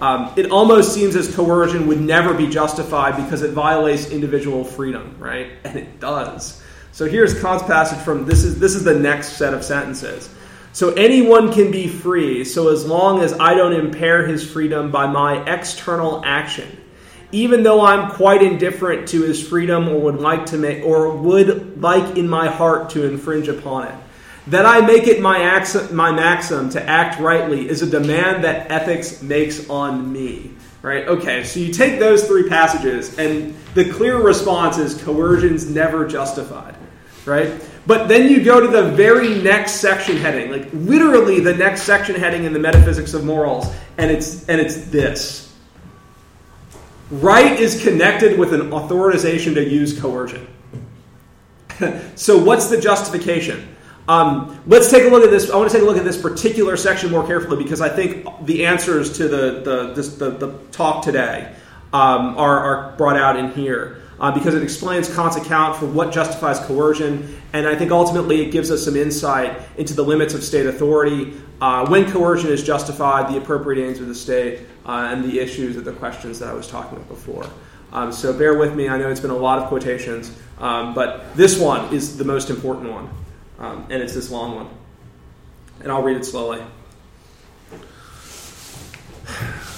Um, 0.00 0.32
it 0.36 0.50
almost 0.50 0.92
seems 0.92 1.16
as 1.16 1.34
coercion 1.34 1.86
would 1.86 2.00
never 2.00 2.34
be 2.34 2.48
justified 2.48 3.16
because 3.16 3.42
it 3.42 3.52
violates 3.52 4.10
individual 4.10 4.64
freedom, 4.64 5.16
right? 5.18 5.52
And 5.64 5.76
it 5.76 6.00
does. 6.00 6.62
So 6.92 7.06
here's 7.06 7.38
Kant's 7.40 7.64
passage 7.64 7.98
from 7.98 8.24
this 8.24 8.44
is 8.44 8.58
this 8.58 8.74
is 8.74 8.84
the 8.84 8.98
next 8.98 9.34
set 9.34 9.52
of 9.52 9.62
sentences. 9.62 10.30
So 10.72 10.92
anyone 10.92 11.52
can 11.52 11.70
be 11.70 11.88
free, 11.88 12.44
so 12.44 12.68
as 12.68 12.86
long 12.86 13.22
as 13.22 13.32
I 13.34 13.54
don't 13.54 13.72
impair 13.72 14.26
his 14.26 14.48
freedom 14.48 14.90
by 14.90 15.06
my 15.06 15.42
external 15.50 16.22
action 16.24 16.68
even 17.32 17.62
though 17.62 17.84
I'm 17.84 18.10
quite 18.12 18.42
indifferent 18.42 19.08
to 19.08 19.22
his 19.22 19.46
freedom 19.46 19.88
or 19.88 20.00
would 20.00 20.20
like 20.20 20.46
to 20.46 20.58
make 20.58 20.84
or 20.84 21.16
would 21.16 21.80
like 21.82 22.16
in 22.16 22.28
my 22.28 22.48
heart 22.48 22.90
to 22.90 23.06
infringe 23.06 23.48
upon 23.48 23.88
it. 23.88 23.94
That 24.48 24.64
I 24.64 24.80
make 24.80 25.08
it 25.08 25.20
my, 25.20 25.38
my 25.90 26.12
maxim 26.12 26.70
to 26.70 26.82
act 26.82 27.20
rightly 27.20 27.68
is 27.68 27.82
a 27.82 27.86
demand 27.86 28.44
that 28.44 28.70
ethics 28.70 29.20
makes 29.22 29.68
on 29.68 30.12
me. 30.12 30.52
Right? 30.82 31.08
Okay, 31.08 31.42
so 31.42 31.58
you 31.58 31.72
take 31.72 31.98
those 31.98 32.28
three 32.28 32.48
passages, 32.48 33.18
and 33.18 33.56
the 33.74 33.90
clear 33.90 34.18
response 34.18 34.78
is 34.78 34.94
coercion's 35.02 35.68
never 35.68 36.06
justified. 36.06 36.76
Right? 37.24 37.60
But 37.88 38.06
then 38.06 38.30
you 38.30 38.44
go 38.44 38.60
to 38.60 38.68
the 38.68 38.90
very 38.92 39.42
next 39.42 39.80
section 39.80 40.16
heading, 40.16 40.52
like 40.52 40.68
literally 40.72 41.40
the 41.40 41.54
next 41.54 41.82
section 41.82 42.14
heading 42.14 42.44
in 42.44 42.52
the 42.52 42.58
metaphysics 42.60 43.14
of 43.14 43.24
morals, 43.24 43.74
and 43.98 44.12
it's 44.12 44.48
and 44.48 44.60
it's 44.60 44.84
this 44.86 45.45
Right 47.10 47.58
is 47.58 47.82
connected 47.82 48.38
with 48.38 48.52
an 48.52 48.72
authorization 48.72 49.54
to 49.54 49.68
use 49.68 49.98
coercion. 49.98 50.46
so, 52.16 52.42
what's 52.42 52.66
the 52.66 52.80
justification? 52.80 53.76
Um, 54.08 54.60
let's 54.66 54.90
take 54.90 55.04
a 55.04 55.08
look 55.08 55.24
at 55.24 55.30
this. 55.30 55.50
I 55.50 55.56
want 55.56 55.70
to 55.70 55.76
take 55.76 55.82
a 55.82 55.86
look 55.86 55.98
at 55.98 56.04
this 56.04 56.20
particular 56.20 56.76
section 56.76 57.10
more 57.10 57.26
carefully 57.26 57.62
because 57.62 57.80
I 57.80 57.88
think 57.88 58.26
the 58.44 58.66
answers 58.66 59.16
to 59.18 59.28
the, 59.28 59.60
the, 59.60 59.92
this, 59.94 60.14
the, 60.14 60.30
the 60.30 60.58
talk 60.70 61.04
today 61.04 61.54
um, 61.92 62.36
are, 62.38 62.58
are 62.58 62.96
brought 62.96 63.16
out 63.16 63.36
in 63.36 63.52
here. 63.52 64.02
Uh, 64.18 64.32
because 64.32 64.54
it 64.54 64.62
explains 64.62 65.14
Kant's 65.14 65.36
account 65.36 65.76
for 65.76 65.84
what 65.84 66.10
justifies 66.10 66.58
coercion, 66.60 67.38
and 67.52 67.68
I 67.68 67.76
think 67.76 67.90
ultimately 67.90 68.40
it 68.40 68.50
gives 68.50 68.70
us 68.70 68.82
some 68.82 68.96
insight 68.96 69.60
into 69.76 69.92
the 69.92 70.02
limits 70.02 70.32
of 70.32 70.42
state 70.42 70.64
authority, 70.64 71.34
uh, 71.60 71.86
when 71.88 72.10
coercion 72.10 72.48
is 72.48 72.62
justified, 72.62 73.30
the 73.30 73.36
appropriate 73.36 73.86
aims 73.86 74.00
of 74.00 74.08
the 74.08 74.14
state, 74.14 74.60
uh, 74.86 75.10
and 75.12 75.24
the 75.24 75.40
issues 75.40 75.76
or 75.76 75.80
the 75.82 75.92
questions 75.92 76.38
that 76.38 76.48
I 76.48 76.54
was 76.54 76.68
talking 76.68 76.96
about 76.96 77.08
before. 77.08 77.46
Um, 77.92 78.12
so 78.12 78.32
bear 78.32 78.56
with 78.56 78.74
me. 78.74 78.88
I 78.88 78.98
know 78.98 79.10
it's 79.10 79.20
been 79.20 79.30
a 79.30 79.36
lot 79.36 79.58
of 79.58 79.68
quotations, 79.68 80.36
um, 80.58 80.94
but 80.94 81.36
this 81.36 81.58
one 81.58 81.92
is 81.94 82.16
the 82.16 82.24
most 82.24 82.50
important 82.50 82.90
one, 82.90 83.10
um, 83.58 83.86
and 83.90 84.02
it's 84.02 84.14
this 84.14 84.30
long 84.30 84.54
one. 84.54 84.68
And 85.80 85.92
I'll 85.92 86.02
read 86.02 86.16
it 86.16 86.24
slowly. 86.24 86.62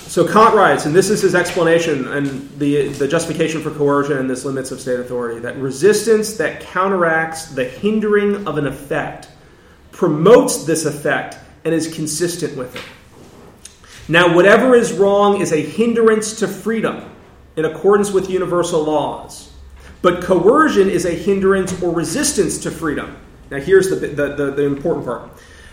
So 0.08 0.26
Kant 0.26 0.54
writes, 0.54 0.86
and 0.86 0.94
this 0.94 1.10
is 1.10 1.20
his 1.20 1.34
explanation 1.34 2.08
and 2.08 2.50
the, 2.58 2.88
the 2.88 3.06
justification 3.06 3.60
for 3.60 3.70
coercion 3.70 4.16
and 4.16 4.28
this 4.28 4.44
limits 4.44 4.70
of 4.70 4.80
state 4.80 4.98
authority, 4.98 5.38
that 5.40 5.56
resistance 5.56 6.38
that 6.38 6.60
counteracts 6.60 7.46
the 7.46 7.64
hindering 7.64 8.48
of 8.48 8.56
an 8.56 8.66
effect 8.66 9.28
promotes 9.92 10.64
this 10.64 10.86
effect 10.86 11.36
and 11.64 11.74
is 11.74 11.94
consistent 11.94 12.56
with 12.56 12.74
it. 12.74 12.82
Now, 14.08 14.34
whatever 14.34 14.74
is 14.74 14.92
wrong 14.92 15.40
is 15.40 15.52
a 15.52 15.60
hindrance 15.60 16.38
to 16.40 16.48
freedom 16.48 17.04
in 17.56 17.64
accordance 17.66 18.10
with 18.10 18.30
universal 18.30 18.82
laws. 18.82 19.52
But 20.00 20.22
coercion 20.22 20.88
is 20.88 21.04
a 21.04 21.10
hindrance 21.12 21.82
or 21.82 21.92
resistance 21.92 22.58
to 22.58 22.70
freedom. 22.70 23.16
Now, 23.50 23.58
here's 23.58 23.90
the, 23.90 23.96
the, 23.96 24.34
the, 24.34 24.50
the 24.52 24.64
important 24.64 25.04
part. 25.04 25.30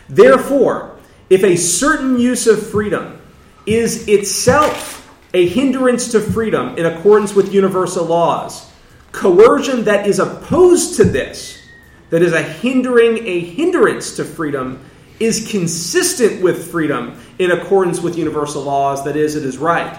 Therefore, 0.10 0.98
if 1.30 1.44
a 1.44 1.56
certain 1.56 2.20
use 2.20 2.48
of 2.48 2.66
freedom 2.70 3.22
is 3.66 4.08
itself 4.08 5.02
a 5.34 5.48
hindrance 5.48 6.12
to 6.12 6.20
freedom 6.20 6.78
in 6.78 6.86
accordance 6.86 7.34
with 7.34 7.54
universal 7.54 8.06
laws, 8.06 8.72
coercion 9.12 9.84
that 9.86 10.08
is 10.08 10.20
opposed 10.20 10.96
to 10.98 11.04
this, 11.04 11.62
that 12.10 12.22
is 12.22 12.34
a 12.34 12.42
hindering 12.42 13.18
a 13.26 13.40
hindrance 13.40 14.16
to 14.16 14.24
freedom, 14.24 14.84
is 15.20 15.50
consistent 15.50 16.42
with 16.42 16.72
freedom 16.72 17.20
in 17.40 17.52
accordance 17.52 18.02
with 18.02 18.18
universal 18.18 18.64
laws, 18.64 19.04
that 19.06 19.16
is, 19.16 19.36
it 19.36 19.44
is 19.44 19.58
right. 19.58 19.98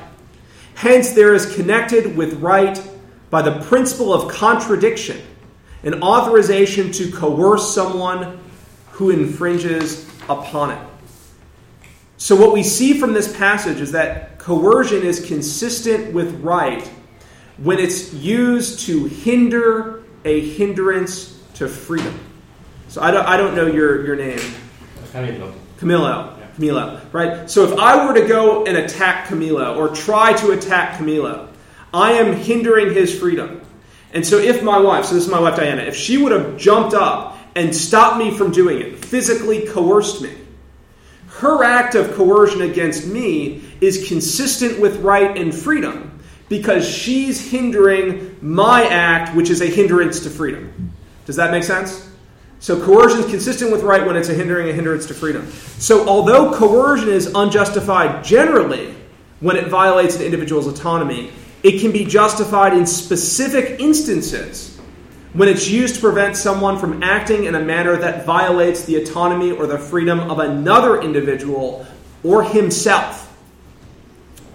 Hence, 0.75 1.13
there 1.13 1.35
is 1.35 1.55
connected 1.55 2.17
with 2.17 2.35
right 2.35 2.81
by 3.31 3.43
the 3.43 3.61
principle 3.63 4.13
of 4.13 4.31
contradiction 4.31 5.21
an 5.83 6.03
authorization 6.03 6.91
to 6.91 7.11
coerce 7.13 7.73
someone 7.73 8.41
who 8.91 9.11
infringes 9.11 10.09
upon 10.29 10.73
it. 10.73 10.89
So, 12.17 12.35
what 12.35 12.53
we 12.53 12.63
see 12.63 12.99
from 12.99 13.13
this 13.13 13.35
passage 13.37 13.81
is 13.81 13.93
that 13.93 14.39
coercion 14.39 15.03
is 15.03 15.25
consistent 15.25 16.13
with 16.13 16.41
right 16.41 16.83
when 17.59 17.79
it's 17.79 18.13
used 18.15 18.81
to 18.87 19.05
hinder 19.05 20.03
a 20.25 20.41
hindrance 20.41 21.41
to 21.55 21.69
freedom. 21.69 22.19
So, 22.89 23.01
I 23.01 23.11
don't, 23.11 23.27
I 23.27 23.37
don't 23.37 23.55
know 23.55 23.67
your, 23.67 24.05
your 24.05 24.17
name. 24.17 24.41
Camilo. 25.17 25.53
Camilo. 25.79 26.33
Camilo, 26.57 27.13
right? 27.13 27.51
So 27.51 27.65
if 27.65 27.79
I 27.79 28.07
were 28.07 28.15
to 28.15 28.27
go 28.27 28.65
and 28.65 28.77
attack 28.77 29.29
Camilo 29.29 29.77
or 29.77 29.95
try 29.95 30.33
to 30.35 30.53
attack 30.53 30.99
Camilo, 30.99 31.49
I 31.93 32.13
am 32.13 32.35
hindering 32.35 32.95
his 32.95 33.19
freedom. 33.19 33.61
And 34.13 34.27
so 34.27 34.39
if 34.39 34.63
my 34.63 34.79
wife, 34.79 35.07
so 35.07 35.15
this 35.15 35.25
is 35.25 35.31
my 35.31 35.41
wife 35.41 35.57
Diana, 35.57 35.83
if 35.83 35.97
she 35.97 36.17
would 36.17 36.33
have 36.33 36.57
jumped 36.57 36.95
up 36.95 37.39
and 37.55 37.75
stopped 37.75 38.19
me 38.19 38.31
from 38.31 38.53
doing 38.53 38.81
it, 38.81 39.05
physically 39.05 39.67
coerced 39.67 40.23
me, 40.23 40.33
her 41.29 41.63
act 41.65 41.95
of 41.95 42.15
coercion 42.15 42.63
against 42.63 43.07
me 43.07 43.63
is 43.81 44.09
consistent 44.09 44.81
with 44.81 44.97
right 45.01 45.37
and 45.37 45.55
freedom 45.55 46.19
because 46.49 46.89
she's 46.89 47.51
hindering 47.51 48.37
my 48.41 48.87
act, 48.87 49.35
which 49.37 49.51
is 49.51 49.61
a 49.61 49.67
hindrance 49.67 50.21
to 50.21 50.31
freedom. 50.31 50.93
Does 51.27 51.37
that 51.37 51.51
make 51.51 51.65
sense? 51.65 52.06
So 52.67 52.85
coercion 52.85 53.21
is 53.21 53.27
consistent 53.27 53.71
with 53.71 53.85
right 53.85 54.05
when 54.05 54.17
it's 54.17 54.29
a 54.29 54.35
hindering 54.35 54.69
a 54.69 54.73
hindrance 54.73 55.07
to 55.07 55.15
freedom. 55.15 55.49
So 55.79 56.09
although 56.09 56.53
coercion 56.53 57.09
is 57.09 57.31
unjustified 57.33 58.25
generally 58.25 58.93
when 59.39 59.55
it 59.55 59.69
violates 59.69 60.17
an 60.17 60.23
individual's 60.23 60.67
autonomy, 60.67 61.31
it 61.63 61.81
can 61.81 61.93
be 61.93 62.05
justified 62.05 62.73
in 62.73 62.85
specific 62.85 63.79
instances 63.79 64.77
when 65.33 65.49
it's 65.49 65.69
used 65.69 65.95
to 65.95 66.01
prevent 66.01 66.37
someone 66.37 66.77
from 66.77 67.05
acting 67.05 67.45
in 67.45 67.55
a 67.55 67.61
manner 67.61 67.97
that 67.99 68.27
violates 68.27 68.85
the 68.85 68.97
autonomy 68.97 69.53
or 69.53 69.69
the 69.69 69.79
freedom 69.79 70.19
of 70.19 70.41
another 70.41 71.01
individual 71.01 71.87
or 72.25 72.43
himself. 72.43 73.26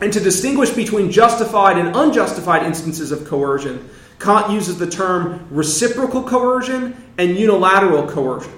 And 0.02 0.12
to 0.14 0.20
distinguish 0.20 0.72
between 0.72 1.12
justified 1.12 1.78
and 1.78 1.96
unjustified 1.96 2.64
instances 2.64 3.12
of 3.12 3.26
coercion, 3.26 3.88
Kant 4.20 4.52
uses 4.52 4.78
the 4.78 4.90
term 4.90 5.48
reciprocal 5.52 6.24
coercion 6.24 6.96
and 7.18 7.38
unilateral 7.38 8.08
coercion. 8.08 8.52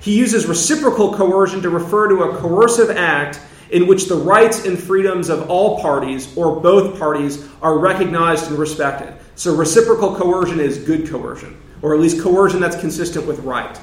He 0.00 0.16
uses 0.16 0.46
reciprocal 0.46 1.14
coercion 1.14 1.62
to 1.62 1.70
refer 1.70 2.08
to 2.08 2.22
a 2.24 2.36
coercive 2.36 2.90
act 2.90 3.40
in 3.70 3.86
which 3.86 4.06
the 4.06 4.16
rights 4.16 4.64
and 4.64 4.78
freedoms 4.78 5.28
of 5.28 5.48
all 5.48 5.80
parties 5.80 6.36
or 6.36 6.60
both 6.60 6.98
parties 6.98 7.46
are 7.62 7.78
recognized 7.78 8.48
and 8.48 8.58
respected. 8.58 9.14
So 9.36 9.54
reciprocal 9.54 10.14
coercion 10.14 10.60
is 10.60 10.78
good 10.78 11.08
coercion, 11.08 11.60
or 11.80 11.94
at 11.94 12.00
least 12.00 12.20
coercion 12.20 12.60
that's 12.60 12.78
consistent 12.80 13.26
with 13.26 13.38
right. 13.40 13.78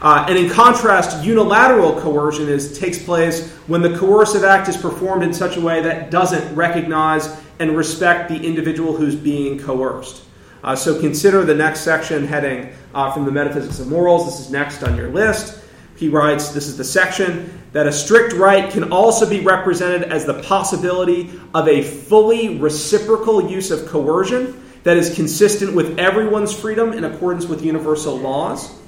Uh, 0.00 0.24
and 0.28 0.38
in 0.38 0.48
contrast, 0.48 1.24
unilateral 1.24 2.00
coercion 2.00 2.48
is, 2.48 2.78
takes 2.78 3.02
place 3.02 3.50
when 3.66 3.82
the 3.82 3.98
coercive 3.98 4.44
act 4.44 4.68
is 4.68 4.76
performed 4.76 5.24
in 5.24 5.32
such 5.32 5.56
a 5.56 5.60
way 5.60 5.82
that 5.82 6.10
doesn't 6.10 6.54
recognize 6.54 7.36
and 7.58 7.76
respect 7.76 8.28
the 8.28 8.36
individual 8.36 8.96
who's 8.96 9.16
being 9.16 9.58
coerced. 9.58 10.22
Uh, 10.62 10.76
so 10.76 11.00
consider 11.00 11.44
the 11.44 11.54
next 11.54 11.80
section 11.80 12.26
heading 12.26 12.72
uh, 12.94 13.10
from 13.12 13.24
the 13.24 13.32
Metaphysics 13.32 13.80
of 13.80 13.88
Morals. 13.88 14.26
This 14.26 14.46
is 14.46 14.52
next 14.52 14.82
on 14.82 14.96
your 14.96 15.10
list. 15.10 15.64
He 15.96 16.08
writes, 16.08 16.50
This 16.50 16.68
is 16.68 16.76
the 16.76 16.84
section 16.84 17.60
that 17.72 17.86
a 17.88 17.92
strict 17.92 18.32
right 18.34 18.70
can 18.70 18.92
also 18.92 19.28
be 19.28 19.40
represented 19.40 20.04
as 20.12 20.24
the 20.24 20.40
possibility 20.42 21.30
of 21.54 21.66
a 21.66 21.82
fully 21.82 22.58
reciprocal 22.58 23.50
use 23.50 23.72
of 23.72 23.86
coercion 23.86 24.64
that 24.84 24.96
is 24.96 25.14
consistent 25.14 25.74
with 25.74 25.98
everyone's 25.98 26.52
freedom 26.52 26.92
in 26.92 27.04
accordance 27.04 27.46
with 27.46 27.64
universal 27.64 28.16
laws. 28.16 28.78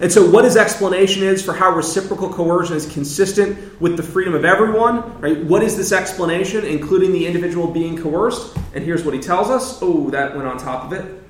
And 0.00 0.12
so, 0.12 0.30
what 0.30 0.44
his 0.44 0.56
explanation 0.56 1.24
is 1.24 1.44
for 1.44 1.52
how 1.52 1.74
reciprocal 1.74 2.32
coercion 2.32 2.76
is 2.76 2.90
consistent 2.92 3.80
with 3.80 3.96
the 3.96 4.02
freedom 4.02 4.34
of 4.34 4.44
everyone, 4.44 5.20
right? 5.20 5.42
What 5.42 5.62
is 5.62 5.76
this 5.76 5.90
explanation, 5.90 6.64
including 6.64 7.12
the 7.12 7.26
individual 7.26 7.66
being 7.66 8.00
coerced? 8.00 8.56
And 8.74 8.84
here's 8.84 9.04
what 9.04 9.12
he 9.14 9.20
tells 9.20 9.50
us. 9.50 9.80
Oh, 9.82 10.08
that 10.10 10.36
went 10.36 10.46
on 10.46 10.56
top 10.56 10.84
of 10.84 10.92
it. 10.92 11.22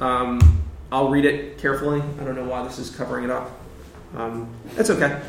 Um, 0.00 0.62
I'll 0.90 1.10
read 1.10 1.26
it 1.26 1.58
carefully. 1.58 2.00
I 2.20 2.24
don't 2.24 2.34
know 2.34 2.44
why 2.44 2.62
this 2.64 2.78
is 2.78 2.90
covering 2.90 3.24
it 3.24 3.30
up. 3.30 3.50
Um, 4.16 4.48
that's 4.74 4.90
okay. 4.90 5.20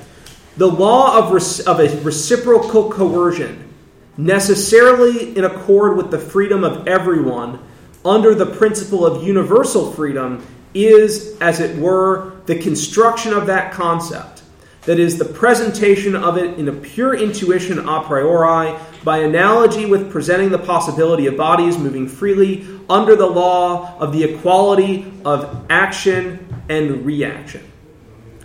The 0.58 0.68
law 0.68 1.18
of, 1.18 1.34
of 1.68 1.80
a 1.80 2.02
reciprocal 2.02 2.92
coercion, 2.92 3.74
necessarily 4.16 5.36
in 5.36 5.44
accord 5.44 5.98
with 5.98 6.12
the 6.12 6.20
freedom 6.20 6.64
of 6.64 6.88
everyone, 6.88 7.60
under 8.06 8.34
the 8.34 8.46
principle 8.46 9.06
of 9.06 9.24
universal 9.24 9.92
freedom, 9.92 10.46
is, 10.76 11.38
as 11.40 11.60
it 11.60 11.78
were, 11.78 12.34
the 12.46 12.60
construction 12.60 13.34
of 13.34 13.48
that 13.48 13.72
concept. 13.72 14.44
That 14.84 15.00
is, 15.00 15.18
the 15.18 15.26
presentation 15.26 16.16
of 16.16 16.38
it 16.38 16.60
in 16.60 16.68
a 16.68 16.74
pure 16.74 17.16
intuition 17.16 17.80
a 17.80 18.04
priori, 18.04 18.78
by 19.04 19.20
analogy 19.20 19.86
with 19.86 20.12
presenting 20.12 20.50
the 20.50 20.60
possibility 20.60 21.26
of 21.26 21.38
bodies 21.38 21.78
moving 21.78 22.08
freely 22.08 22.68
under 22.90 23.16
the 23.16 23.26
law 23.26 23.98
of 23.98 24.14
the 24.14 24.24
equality 24.24 25.12
of 25.24 25.66
action 25.70 26.46
and 26.70 27.06
reaction. 27.06 27.64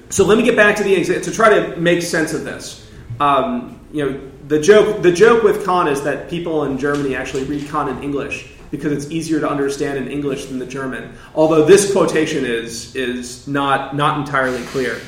So 0.08 0.24
let 0.24 0.38
me 0.38 0.44
get 0.44 0.56
back 0.56 0.76
to 0.76 0.82
the 0.82 1.02
to 1.04 1.30
try 1.30 1.50
to 1.50 1.76
make 1.76 2.02
sense 2.02 2.32
of 2.32 2.44
this. 2.44 2.90
Um, 3.20 3.78
you 3.92 4.04
know, 4.04 4.30
the 4.48 4.58
joke 4.58 5.02
the 5.02 5.12
joke 5.12 5.42
with 5.42 5.64
Kant 5.64 5.88
is 5.88 6.02
that 6.02 6.28
people 6.28 6.64
in 6.64 6.78
Germany 6.78 7.14
actually 7.14 7.44
read 7.44 7.68
Kant 7.68 7.90
in 7.90 8.02
English 8.02 8.48
because 8.70 8.92
it's 8.92 9.10
easier 9.10 9.40
to 9.40 9.48
understand 9.48 9.98
in 9.98 10.08
English 10.08 10.46
than 10.46 10.58
the 10.58 10.66
German. 10.66 11.12
Although 11.34 11.64
this 11.64 11.92
quotation 11.92 12.44
is 12.44 12.94
is 12.94 13.46
not 13.46 13.96
not 13.96 14.18
entirely 14.18 14.62
clear. 14.66 15.00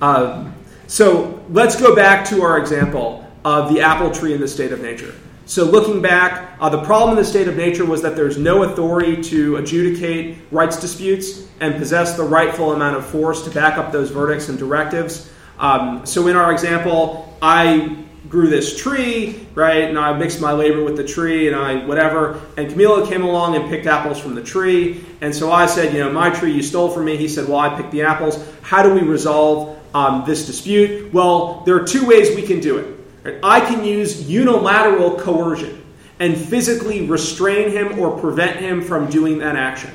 Um, 0.00 0.54
so 0.86 1.42
let's 1.50 1.80
go 1.80 1.94
back 1.94 2.24
to 2.28 2.42
our 2.42 2.58
example 2.58 3.26
of 3.44 3.72
the 3.72 3.80
apple 3.80 4.10
tree 4.10 4.34
in 4.34 4.40
the 4.40 4.48
state 4.48 4.72
of 4.72 4.80
nature. 4.80 5.14
So 5.46 5.64
looking 5.64 6.02
back, 6.02 6.56
uh, 6.60 6.68
the 6.68 6.82
problem 6.82 7.16
in 7.16 7.16
the 7.16 7.28
state 7.28 7.48
of 7.48 7.56
nature 7.56 7.86
was 7.86 8.02
that 8.02 8.14
there's 8.14 8.36
no 8.36 8.64
authority 8.64 9.22
to 9.24 9.56
adjudicate 9.56 10.36
rights 10.50 10.78
disputes 10.78 11.46
and 11.60 11.74
possess 11.76 12.16
the 12.16 12.22
rightful 12.22 12.72
amount 12.72 12.96
of 12.96 13.06
force 13.06 13.44
to 13.44 13.50
back 13.50 13.78
up 13.78 13.90
those 13.90 14.10
verdicts 14.10 14.50
and 14.50 14.58
directives. 14.58 15.32
Um, 15.58 16.04
so 16.04 16.26
in 16.28 16.36
our 16.36 16.52
example, 16.52 17.34
I 17.40 18.04
grew 18.28 18.48
this 18.48 18.76
tree, 18.76 19.46
right? 19.54 19.84
And 19.84 19.98
I 19.98 20.16
mixed 20.16 20.40
my 20.40 20.52
labor 20.52 20.84
with 20.84 20.96
the 20.96 21.04
tree 21.04 21.46
and 21.46 21.56
I 21.56 21.84
whatever. 21.86 22.40
And 22.56 22.70
Camilo 22.70 23.08
came 23.08 23.22
along 23.22 23.56
and 23.56 23.68
picked 23.70 23.86
apples 23.86 24.18
from 24.20 24.34
the 24.34 24.42
tree. 24.42 25.04
And 25.20 25.34
so 25.34 25.50
I 25.52 25.66
said, 25.66 25.92
you 25.92 26.00
know, 26.00 26.12
my 26.12 26.30
tree 26.30 26.52
you 26.52 26.62
stole 26.62 26.90
from 26.90 27.04
me. 27.04 27.16
He 27.16 27.28
said, 27.28 27.48
well, 27.48 27.58
I 27.58 27.74
picked 27.76 27.90
the 27.90 28.02
apples. 28.02 28.46
How 28.62 28.82
do 28.82 28.92
we 28.92 29.00
resolve 29.00 29.78
um, 29.94 30.24
this 30.26 30.46
dispute? 30.46 31.12
Well, 31.12 31.62
there 31.64 31.76
are 31.76 31.86
two 31.86 32.06
ways 32.06 32.34
we 32.36 32.42
can 32.42 32.60
do 32.60 32.78
it. 32.78 32.98
Right? 33.24 33.40
I 33.42 33.60
can 33.60 33.84
use 33.84 34.28
unilateral 34.28 35.18
coercion 35.18 35.84
and 36.20 36.36
physically 36.36 37.06
restrain 37.06 37.70
him 37.70 37.98
or 37.98 38.18
prevent 38.18 38.56
him 38.56 38.82
from 38.82 39.08
doing 39.08 39.38
that 39.38 39.56
action. 39.56 39.90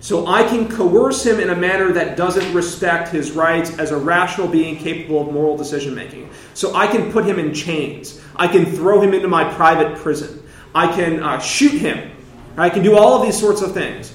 So 0.00 0.26
I 0.26 0.44
can 0.44 0.68
coerce 0.68 1.26
him 1.26 1.40
in 1.40 1.50
a 1.50 1.56
manner 1.56 1.92
that 1.92 2.16
doesn't 2.16 2.54
respect 2.54 3.08
his 3.08 3.32
rights 3.32 3.78
as 3.78 3.90
a 3.90 3.96
rational 3.96 4.46
being 4.46 4.76
capable 4.76 5.26
of 5.26 5.32
moral 5.32 5.56
decision 5.56 5.94
making. 5.94 6.30
So 6.54 6.74
I 6.74 6.86
can 6.86 7.10
put 7.10 7.24
him 7.24 7.38
in 7.38 7.52
chains. 7.52 8.20
I 8.36 8.46
can 8.46 8.64
throw 8.64 9.00
him 9.00 9.12
into 9.12 9.26
my 9.26 9.52
private 9.54 9.98
prison. 9.98 10.42
I 10.74 10.94
can 10.94 11.22
uh, 11.22 11.40
shoot 11.40 11.72
him. 11.72 12.12
I 12.56 12.70
can 12.70 12.82
do 12.82 12.96
all 12.96 13.14
of 13.14 13.22
these 13.26 13.38
sorts 13.38 13.60
of 13.60 13.74
things. 13.74 14.14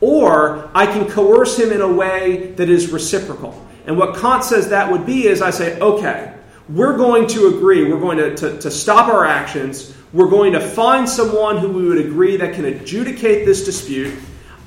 Or 0.00 0.70
I 0.74 0.86
can 0.86 1.08
coerce 1.08 1.58
him 1.58 1.72
in 1.72 1.80
a 1.80 1.92
way 1.92 2.52
that 2.52 2.68
is 2.68 2.90
reciprocal. 2.90 3.60
And 3.86 3.98
what 3.98 4.16
Kant 4.16 4.44
says 4.44 4.68
that 4.68 4.90
would 4.90 5.04
be 5.04 5.26
is 5.26 5.42
I 5.42 5.50
say, 5.50 5.78
okay, 5.80 6.34
we're 6.68 6.96
going 6.96 7.26
to 7.28 7.48
agree, 7.48 7.90
we're 7.90 8.00
going 8.00 8.18
to, 8.18 8.34
to, 8.36 8.58
to 8.58 8.70
stop 8.70 9.08
our 9.08 9.24
actions, 9.24 9.94
we're 10.12 10.30
going 10.30 10.52
to 10.52 10.60
find 10.60 11.08
someone 11.08 11.58
who 11.58 11.68
we 11.68 11.86
would 11.88 11.98
agree 11.98 12.36
that 12.36 12.54
can 12.54 12.64
adjudicate 12.64 13.44
this 13.44 13.64
dispute 13.64 14.14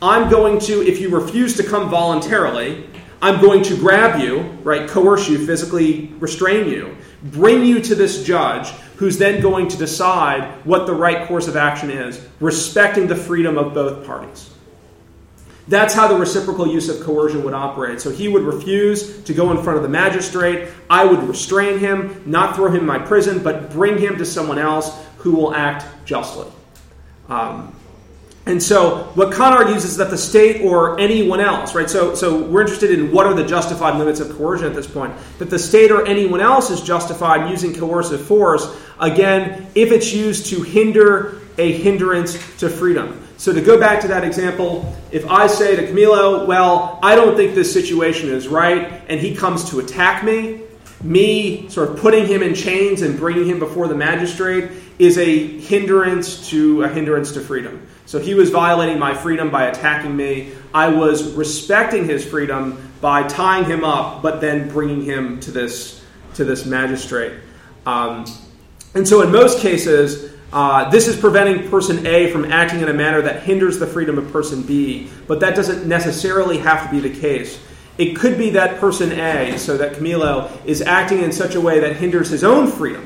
I'm 0.01 0.29
going 0.29 0.59
to, 0.61 0.85
if 0.85 1.01
you 1.01 1.09
refuse 1.09 1.57
to 1.57 1.63
come 1.63 1.89
voluntarily, 1.89 2.87
I'm 3.21 3.41
going 3.41 3.63
to 3.63 3.75
grab 3.75 4.19
you, 4.19 4.41
right, 4.63 4.87
coerce 4.87 5.27
you, 5.27 5.43
physically 5.43 6.13
restrain 6.19 6.69
you, 6.69 6.95
bring 7.23 7.65
you 7.65 7.81
to 7.81 7.95
this 7.95 8.23
judge 8.23 8.69
who's 8.97 9.17
then 9.17 9.41
going 9.41 9.67
to 9.69 9.77
decide 9.77 10.65
what 10.65 10.85
the 10.85 10.93
right 10.93 11.27
course 11.27 11.47
of 11.47 11.55
action 11.55 11.89
is, 11.89 12.23
respecting 12.39 13.07
the 13.07 13.15
freedom 13.15 13.57
of 13.57 13.73
both 13.73 14.05
parties. 14.05 14.51
That's 15.67 15.93
how 15.93 16.07
the 16.07 16.15
reciprocal 16.15 16.67
use 16.67 16.89
of 16.89 17.03
coercion 17.03 17.43
would 17.43 17.53
operate. 17.53 17.99
So 17.99 18.09
he 18.09 18.27
would 18.27 18.43
refuse 18.43 19.21
to 19.23 19.33
go 19.33 19.51
in 19.51 19.61
front 19.63 19.77
of 19.77 19.83
the 19.83 19.89
magistrate. 19.89 20.69
I 20.89 21.05
would 21.05 21.23
restrain 21.23 21.79
him, 21.79 22.23
not 22.25 22.55
throw 22.55 22.67
him 22.69 22.81
in 22.81 22.85
my 22.85 22.99
prison, 22.99 23.43
but 23.43 23.71
bring 23.71 23.97
him 23.97 24.17
to 24.17 24.25
someone 24.25 24.59
else 24.59 24.95
who 25.17 25.35
will 25.35 25.53
act 25.53 25.85
justly. 26.05 26.47
Um, 27.27 27.75
And 28.47 28.63
so, 28.63 29.03
what 29.15 29.35
Kant 29.35 29.55
argues 29.55 29.83
is 29.83 29.97
that 29.97 30.09
the 30.09 30.17
state 30.17 30.61
or 30.61 30.99
anyone 30.99 31.41
else, 31.41 31.75
right? 31.75 31.89
So, 31.89 32.15
so 32.15 32.41
we're 32.43 32.61
interested 32.61 32.91
in 32.91 33.11
what 33.11 33.25
are 33.25 33.33
the 33.33 33.45
justified 33.45 33.97
limits 33.97 34.19
of 34.19 34.29
coercion 34.37 34.67
at 34.67 34.73
this 34.73 34.87
point. 34.87 35.13
That 35.39 35.49
the 35.49 35.59
state 35.59 35.91
or 35.91 36.05
anyone 36.05 36.39
else 36.39 36.69
is 36.69 36.81
justified 36.81 37.49
using 37.49 37.75
coercive 37.75 38.21
force, 38.21 38.65
again, 38.99 39.67
if 39.75 39.91
it's 39.91 40.13
used 40.13 40.47
to 40.47 40.61
hinder 40.61 41.41
a 41.57 41.73
hindrance 41.73 42.33
to 42.59 42.69
freedom. 42.69 43.21
So, 43.35 43.51
to 43.51 43.61
go 43.61 43.77
back 43.77 44.01
to 44.01 44.07
that 44.07 44.23
example, 44.23 44.95
if 45.11 45.29
I 45.29 45.47
say 45.47 45.75
to 45.75 45.87
Camilo, 45.87 46.47
well, 46.47 46.99
I 47.03 47.15
don't 47.15 47.35
think 47.35 47.53
this 47.53 47.71
situation 47.71 48.29
is 48.29 48.47
right, 48.47 49.01
and 49.09 49.19
he 49.19 49.35
comes 49.35 49.69
to 49.71 49.79
attack 49.79 50.23
me, 50.23 50.61
me 51.03 51.69
sort 51.69 51.89
of 51.89 51.99
putting 51.99 52.25
him 52.25 52.41
in 52.41 52.55
chains 52.55 53.01
and 53.01 53.17
bringing 53.17 53.45
him 53.45 53.59
before 53.59 53.87
the 53.87 53.95
magistrate 53.95 54.71
is 54.99 55.17
a 55.17 55.59
hindrance 55.59 56.49
to 56.49 56.83
a 56.83 56.87
hindrance 56.87 57.33
to 57.33 57.41
freedom. 57.41 57.87
So 58.07 58.19
he 58.19 58.33
was 58.33 58.49
violating 58.49 58.97
my 58.97 59.13
freedom 59.13 59.51
by 59.51 59.65
attacking 59.65 60.15
me. 60.15 60.53
I 60.73 60.87
was 60.87 61.33
respecting 61.33 62.05
his 62.05 62.25
freedom 62.25 62.91
by 63.01 63.27
tying 63.27 63.65
him 63.65 63.83
up, 63.83 64.23
but 64.23 64.39
then 64.39 64.69
bringing 64.69 65.03
him 65.03 65.39
to 65.41 65.51
this 65.51 66.03
to 66.35 66.45
this 66.45 66.65
magistrate. 66.65 67.33
Um, 67.85 68.25
and 68.95 69.05
so, 69.05 69.21
in 69.21 69.31
most 69.31 69.59
cases, 69.59 70.33
uh, 70.53 70.89
this 70.89 71.07
is 71.07 71.17
preventing 71.17 71.69
person 71.69 72.07
A 72.07 72.31
from 72.31 72.45
acting 72.45 72.79
in 72.79 72.87
a 72.87 72.93
manner 72.93 73.21
that 73.21 73.43
hinders 73.43 73.77
the 73.77 73.87
freedom 73.87 74.17
of 74.17 74.31
person 74.31 74.61
B, 74.61 75.09
but 75.27 75.41
that 75.41 75.55
doesn't 75.55 75.85
necessarily 75.85 76.59
have 76.59 76.85
to 76.85 76.91
be 76.91 77.01
the 77.01 77.19
case. 77.19 77.59
It 77.97 78.15
could 78.15 78.37
be 78.37 78.51
that 78.51 78.79
person 78.79 79.11
A, 79.11 79.57
so 79.57 79.77
that 79.77 79.93
Camilo, 79.93 80.49
is 80.65 80.81
acting 80.81 81.23
in 81.23 81.33
such 81.33 81.55
a 81.55 81.61
way 81.61 81.81
that 81.81 81.97
hinders 81.97 82.29
his 82.29 82.45
own 82.45 82.71
freedom, 82.71 83.05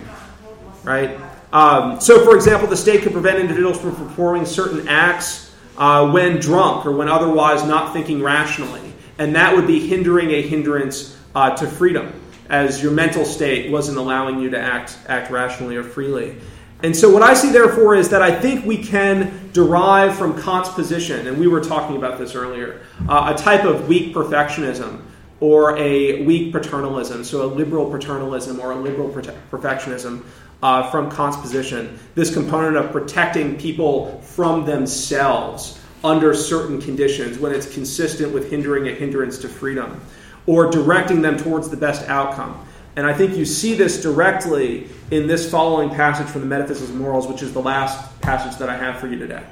right? 0.84 1.18
Um, 1.54 1.99
so, 1.99 2.24
for 2.24 2.36
example, 2.36 2.68
the 2.68 2.78
state 2.78 3.02
could 3.02 3.12
prevent 3.12 3.39
individuals 3.39 3.80
from 3.80 3.95
performing 3.95 4.45
certain 4.45 4.88
acts 4.88 5.54
uh, 5.78 6.10
when 6.10 6.39
drunk 6.39 6.86
or 6.86 6.91
when 6.91 7.10
otherwise 7.10 7.66
not 7.66 7.93
thinking 7.93 8.22
rationally, 8.22 8.93
and 9.18 9.36
that 9.36 9.56
would 9.56 9.68
be 9.68 9.86
hindering 9.86 10.32
a 10.32 10.41
hindrance 10.41 11.18
uh, 11.36 11.56
to 11.56 11.68
freedom, 11.68 12.14
as 12.49 12.82
your 12.82 12.91
mental 12.91 13.26
state 13.26 13.70
wasn't 13.72 13.97
allowing 13.97 14.39
you 14.39 14.49
to 14.49 14.60
act 14.60 14.97
act 15.08 15.30
rationally 15.30 15.76
or 15.76 15.84
freely. 15.84 16.38
And 16.84 16.95
so, 16.95 17.10
what 17.10 17.22
I 17.22 17.34
see, 17.34 17.52
therefore, 17.52 17.95
is 17.95 18.10
that 18.10 18.22
I 18.22 18.32
think 18.32 18.66
we 18.66 18.78
can 18.78 19.49
derive 19.52 20.18
from 20.18 20.41
Kant's 20.41 20.70
position, 20.70 21.28
and 21.28 21.38
we 21.38 21.47
were 21.47 21.62
talking 21.62 21.97
about 21.97 22.18
this 22.18 22.34
earlier, 22.34 22.82
uh, 23.10 23.34
a 23.36 23.38
type 23.38 23.66
of 23.66 23.89
weak 23.89 24.16
perfectionism 24.16 25.02
or 25.41 25.76
a 25.78 26.24
weak 26.24 26.54
paternalism, 26.54 27.24
so 27.26 27.43
a 27.43 27.49
liberal 27.49 27.89
paternalism 27.89 28.60
or 28.60 28.72
a 28.72 28.76
liberal 28.76 29.10
perfectionism 29.10 30.24
uh, 30.62 30.89
from 30.89 31.12
Kant's 31.12 31.38
position. 31.38 31.97
This 32.16 32.34
component 32.34 32.78
of 32.78 32.91
protecting 32.91 33.57
people 33.57 34.22
from 34.22 34.66
themselves 34.66 35.80
under 36.03 36.34
certain 36.34 36.82
conditions 36.82 37.38
when 37.38 37.53
it's 37.53 37.72
consistent 37.72 38.34
with 38.34 38.49
hindering 38.49 38.88
a 38.88 38.91
hindrance 38.91 39.38
to 39.39 39.49
freedom 39.49 40.01
or 40.45 40.72
directing 40.72 41.22
them 41.22 41.38
towards 41.38 41.70
the 41.70 41.78
best 41.78 42.07
outcome. 42.09 42.66
And 42.95 43.07
I 43.07 43.14
think 43.14 43.38
you 43.38 43.45
see 43.45 43.74
this 43.76 44.01
directly 44.01 44.89
in 45.12 45.28
this 45.28 45.49
following 45.49 45.89
passage 45.89 46.28
from 46.28 46.41
the 46.41 46.47
Metaphysics 46.47 46.89
of 46.89 46.95
Morals, 46.95 47.28
which 47.28 47.41
is 47.41 47.53
the 47.53 47.62
last 47.62 48.22
passage 48.22 48.57
that 48.57 48.70
I 48.70 48.76
have 48.76 48.99
for 48.99 49.07
you 49.07 49.18
today. 49.18 49.43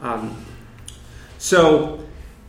Um, 0.00 0.44
so 1.38 2.04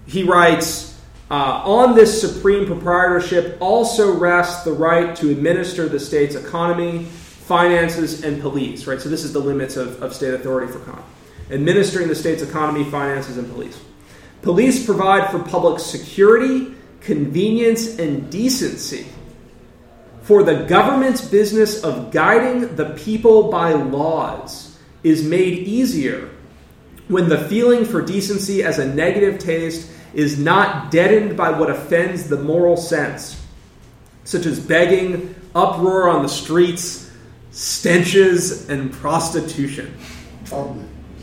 he 0.08 0.24
writes 0.24 1.00
uh, 1.30 1.62
On 1.66 1.96
this 1.96 2.20
supreme 2.20 2.66
proprietorship 2.66 3.58
also 3.60 4.18
rests 4.18 4.64
the 4.64 4.74
right 4.74 5.16
to 5.18 5.30
administer 5.30 5.88
the 5.88 6.00
state's 6.00 6.36
economy, 6.36 7.08
finances, 7.44 8.24
and 8.24 8.42
police. 8.42 8.88
Right? 8.88 9.02
So 9.02 9.10
this 9.10 9.24
is 9.24 9.34
the 9.34 9.40
limits 9.40 9.78
of, 9.78 10.02
of 10.02 10.14
state 10.14 10.34
authority 10.34 10.72
for 10.72 10.80
Kant. 10.80 11.04
Administering 11.52 12.08
the 12.08 12.16
state's 12.16 12.42
economy, 12.42 12.90
finances, 12.90 13.38
and 13.38 13.50
police. 13.52 13.80
Police 14.42 14.86
provide 14.86 15.30
for 15.30 15.40
public 15.40 15.80
security, 15.80 16.74
convenience, 17.02 18.00
and 18.00 18.30
decency 18.30 19.08
for 20.24 20.42
the 20.42 20.64
government's 20.64 21.22
business 21.22 21.84
of 21.84 22.12
guiding 22.12 22.76
the 22.78 22.92
people 22.92 23.52
by 23.52 23.74
laws 23.74 24.80
is 25.04 25.22
made 25.22 25.68
easier 25.68 26.30
when 27.10 27.28
the 27.28 27.38
feeling 27.50 27.84
for 27.84 28.02
decency 28.02 28.64
as 28.64 28.80
a 28.80 28.94
negative 28.94 29.38
taste 29.38 29.92
is 30.14 30.40
not 30.40 30.92
deadened 30.92 31.36
by 31.36 31.50
what 31.50 31.70
offends 31.70 32.30
the 32.30 32.38
moral 32.38 32.78
sense, 32.78 33.46
such 34.24 34.46
as 34.46 34.62
begging, 34.62 35.36
uproar 35.54 36.08
on 36.08 36.24
the 36.24 36.30
streets, 36.30 37.03
stenches, 37.54 38.70
and 38.70 38.92
prostitution. 38.92 39.98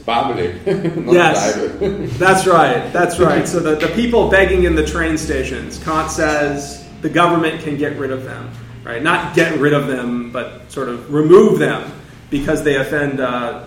Public. 0.07 0.57
yes, 0.67 1.57
that's 2.19 2.47
right. 2.47 2.91
That's 2.93 3.21
right. 3.21 3.47
So 3.47 3.61
the, 3.61 3.77
the 3.77 3.93
people 3.95 4.31
begging 4.31 4.65
in 4.65 4.75
the 4.75 4.87
train 4.87 5.19
stations, 5.19 5.79
Kant 5.85 6.11
says 6.11 6.89
the 7.03 7.11
government 7.11 7.63
can 7.63 7.77
get 7.77 7.99
rid 7.99 8.11
of 8.11 8.25
them 8.25 8.51
right? 8.85 9.03
Not 9.03 9.35
get 9.35 9.59
rid 9.59 9.73
of 9.73 9.87
them, 9.87 10.31
but 10.31 10.71
sort 10.71 10.89
of 10.89 11.13
remove 11.13 11.59
them 11.59 11.93
because 12.31 12.63
they 12.63 12.77
offend 12.77 13.21
uh, 13.21 13.67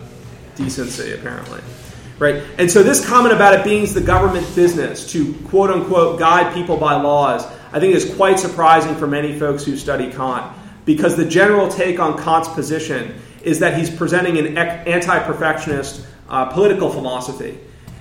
decency, 0.56 1.14
apparently. 1.14 1.62
Right? 2.20 2.44
And 2.58 2.72
so 2.72 2.84
this 2.84 3.06
comment 3.06 3.34
about 3.34 3.54
it 3.54 3.64
being 3.64 3.92
the 3.94 4.02
government 4.02 4.48
business 4.56 5.12
to 5.12 5.34
quote 5.46 5.70
unquote 5.70 6.20
guide 6.20 6.54
people 6.54 6.78
by 6.78 6.96
laws, 6.96 7.46
I 7.72 7.80
think 7.80 7.96
is 7.96 8.14
quite 8.16 8.40
surprising 8.40 8.96
for 8.96 9.08
many 9.08 9.38
folks 9.38 9.66
who 9.66 9.76
study 9.76 10.12
Kant 10.12 10.56
because 10.86 11.16
the 11.16 11.26
general 11.26 11.70
take 11.70 12.00
on 12.00 12.22
Kant's 12.22 12.50
position 12.50 13.16
is 13.44 13.60
that 13.60 13.78
he's 13.78 13.90
presenting 13.90 14.38
an 14.38 14.58
anti 14.58 15.20
perfectionist 15.20 16.06
uh, 16.30 16.46
political 16.46 16.90
philosophy. 16.90 17.60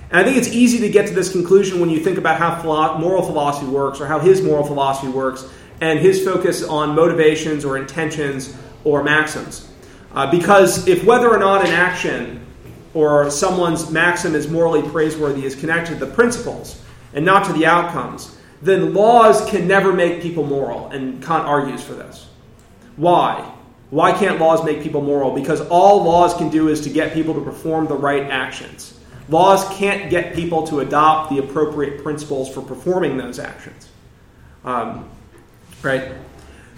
And 0.09 0.19
I 0.19 0.23
think 0.23 0.37
it's 0.37 0.49
easy 0.49 0.79
to 0.79 0.89
get 0.89 1.07
to 1.07 1.13
this 1.13 1.31
conclusion 1.31 1.79
when 1.79 1.89
you 1.89 1.99
think 1.99 2.17
about 2.17 2.37
how 2.37 2.61
philo- 2.61 2.97
moral 2.99 3.23
philosophy 3.23 3.67
works 3.67 3.99
or 3.99 4.05
how 4.05 4.19
his 4.19 4.41
moral 4.41 4.63
philosophy 4.63 5.09
works 5.09 5.49
and 5.81 5.99
his 5.99 6.23
focus 6.23 6.63
on 6.63 6.95
motivations 6.95 7.65
or 7.65 7.77
intentions 7.77 8.55
or 8.83 9.03
maxims. 9.03 9.69
Uh, 10.13 10.29
because 10.29 10.87
if 10.87 11.03
whether 11.03 11.29
or 11.29 11.39
not 11.39 11.65
an 11.65 11.71
action 11.71 12.45
or 12.93 13.29
someone's 13.31 13.89
maxim 13.89 14.35
is 14.35 14.47
morally 14.47 14.87
praiseworthy 14.89 15.45
is 15.45 15.55
connected 15.55 15.97
to 15.97 16.05
the 16.05 16.13
principles 16.13 16.79
and 17.13 17.25
not 17.25 17.45
to 17.45 17.53
the 17.53 17.65
outcomes, 17.65 18.37
then 18.61 18.93
laws 18.93 19.49
can 19.49 19.67
never 19.67 19.91
make 19.91 20.21
people 20.21 20.45
moral. 20.45 20.87
And 20.89 21.23
Kant 21.23 21.45
argues 21.45 21.83
for 21.83 21.93
this. 21.93 22.27
Why? 22.95 23.51
Why 23.89 24.11
can't 24.11 24.39
laws 24.39 24.63
make 24.65 24.81
people 24.81 25.01
moral? 25.01 25.35
Because 25.35 25.61
all 25.61 26.03
laws 26.03 26.33
can 26.33 26.49
do 26.49 26.67
is 26.67 26.81
to 26.81 26.89
get 26.89 27.13
people 27.13 27.33
to 27.35 27.41
perform 27.41 27.87
the 27.87 27.95
right 27.95 28.23
actions. 28.23 28.99
Laws 29.29 29.65
can't 29.77 30.09
get 30.09 30.33
people 30.33 30.65
to 30.67 30.79
adopt 30.79 31.29
the 31.29 31.37
appropriate 31.37 32.03
principles 32.03 32.53
for 32.53 32.61
performing 32.61 33.17
those 33.17 33.39
actions. 33.39 33.89
Um, 34.65 35.09
right? 35.81 36.11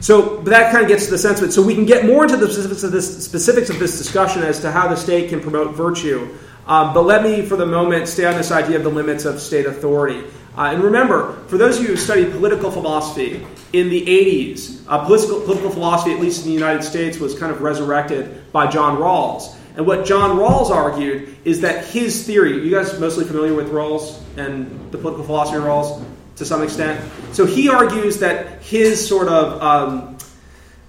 So 0.02 0.42
that 0.42 0.72
kind 0.72 0.84
of 0.84 0.90
gets 0.90 1.06
to 1.06 1.12
the 1.12 1.18
sense 1.18 1.42
of 1.42 1.50
it. 1.50 1.52
So 1.52 1.62
we 1.62 1.74
can 1.74 1.86
get 1.86 2.06
more 2.06 2.24
into 2.24 2.38
the 2.38 2.52
specifics 2.52 2.84
of 2.84 2.92
this 2.92 3.26
specifics 3.26 3.70
of 3.70 3.80
this 3.80 3.98
discussion 3.98 4.44
as 4.44 4.60
to 4.62 4.72
how 4.72 4.88
the 4.88 4.96
state 4.96 5.30
can 5.30 5.40
promote 5.40 5.74
virtue. 5.74 6.38
Um, 6.68 6.94
but 6.94 7.04
let 7.04 7.24
me, 7.24 7.46
for 7.46 7.56
the 7.56 7.66
moment, 7.66 8.08
stay 8.08 8.26
on 8.26 8.36
this 8.36 8.52
idea 8.52 8.78
of 8.78 8.84
the 8.84 8.90
limits 8.90 9.26
of 9.26 9.40
state 9.40 9.66
authority. 9.66 10.24
Uh, 10.58 10.72
and 10.74 10.84
remember, 10.84 11.34
for 11.48 11.58
those 11.58 11.78
of 11.78 11.84
you 11.84 11.90
who 11.90 11.98
studied 11.98 12.32
political 12.32 12.72
philosophy 12.72 13.46
in 13.74 13.90
the 13.90 14.06
80s, 14.06 14.84
uh, 14.88 15.04
political, 15.06 15.42
political 15.42 15.70
philosophy, 15.70 16.14
at 16.14 16.20
least 16.20 16.44
in 16.44 16.48
the 16.48 16.54
United 16.54 16.84
States, 16.84 17.20
was 17.20 17.38
kind 17.38 17.52
of 17.52 17.62
resurrected 17.62 18.52
by 18.52 18.68
John 18.68 18.98
Rawls. 18.98 19.56
And 19.76 19.86
what 19.86 20.06
John 20.06 20.38
Rawls 20.38 20.70
argued 20.70 21.36
is 21.44 21.62
that 21.62 21.86
his 21.86 22.26
theory, 22.26 22.64
you 22.64 22.72
guys 22.72 22.98
mostly 23.00 23.26
familiar 23.26 23.54
with 23.54 23.72
Rawls 23.72 24.22
and 24.38 24.92
the 24.92 24.98
political 24.98 25.26
philosophy 25.26 25.58
of 25.58 25.64
Rawls? 25.64 26.06
to 26.36 26.46
some 26.46 26.64
extent. 26.64 27.04
So 27.34 27.46
he 27.46 27.70
argues 27.70 28.20
that 28.20 28.62
his 28.62 29.06
sort 29.06 29.28
of 29.28 29.62
um, 29.62 30.18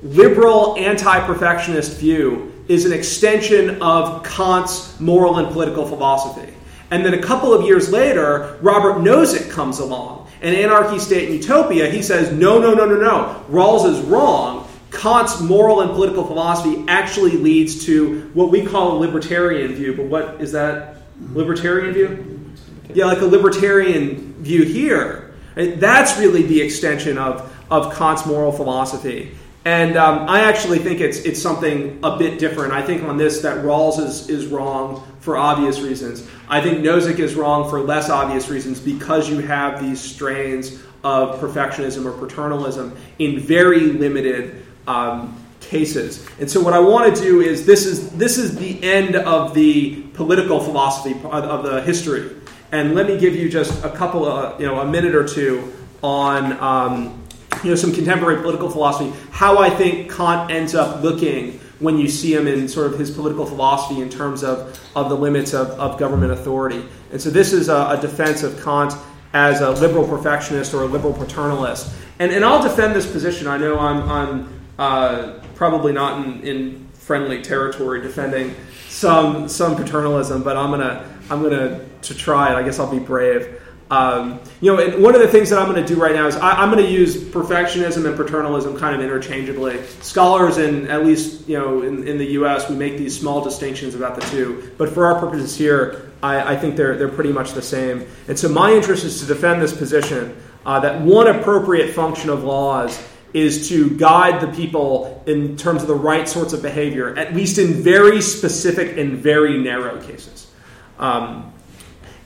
liberal 0.02 0.76
anti 0.76 1.26
perfectionist 1.26 1.98
view 1.98 2.52
is 2.68 2.84
an 2.84 2.92
extension 2.92 3.80
of 3.82 4.24
Kant's 4.24 4.98
moral 4.98 5.38
and 5.38 5.48
political 5.52 5.86
philosophy. 5.86 6.52
And 6.90 7.04
then 7.04 7.14
a 7.14 7.22
couple 7.22 7.52
of 7.52 7.66
years 7.66 7.90
later, 7.90 8.58
Robert 8.60 8.98
Nozick 9.02 9.50
comes 9.50 9.78
along. 9.78 10.28
And 10.40 10.54
Anarchy, 10.54 10.98
State, 10.98 11.28
and 11.28 11.42
Utopia, 11.42 11.90
he 11.90 12.02
says, 12.02 12.32
no, 12.32 12.58
no, 12.58 12.74
no, 12.74 12.86
no, 12.86 12.96
no. 12.96 13.44
Rawls 13.50 13.88
is 13.90 14.00
wrong. 14.02 14.68
Kant's 14.90 15.40
moral 15.40 15.80
and 15.80 15.90
political 15.90 16.24
philosophy 16.24 16.84
actually 16.88 17.32
leads 17.32 17.84
to 17.86 18.30
what 18.34 18.50
we 18.50 18.64
call 18.64 18.96
a 18.96 18.98
libertarian 18.98 19.74
view. 19.74 19.96
But 19.96 20.06
what 20.06 20.40
is 20.40 20.52
that? 20.52 20.96
Libertarian 21.32 21.92
view? 21.92 22.52
Yeah, 22.94 23.06
like 23.06 23.20
a 23.20 23.26
libertarian 23.26 24.34
view 24.42 24.62
here 24.62 25.26
that's 25.56 26.18
really 26.18 26.42
the 26.42 26.60
extension 26.60 27.16
of, 27.18 27.52
of 27.70 27.94
Kant's 27.96 28.26
moral 28.26 28.52
philosophy. 28.52 29.34
And 29.66 29.96
um, 29.96 30.28
I 30.28 30.42
actually 30.42 30.78
think 30.78 31.00
it's, 31.00 31.18
it's 31.18 31.42
something 31.42 31.98
a 32.04 32.16
bit 32.16 32.38
different. 32.38 32.72
I 32.72 32.82
think 32.82 33.02
on 33.02 33.16
this 33.16 33.40
that 33.40 33.64
Rawls 33.64 33.98
is, 33.98 34.28
is 34.28 34.46
wrong 34.46 35.04
for 35.18 35.36
obvious 35.36 35.80
reasons. 35.80 36.24
I 36.48 36.60
think 36.60 36.84
Nozick 36.84 37.18
is 37.18 37.34
wrong 37.34 37.68
for 37.68 37.80
less 37.80 38.08
obvious 38.08 38.48
reasons 38.48 38.78
because 38.78 39.28
you 39.28 39.40
have 39.40 39.82
these 39.82 40.00
strains 40.00 40.80
of 41.02 41.40
perfectionism 41.40 42.04
or 42.04 42.12
paternalism 42.16 42.96
in 43.18 43.40
very 43.40 43.80
limited 43.80 44.64
um, 44.86 45.36
cases. 45.58 46.24
And 46.38 46.48
so 46.48 46.62
what 46.62 46.72
I 46.72 46.78
want 46.78 47.16
to 47.16 47.20
do 47.20 47.40
is 47.40 47.66
this 47.66 47.86
is 47.86 48.10
this 48.10 48.38
is 48.38 48.56
the 48.56 48.80
end 48.84 49.16
of 49.16 49.52
the 49.52 50.02
political 50.14 50.60
philosophy 50.60 51.20
of 51.24 51.64
the 51.64 51.82
history. 51.82 52.36
And 52.70 52.94
let 52.94 53.08
me 53.08 53.18
give 53.18 53.34
you 53.34 53.48
just 53.48 53.84
a 53.84 53.90
couple 53.90 54.26
of 54.26 54.60
you 54.60 54.66
know 54.68 54.78
a 54.78 54.86
minute 54.86 55.16
or 55.16 55.26
two 55.26 55.72
on 56.04 56.52
um, 56.60 57.25
you 57.64 57.70
know 57.70 57.76
some 57.76 57.92
contemporary 57.92 58.40
political 58.40 58.70
philosophy, 58.70 59.12
how 59.30 59.58
I 59.58 59.70
think 59.70 60.12
Kant 60.12 60.50
ends 60.50 60.74
up 60.74 61.02
looking 61.02 61.60
when 61.78 61.98
you 61.98 62.08
see 62.08 62.34
him 62.34 62.46
in 62.46 62.68
sort 62.68 62.92
of 62.92 62.98
his 62.98 63.10
political 63.10 63.44
philosophy 63.44 64.00
in 64.00 64.08
terms 64.08 64.42
of, 64.42 64.80
of 64.96 65.10
the 65.10 65.16
limits 65.16 65.52
of, 65.52 65.68
of 65.72 65.98
government 65.98 66.32
authority. 66.32 66.82
And 67.12 67.20
so 67.20 67.28
this 67.28 67.52
is 67.52 67.68
a, 67.68 67.88
a 67.90 67.98
defense 68.00 68.42
of 68.42 68.62
Kant 68.62 68.94
as 69.34 69.60
a 69.60 69.70
liberal 69.72 70.08
perfectionist 70.08 70.72
or 70.72 70.82
a 70.82 70.86
liberal 70.86 71.12
paternalist. 71.12 71.94
And, 72.18 72.32
and 72.32 72.44
I'll 72.44 72.62
defend 72.62 72.94
this 72.94 73.10
position. 73.10 73.46
I 73.46 73.58
know 73.58 73.78
I'm, 73.78 74.10
I'm 74.10 74.60
uh, 74.78 75.40
probably 75.54 75.92
not 75.92 76.24
in, 76.24 76.40
in 76.42 76.86
friendly 76.94 77.42
territory 77.42 78.00
defending 78.00 78.54
some 78.88 79.48
some 79.48 79.76
paternalism, 79.76 80.42
but 80.42 80.56
I'm 80.56 80.70
gonna 80.70 81.06
I'm 81.30 81.42
gonna 81.42 81.84
to 82.02 82.14
try 82.14 82.50
it. 82.50 82.56
I 82.56 82.62
guess 82.62 82.78
I'll 82.78 82.90
be 82.90 82.98
brave. 82.98 83.60
Um, 83.90 84.40
you 84.60 84.74
know, 84.74 84.82
and 84.82 85.02
one 85.02 85.14
of 85.14 85.20
the 85.20 85.28
things 85.28 85.50
that 85.50 85.60
I'm 85.60 85.70
going 85.72 85.84
to 85.84 85.94
do 85.94 86.00
right 86.00 86.14
now 86.14 86.26
is 86.26 86.34
I, 86.36 86.62
am 86.62 86.72
going 86.72 86.84
to 86.84 86.90
use 86.90 87.16
perfectionism 87.16 88.04
and 88.04 88.16
paternalism 88.16 88.76
kind 88.78 88.96
of 88.96 89.00
interchangeably. 89.00 89.84
Scholars 90.00 90.58
in 90.58 90.88
at 90.88 91.04
least 91.04 91.48
you 91.48 91.56
know 91.56 91.82
in, 91.82 92.06
in 92.06 92.18
the 92.18 92.26
U.S. 92.32 92.68
we 92.68 92.74
make 92.74 92.98
these 92.98 93.16
small 93.18 93.42
distinctions 93.42 93.94
about 93.94 94.16
the 94.16 94.22
two, 94.22 94.72
but 94.76 94.88
for 94.88 95.06
our 95.06 95.20
purposes 95.20 95.56
here, 95.56 96.10
I, 96.20 96.54
I 96.54 96.56
think 96.56 96.74
they're 96.76 96.96
they're 96.96 97.08
pretty 97.08 97.32
much 97.32 97.52
the 97.52 97.62
same. 97.62 98.06
And 98.26 98.36
so 98.36 98.48
my 98.48 98.72
interest 98.72 99.04
is 99.04 99.20
to 99.20 99.26
defend 99.26 99.62
this 99.62 99.76
position 99.76 100.36
uh, 100.64 100.80
that 100.80 101.00
one 101.02 101.28
appropriate 101.28 101.94
function 101.94 102.28
of 102.28 102.42
laws 102.42 103.00
is 103.32 103.68
to 103.68 103.90
guide 103.98 104.40
the 104.40 104.48
people 104.48 105.22
in 105.26 105.56
terms 105.56 105.82
of 105.82 105.88
the 105.88 105.94
right 105.94 106.28
sorts 106.28 106.52
of 106.52 106.62
behavior, 106.62 107.16
at 107.16 107.34
least 107.34 107.58
in 107.58 107.74
very 107.82 108.20
specific 108.20 108.96
and 108.96 109.18
very 109.18 109.58
narrow 109.58 110.00
cases. 110.02 110.50
Um, 110.98 111.52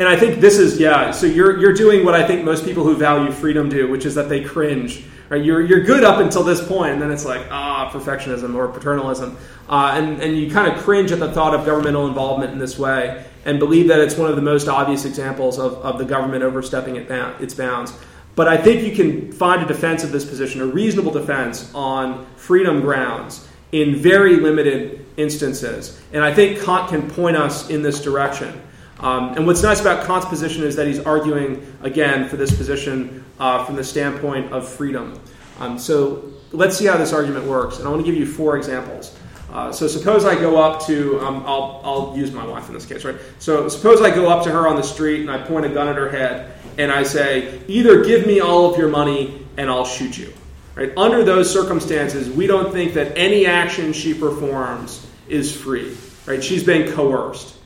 and 0.01 0.09
I 0.09 0.17
think 0.17 0.41
this 0.41 0.59
is 0.59 0.81
yeah. 0.81 1.11
So 1.11 1.27
you're 1.27 1.61
you're 1.61 1.75
doing 1.75 2.07
what 2.07 2.15
I 2.15 2.27
think 2.27 2.43
most 2.43 2.65
people 2.65 2.83
who 2.85 2.97
value 2.97 3.31
freedom 3.31 3.69
do, 3.69 3.89
which 3.89 4.07
is 4.07 4.15
that 4.15 4.31
they 4.31 4.43
cringe. 4.43 5.05
Right? 5.29 5.45
You're 5.45 5.61
you're 5.61 5.85
good 5.85 6.03
up 6.03 6.21
until 6.21 6.43
this 6.43 6.67
point, 6.67 6.95
and 6.95 7.03
then 7.03 7.13
it's 7.13 7.27
like 7.27 7.47
ah 7.51 7.91
perfectionism 7.93 8.57
or 8.57 8.67
paternalism, 8.69 9.37
uh, 9.69 9.93
and 9.95 10.21
and 10.23 10.37
you 10.37 10.51
kind 10.51 10.73
of 10.73 10.83
cringe 10.83 11.13
at 11.13 11.21
the 11.21 11.31
thought 11.31 11.55
of 11.55 11.67
governmental 11.67 12.09
involvement 12.09 12.51
in 12.51 12.59
this 12.59 12.79
way, 12.79 13.25
and 13.45 13.59
believe 13.59 13.89
that 13.89 14.01
it's 14.01 14.17
one 14.17 14.31
of 14.31 14.37
the 14.37 14.43
most 14.43 14.69
obvious 14.69 15.05
examples 15.05 15.59
of, 15.59 15.75
of 15.75 15.99
the 15.99 16.05
government 16.05 16.43
overstepping 16.43 16.97
its 16.97 17.55
bounds. 17.55 17.93
But 18.37 18.49
I 18.49 18.57
think 18.57 18.83
you 18.83 18.97
can 18.97 19.31
find 19.33 19.63
a 19.63 19.67
defense 19.67 20.03
of 20.03 20.13
this 20.13 20.25
position, 20.25 20.63
a 20.63 20.67
reasonable 20.67 21.13
defense 21.13 21.71
on 21.75 22.25
freedom 22.37 22.81
grounds 22.81 23.47
in 23.73 23.97
very 23.97 24.37
limited 24.37 25.05
instances. 25.19 26.01
And 26.13 26.25
I 26.25 26.33
think 26.33 26.61
Kant 26.63 26.89
can 26.89 27.11
point 27.11 27.37
us 27.37 27.69
in 27.69 27.83
this 27.83 28.03
direction. 28.03 28.61
Um, 29.01 29.35
and 29.35 29.47
what's 29.47 29.63
nice 29.63 29.81
about 29.81 30.07
Kant's 30.07 30.27
position 30.27 30.63
is 30.63 30.77
that 30.77 30.87
he's 30.87 31.01
arguing, 31.01 31.77
again, 31.83 32.29
for 32.29 32.37
this 32.37 32.55
position 32.55 33.25
uh, 33.39 33.65
from 33.65 33.77
the 33.77 33.85
standpoint 33.85 34.53
of 34.53 34.69
freedom. 34.69 35.19
Um, 35.59 35.79
so 35.79 36.33
let's 36.53 36.77
see 36.77 36.87
how 36.87 36.97
this 36.97 37.13
argument 37.13 37.47
works. 37.47 37.79
And 37.79 37.87
I 37.87 37.91
want 37.91 38.05
to 38.05 38.11
give 38.11 38.19
you 38.19 38.27
four 38.27 38.57
examples. 38.57 39.17
Uh, 39.53 39.73
so 39.73 39.89
suppose 39.89 40.25
I 40.25 40.35
go 40.35 40.63
up 40.63 40.87
to, 40.87 41.19
um, 41.21 41.43
I'll, 41.47 41.81
I'll 41.83 42.17
use 42.17 42.31
my 42.31 42.47
wife 42.47 42.69
in 42.69 42.75
this 42.75 42.87
case, 42.87 43.05
right? 43.05 43.17
So 43.41 43.69
suppose 43.69 44.01
I 44.01 44.15
go 44.15 44.29
up 44.29 44.45
to 44.45 44.51
her 44.51 44.69
on 44.69 44.77
the 44.77 44.83
street 44.83 45.23
and 45.23 45.31
I 45.31 45.39
point 45.39 45.67
a 45.67 45.71
gun 45.71 45.89
at 45.89 45.97
her 45.97 46.09
head 46.09 46.53
and 46.79 46.93
I 46.93 47.03
say, 47.03 47.61
either 47.67 48.05
give 48.05 48.27
me 48.27 48.41
all 48.41 48.73
of 48.73 48.79
your 48.79 48.89
money 48.89 49.47
and 49.57 49.69
I'll 49.69 49.85
shoot 49.85 50.17
you. 50.17 50.33
Right? 50.77 50.97
Under 50.97 51.25
those 51.25 51.53
circumstances, 51.53 52.31
we 52.31 52.47
don't 52.47 52.73
think 52.73 52.95
that 52.95 53.19
any 53.19 53.45
action 53.45 53.93
she 53.93 54.15
performs 54.15 55.05
is 55.29 55.55
free. 55.55 55.97
Right? 56.27 56.43
She's 56.45 56.63
been 56.63 56.93
coerced. 56.93 57.57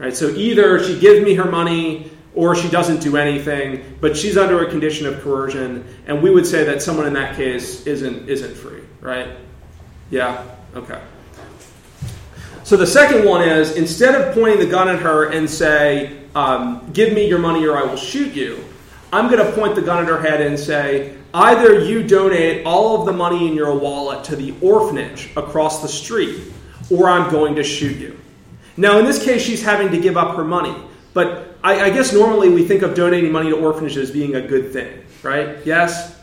Right? 0.00 0.16
So 0.16 0.30
either 0.30 0.82
she 0.82 0.98
gives 0.98 1.22
me 1.22 1.34
her 1.34 1.44
money 1.44 2.10
or 2.34 2.56
she 2.56 2.70
doesn't 2.70 3.02
do 3.02 3.18
anything, 3.18 3.98
but 4.00 4.16
she's 4.16 4.38
under 4.38 4.64
a 4.64 4.70
condition 4.70 5.06
of 5.06 5.20
coercion, 5.20 5.84
and 6.06 6.22
we 6.22 6.30
would 6.30 6.46
say 6.46 6.64
that 6.64 6.80
someone 6.80 7.06
in 7.06 7.12
that 7.12 7.36
case 7.36 7.86
isn't 7.86 8.26
isn't 8.26 8.56
free, 8.56 8.80
right? 9.02 9.28
Yeah? 10.10 10.42
Okay. 10.74 11.00
So 12.64 12.78
the 12.78 12.86
second 12.86 13.26
one 13.26 13.46
is 13.46 13.76
instead 13.76 14.14
of 14.14 14.32
pointing 14.32 14.58
the 14.60 14.70
gun 14.70 14.88
at 14.88 15.00
her 15.00 15.30
and 15.30 15.50
say, 15.50 16.22
um, 16.34 16.88
give 16.94 17.12
me 17.12 17.28
your 17.28 17.38
money 17.38 17.66
or 17.66 17.76
I 17.76 17.82
will 17.82 17.96
shoot 17.96 18.32
you, 18.32 18.64
I'm 19.12 19.28
going 19.28 19.44
to 19.44 19.52
point 19.52 19.74
the 19.74 19.82
gun 19.82 20.02
at 20.02 20.08
her 20.08 20.20
head 20.20 20.40
and 20.40 20.58
say, 20.58 21.16
either 21.34 21.84
you 21.84 22.06
donate 22.06 22.64
all 22.64 23.00
of 23.00 23.06
the 23.06 23.12
money 23.12 23.48
in 23.48 23.54
your 23.54 23.76
wallet 23.76 24.24
to 24.24 24.36
the 24.36 24.54
orphanage 24.62 25.30
across 25.36 25.82
the 25.82 25.88
street, 25.88 26.40
or 26.90 27.10
I'm 27.10 27.30
going 27.30 27.56
to 27.56 27.64
shoot 27.64 27.98
you. 27.98 28.19
Now, 28.76 28.98
in 28.98 29.04
this 29.04 29.22
case, 29.24 29.42
she's 29.42 29.62
having 29.62 29.90
to 29.90 30.00
give 30.00 30.16
up 30.16 30.36
her 30.36 30.44
money. 30.44 30.74
But 31.12 31.56
I, 31.62 31.86
I 31.86 31.90
guess 31.90 32.12
normally 32.12 32.48
we 32.48 32.66
think 32.66 32.82
of 32.82 32.94
donating 32.94 33.32
money 33.32 33.50
to 33.50 33.56
orphanages 33.56 34.08
as 34.08 34.10
being 34.10 34.36
a 34.36 34.46
good 34.46 34.72
thing, 34.72 35.02
right? 35.22 35.58
Yes? 35.66 36.16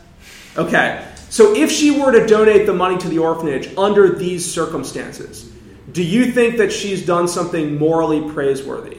Okay. 0.56 1.06
So 1.30 1.54
if 1.54 1.70
she 1.70 1.90
were 1.90 2.10
to 2.10 2.26
donate 2.26 2.66
the 2.66 2.72
money 2.72 2.96
to 2.98 3.08
the 3.08 3.18
orphanage 3.18 3.76
under 3.76 4.14
these 4.14 4.50
circumstances, 4.50 5.52
do 5.92 6.02
you 6.02 6.32
think 6.32 6.56
that 6.56 6.72
she's 6.72 7.04
done 7.04 7.28
something 7.28 7.76
morally 7.76 8.32
praiseworthy? 8.32 8.98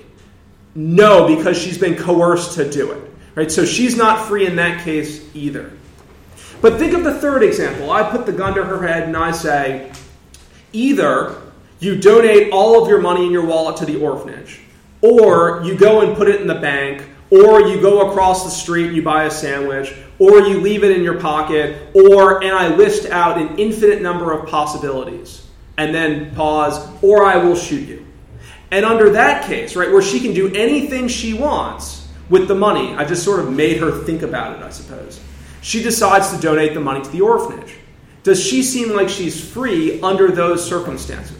No, 0.76 1.36
because 1.36 1.58
she's 1.58 1.78
been 1.78 1.96
coerced 1.96 2.54
to 2.54 2.70
do 2.70 2.92
it. 2.92 3.12
Right? 3.36 3.52
So 3.52 3.66
she's 3.66 3.98
not 3.98 4.28
free 4.28 4.46
in 4.46 4.56
that 4.58 4.84
case 4.84 5.24
either. 5.36 5.72
But 6.62 6.78
think 6.78 6.94
of 6.94 7.04
the 7.04 7.20
third 7.20 7.44
example. 7.44 7.90
I 7.90 8.10
put 8.10 8.26
the 8.26 8.34
gun 8.34 8.54
to 8.56 8.64
her 8.64 8.86
head 8.86 9.04
and 9.04 9.16
I 9.16 9.32
say, 9.32 9.92
either 10.74 11.42
you 11.80 12.00
donate 12.00 12.52
all 12.52 12.82
of 12.82 12.90
your 12.90 13.02
money 13.02 13.26
in 13.26 13.32
your 13.32 13.46
wallet 13.46 13.78
to 13.78 13.86
the 13.86 14.00
orphanage, 14.02 14.62
or 15.02 15.62
you 15.64 15.78
go 15.78 16.02
and 16.02 16.16
put 16.16 16.28
it 16.28 16.42
in 16.42 16.48
the 16.48 16.56
bank, 16.56 17.08
or 17.30 17.62
you 17.62 17.82
go 17.82 18.10
across 18.10 18.44
the 18.44 18.50
street 18.50 18.88
and 18.88 18.96
you 18.96 19.02
buy 19.02 19.26
a 19.26 19.32
sandwich, 19.32 19.94
or 20.18 20.42
you 20.42 20.60
leave 20.60 20.84
it 20.84 20.92
in 20.92 21.04
your 21.04 21.20
pocket, 21.20 21.96
or, 21.96 22.44
and 22.44 22.54
I 22.54 22.76
list 22.76 23.06
out 23.10 23.38
an 23.38 23.58
infinite 23.58 24.02
number 24.02 24.34
of 24.34 24.50
possibilities 24.50 25.46
and 25.78 25.96
then 25.96 26.36
pause, 26.36 26.86
or 27.02 27.26
I 27.26 27.38
will 27.38 27.56
shoot 27.56 27.88
you. 27.88 28.06
And 28.72 28.86
under 28.86 29.12
that 29.12 29.46
case, 29.46 29.76
right, 29.76 29.90
where 29.90 30.02
she 30.02 30.20
can 30.20 30.34
do 30.34 30.54
anything 30.54 31.08
she 31.08 31.34
wants 31.34 32.08
with 32.30 32.48
the 32.50 32.56
money, 32.56 32.94
I 32.96 33.06
just 33.06 33.24
sort 33.24 33.40
of 33.40 33.52
made 33.52 33.78
her 33.78 34.04
think 34.04 34.22
about 34.22 34.58
it, 34.58 34.64
I 34.64 34.70
suppose. 34.70 35.22
She 35.62 35.82
decides 35.82 36.32
to 36.34 36.42
donate 36.42 36.74
the 36.74 36.82
money 36.82 37.02
to 37.02 37.10
the 37.10 37.22
orphanage. 37.22 37.76
Does 38.24 38.44
she 38.44 38.62
seem 38.62 38.90
like 38.90 39.08
she's 39.08 39.42
free 39.42 40.02
under 40.02 40.30
those 40.30 40.68
circumstances? 40.68 41.39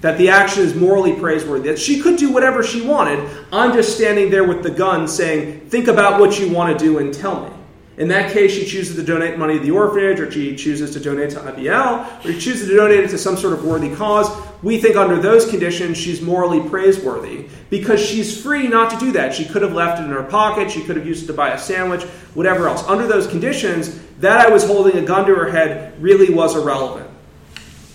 That 0.00 0.16
the 0.16 0.28
action 0.28 0.62
is 0.62 0.74
morally 0.74 1.14
praiseworthy, 1.14 1.68
that 1.70 1.78
she 1.78 2.00
could 2.00 2.16
do 2.16 2.32
whatever 2.32 2.62
she 2.62 2.82
wanted. 2.82 3.28
I'm 3.52 3.72
just 3.72 3.96
standing 3.96 4.30
there 4.30 4.44
with 4.44 4.62
the 4.62 4.70
gun 4.70 5.08
saying, 5.08 5.68
Think 5.68 5.88
about 5.88 6.20
what 6.20 6.38
you 6.38 6.52
want 6.52 6.78
to 6.78 6.84
do 6.84 6.98
and 6.98 7.12
tell 7.12 7.44
me. 7.44 7.50
In 7.98 8.06
that 8.08 8.32
case, 8.32 8.52
she 8.52 8.64
chooses 8.64 8.94
to 8.94 9.02
donate 9.02 9.38
money 9.38 9.58
to 9.58 9.60
the 9.60 9.72
orphanage, 9.72 10.20
or 10.20 10.30
she 10.30 10.54
chooses 10.54 10.92
to 10.92 11.00
donate 11.00 11.30
to 11.30 11.40
IBL, 11.40 12.24
or 12.24 12.32
she 12.32 12.38
chooses 12.38 12.68
to 12.68 12.76
donate 12.76 13.00
it 13.00 13.10
to 13.10 13.18
some 13.18 13.36
sort 13.36 13.54
of 13.54 13.64
worthy 13.64 13.92
cause. 13.92 14.30
We 14.62 14.80
think 14.80 14.94
under 14.94 15.20
those 15.20 15.50
conditions, 15.50 15.98
she's 15.98 16.22
morally 16.22 16.66
praiseworthy 16.68 17.48
because 17.70 18.00
she's 18.00 18.40
free 18.40 18.68
not 18.68 18.92
to 18.92 18.98
do 18.98 19.10
that. 19.12 19.34
She 19.34 19.44
could 19.44 19.62
have 19.62 19.72
left 19.72 20.00
it 20.00 20.04
in 20.04 20.10
her 20.10 20.22
pocket, 20.22 20.70
she 20.70 20.84
could 20.84 20.96
have 20.96 21.06
used 21.06 21.24
it 21.24 21.26
to 21.26 21.32
buy 21.32 21.50
a 21.50 21.58
sandwich, 21.58 22.04
whatever 22.34 22.68
else. 22.68 22.84
Under 22.84 23.08
those 23.08 23.26
conditions, 23.26 23.98
that 24.20 24.46
I 24.46 24.48
was 24.48 24.64
holding 24.64 24.96
a 24.96 25.04
gun 25.04 25.26
to 25.26 25.34
her 25.34 25.50
head 25.50 26.00
really 26.00 26.32
was 26.32 26.54
irrelevant. 26.54 27.07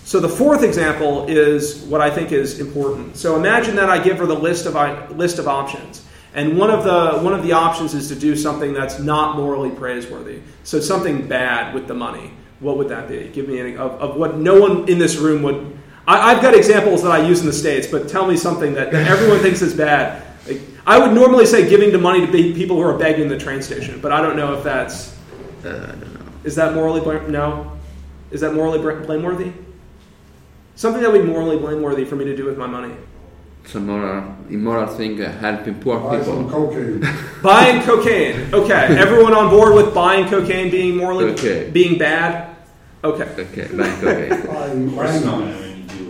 So 0.04 0.20
the 0.20 0.28
fourth 0.28 0.62
example 0.62 1.26
is 1.28 1.80
what 1.84 2.02
I 2.02 2.10
think 2.10 2.30
is 2.30 2.60
important. 2.60 3.16
So 3.16 3.36
imagine 3.36 3.74
that 3.76 3.88
I 3.88 4.02
give 4.02 4.18
her 4.18 4.26
the 4.26 4.34
list 4.34 4.66
of 4.66 5.16
list 5.16 5.38
of 5.38 5.48
options. 5.48 6.04
And 6.34 6.58
one 6.58 6.70
of 6.70 6.84
the 6.84 7.20
one 7.20 7.32
of 7.32 7.42
the 7.42 7.52
options 7.52 7.94
is 7.94 8.08
to 8.08 8.14
do 8.14 8.36
something 8.36 8.74
that's 8.74 8.98
not 8.98 9.36
morally 9.36 9.70
praiseworthy. 9.70 10.40
So 10.62 10.80
something 10.80 11.26
bad 11.26 11.74
with 11.74 11.86
the 11.86 11.94
money. 11.94 12.32
What 12.60 12.76
would 12.76 12.88
that 12.88 13.08
be? 13.08 13.28
Give 13.28 13.48
me 13.48 13.58
any 13.58 13.76
of, 13.76 13.92
of 13.92 14.16
what 14.16 14.36
no 14.36 14.60
one 14.60 14.88
in 14.88 14.98
this 14.98 15.16
room 15.16 15.42
would. 15.42 15.78
I, 16.06 16.34
have 16.34 16.42
got 16.42 16.54
examples 16.54 17.02
that 17.02 17.12
I 17.12 17.26
use 17.26 17.40
in 17.40 17.46
the 17.46 17.52
states, 17.52 17.86
but 17.86 18.08
tell 18.08 18.26
me 18.26 18.36
something 18.36 18.74
that, 18.74 18.92
that 18.92 19.08
everyone 19.08 19.38
thinks 19.38 19.62
is 19.62 19.74
bad. 19.74 20.22
Like, 20.46 20.60
I 20.86 20.98
would 20.98 21.14
normally 21.14 21.46
say 21.46 21.66
giving 21.66 21.92
the 21.92 21.98
money 21.98 22.26
to 22.26 22.30
people 22.30 22.76
who 22.76 22.82
are 22.82 22.98
begging 22.98 23.22
in 23.22 23.28
the 23.28 23.38
train 23.38 23.62
station, 23.62 24.00
but 24.02 24.12
I 24.12 24.20
don't 24.20 24.36
know 24.36 24.52
if 24.52 24.62
that's. 24.62 25.16
Uh, 25.64 25.68
I 25.68 25.98
don't 25.98 26.14
know. 26.14 26.32
Is 26.44 26.56
that 26.56 26.74
morally? 26.74 27.00
No. 27.30 27.72
Is 28.30 28.42
that 28.42 28.52
morally 28.52 28.78
blameworthy? 29.06 29.52
Something 30.76 31.02
that 31.02 31.12
would 31.12 31.22
be 31.22 31.28
morally 31.28 31.56
blameworthy 31.56 32.04
for 32.04 32.16
me 32.16 32.24
to 32.24 32.36
do 32.36 32.44
with 32.44 32.58
my 32.58 32.66
money 32.66 32.94
some 33.66 33.86
more 33.86 34.36
immoral 34.50 34.86
thing, 34.86 35.20
uh, 35.20 35.32
helping 35.38 35.80
poor 35.80 35.98
Buy 35.98 36.18
people. 36.18 36.34
Some 36.34 36.50
cocaine. 36.50 37.04
buying 37.42 37.82
cocaine. 37.82 38.54
Okay, 38.54 38.96
everyone 38.98 39.34
on 39.34 39.50
board 39.50 39.74
with 39.74 39.94
buying 39.94 40.28
cocaine 40.28 40.70
being 40.70 40.96
morally 40.96 41.26
okay. 41.32 41.70
being 41.70 41.98
bad. 41.98 42.56
Okay. 43.02 43.24
Okay, 43.24 43.68
buying 43.76 44.00
cocaine. 44.00 44.46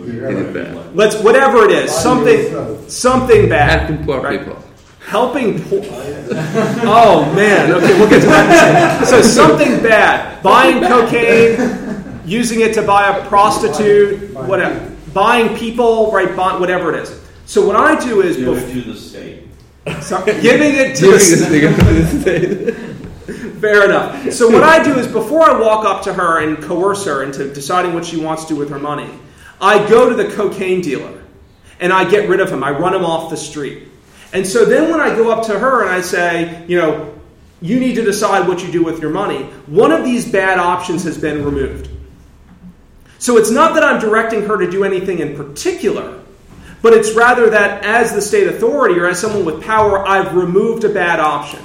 Buying, 0.05 0.53
bad. 0.53 0.95
Let's 0.95 1.15
whatever 1.21 1.65
it 1.65 1.71
is, 1.71 1.91
something 1.91 2.89
something 2.89 3.49
bad. 3.49 3.89
Helping 3.89 4.05
poor 4.05 4.21
right? 4.21 4.39
people. 4.39 4.63
Helping 5.07 5.61
poor. 5.63 5.81
oh 6.83 7.31
man. 7.35 7.71
Okay, 7.71 7.97
we'll 7.99 8.09
get 8.09 8.21
to 8.21 8.27
that. 8.27 9.07
So 9.07 9.21
something 9.21 9.81
bad. 9.81 10.43
Buying 10.43 10.81
cocaine. 10.81 11.84
Using 12.25 12.61
it 12.61 12.73
to 12.75 12.81
buy 12.81 13.15
a 13.17 13.27
prostitute, 13.27 14.33
whatever, 14.33 14.91
buying 15.13 15.55
people, 15.57 16.11
right? 16.11 16.35
Buy, 16.35 16.57
whatever 16.57 16.93
it 16.93 17.03
is. 17.03 17.21
So 17.45 17.65
what 17.65 17.75
I 17.75 18.03
do 18.03 18.21
is 18.21 18.37
Give 18.37 18.47
bef- 18.47 18.69
it 18.69 18.73
to 18.73 18.91
the 18.91 18.97
state. 18.99 20.03
so, 20.03 20.23
giving 20.25 20.73
it 20.75 20.95
to 20.97 21.05
the 21.05 21.11
this 21.11 22.23
thing- 22.23 22.95
Fair 23.59 23.85
enough. 23.85 24.31
So 24.33 24.49
what 24.49 24.63
I 24.63 24.83
do 24.83 24.97
is 24.99 25.07
before 25.07 25.41
I 25.43 25.59
walk 25.59 25.85
up 25.85 26.03
to 26.03 26.13
her 26.13 26.39
and 26.41 26.61
coerce 26.61 27.05
her 27.05 27.23
into 27.23 27.51
deciding 27.53 27.93
what 27.93 28.05
she 28.05 28.17
wants 28.17 28.43
to 28.45 28.53
do 28.53 28.59
with 28.59 28.69
her 28.69 28.79
money, 28.79 29.09
I 29.61 29.87
go 29.89 30.09
to 30.09 30.15
the 30.15 30.29
cocaine 30.35 30.81
dealer 30.81 31.23
and 31.79 31.91
I 31.91 32.09
get 32.09 32.29
rid 32.29 32.39
of 32.39 32.51
him. 32.51 32.63
I 32.63 32.71
run 32.71 32.93
him 32.93 33.03
off 33.05 33.29
the 33.31 33.37
street. 33.37 33.87
And 34.33 34.45
so 34.45 34.65
then 34.65 34.91
when 34.91 34.99
I 34.99 35.15
go 35.15 35.31
up 35.31 35.45
to 35.47 35.57
her 35.57 35.81
and 35.81 35.89
I 35.89 36.01
say, 36.01 36.65
you 36.67 36.77
know, 36.77 37.13
you 37.61 37.79
need 37.79 37.95
to 37.95 38.03
decide 38.03 38.47
what 38.47 38.61
you 38.63 38.71
do 38.71 38.83
with 38.83 38.99
your 39.01 39.11
money, 39.11 39.43
one 39.67 39.91
of 39.91 40.03
these 40.03 40.29
bad 40.29 40.59
options 40.59 41.03
has 41.05 41.17
been 41.17 41.43
removed. 41.43 41.89
So 43.19 43.37
it's 43.37 43.51
not 43.51 43.73
that 43.75 43.83
I'm 43.83 43.99
directing 43.99 44.43
her 44.43 44.57
to 44.57 44.69
do 44.69 44.83
anything 44.83 45.19
in 45.19 45.35
particular, 45.35 46.21
but 46.81 46.93
it's 46.93 47.13
rather 47.13 47.49
that 47.49 47.83
as 47.83 48.13
the 48.13 48.21
state 48.21 48.47
authority 48.47 48.99
or 48.99 49.07
as 49.07 49.19
someone 49.19 49.45
with 49.45 49.63
power, 49.63 50.05
I've 50.05 50.35
removed 50.35 50.83
a 50.83 50.89
bad 50.89 51.19
option. 51.19 51.59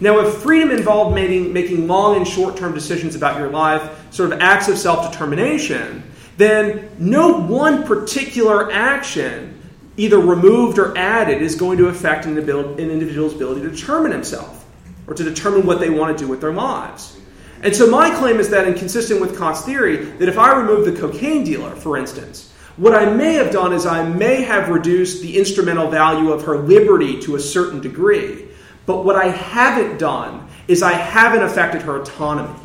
Now, 0.00 0.20
if 0.20 0.34
freedom 0.34 0.70
involved 0.70 1.14
making, 1.14 1.52
making 1.52 1.88
long 1.88 2.16
and 2.16 2.26
short 2.26 2.56
term 2.56 2.72
decisions 2.72 3.14
about 3.14 3.38
your 3.38 3.50
life, 3.50 4.12
sort 4.12 4.32
of 4.32 4.40
acts 4.40 4.68
of 4.68 4.78
self 4.78 5.10
determination, 5.10 6.02
then 6.36 6.88
no 6.98 7.40
one 7.40 7.84
particular 7.84 8.70
action, 8.70 9.60
either 9.96 10.18
removed 10.18 10.78
or 10.78 10.96
added, 10.96 11.42
is 11.42 11.56
going 11.56 11.78
to 11.78 11.88
affect 11.88 12.26
an, 12.26 12.38
individual's 12.38 13.34
ability 13.34 13.62
to 13.62 13.70
determine 13.70 14.12
himself 14.12 14.64
or 15.08 15.14
to 15.14 15.24
determine 15.24 15.66
what 15.66 15.80
they 15.80 15.90
want 15.90 16.16
to 16.16 16.24
do 16.24 16.28
with 16.28 16.40
their 16.40 16.52
lives. 16.52 17.17
And 17.62 17.74
so 17.74 17.90
my 17.90 18.10
claim 18.16 18.38
is 18.38 18.50
that, 18.50 18.66
and 18.66 18.76
consistent 18.76 19.20
with 19.20 19.36
Kant's 19.36 19.62
theory, 19.64 19.96
that 19.96 20.28
if 20.28 20.38
I 20.38 20.56
remove 20.56 20.84
the 20.84 20.98
cocaine 20.98 21.44
dealer, 21.44 21.74
for 21.74 21.96
instance, 21.96 22.52
what 22.76 22.94
I 22.94 23.12
may 23.12 23.34
have 23.34 23.50
done 23.50 23.72
is 23.72 23.86
I 23.86 24.08
may 24.08 24.42
have 24.42 24.68
reduced 24.68 25.20
the 25.20 25.36
instrumental 25.36 25.90
value 25.90 26.30
of 26.30 26.44
her 26.44 26.58
liberty 26.58 27.20
to 27.22 27.34
a 27.34 27.40
certain 27.40 27.80
degree. 27.80 28.46
But 28.86 29.04
what 29.04 29.16
I 29.16 29.28
haven't 29.28 29.98
done 29.98 30.48
is 30.68 30.82
I 30.82 30.92
haven't 30.92 31.42
affected 31.42 31.82
her 31.82 32.00
autonomy. 32.00 32.58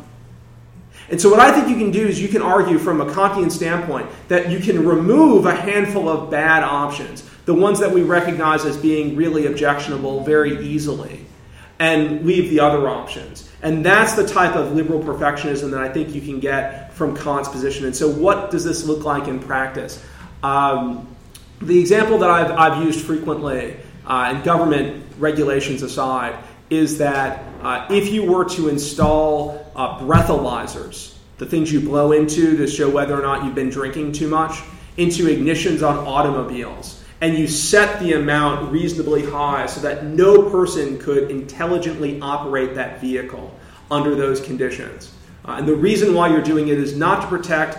And 1.10 1.20
so, 1.20 1.28
what 1.30 1.40
I 1.40 1.52
think 1.52 1.68
you 1.68 1.76
can 1.76 1.90
do 1.90 2.06
is 2.06 2.22
you 2.22 2.28
can 2.28 2.40
argue 2.40 2.78
from 2.78 3.00
a 3.00 3.06
Kantian 3.06 3.50
standpoint 3.50 4.08
that 4.28 4.50
you 4.50 4.58
can 4.58 4.86
remove 4.86 5.44
a 5.44 5.54
handful 5.54 6.08
of 6.08 6.30
bad 6.30 6.62
options, 6.62 7.28
the 7.44 7.52
ones 7.52 7.80
that 7.80 7.90
we 7.90 8.02
recognize 8.02 8.64
as 8.64 8.76
being 8.76 9.16
really 9.16 9.46
objectionable, 9.46 10.24
very 10.24 10.64
easily, 10.64 11.26
and 11.84 12.24
leave 12.24 12.48
the 12.48 12.60
other 12.60 12.88
options. 12.88 13.48
And 13.62 13.84
that's 13.84 14.14
the 14.14 14.26
type 14.26 14.56
of 14.56 14.72
liberal 14.72 15.02
perfectionism 15.02 15.70
that 15.72 15.80
I 15.80 15.90
think 15.90 16.14
you 16.14 16.20
can 16.22 16.40
get 16.40 16.92
from 16.94 17.14
Kant's 17.14 17.48
position. 17.48 17.84
And 17.84 17.94
so, 17.94 18.08
what 18.08 18.50
does 18.50 18.64
this 18.64 18.84
look 18.86 19.04
like 19.04 19.28
in 19.28 19.38
practice? 19.38 20.02
Um, 20.42 21.06
the 21.60 21.78
example 21.78 22.18
that 22.18 22.30
I've, 22.30 22.50
I've 22.52 22.84
used 22.84 23.04
frequently, 23.04 23.76
uh, 24.06 24.30
and 24.32 24.42
government 24.44 25.04
regulations 25.18 25.82
aside, 25.82 26.42
is 26.70 26.98
that 26.98 27.44
uh, 27.62 27.86
if 27.90 28.10
you 28.12 28.24
were 28.24 28.46
to 28.50 28.68
install 28.68 29.70
uh, 29.76 29.98
breathalyzers, 30.00 31.14
the 31.36 31.46
things 31.46 31.70
you 31.72 31.80
blow 31.80 32.12
into 32.12 32.56
to 32.56 32.66
show 32.66 32.88
whether 32.88 33.18
or 33.18 33.22
not 33.22 33.44
you've 33.44 33.54
been 33.54 33.70
drinking 33.70 34.12
too 34.12 34.28
much, 34.28 34.62
into 34.96 35.24
ignitions 35.24 35.86
on 35.86 35.98
automobiles, 36.06 37.03
and 37.24 37.38
you 37.38 37.46
set 37.46 38.00
the 38.00 38.12
amount 38.12 38.70
reasonably 38.70 39.24
high 39.24 39.64
so 39.64 39.80
that 39.80 40.04
no 40.04 40.50
person 40.50 40.98
could 40.98 41.30
intelligently 41.30 42.20
operate 42.20 42.74
that 42.74 43.00
vehicle 43.00 43.58
under 43.90 44.14
those 44.14 44.42
conditions. 44.42 45.10
Uh, 45.42 45.52
and 45.52 45.66
the 45.66 45.74
reason 45.74 46.12
why 46.12 46.28
you're 46.28 46.42
doing 46.42 46.68
it 46.68 46.76
is 46.76 46.94
not 46.94 47.22
to 47.22 47.26
protect 47.28 47.78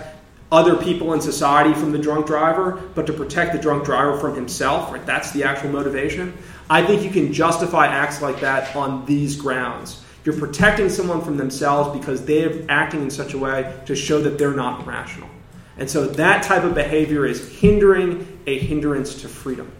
other 0.51 0.75
people 0.75 1.13
in 1.13 1.21
society 1.21 1.75
from 1.75 1.91
the 1.91 1.99
drunk 1.99 2.25
driver, 2.25 2.81
but 2.95 3.05
to 3.05 3.13
protect 3.13 3.53
the 3.53 3.59
drunk 3.59 3.85
driver 3.85 4.17
from 4.17 4.33
himself. 4.33 4.91
Right? 4.91 5.05
That's 5.05 5.29
the 5.29 5.43
actual 5.43 5.69
motivation. 5.69 6.35
I 6.67 6.83
think 6.83 7.03
you 7.03 7.11
can 7.11 7.31
justify 7.31 7.85
acts 7.85 8.23
like 8.23 8.39
that 8.39 8.75
on 8.75 9.05
these 9.05 9.35
grounds. 9.35 10.03
You're 10.23 10.39
protecting 10.39 10.89
someone 10.89 11.21
from 11.21 11.37
themselves 11.37 11.95
because 11.95 12.25
they're 12.25 12.65
acting 12.67 13.03
in 13.03 13.11
such 13.11 13.35
a 13.35 13.37
way 13.37 13.75
to 13.85 13.95
show 13.95 14.21
that 14.21 14.39
they're 14.39 14.55
not 14.55 14.87
rational. 14.87 15.29
And 15.77 15.89
so 15.89 16.05
that 16.07 16.43
type 16.43 16.63
of 16.63 16.73
behavior 16.73 17.25
is 17.25 17.59
hindering 17.59 18.39
a 18.47 18.57
hindrance 18.59 19.21
to 19.21 19.27
freedom. 19.27 19.71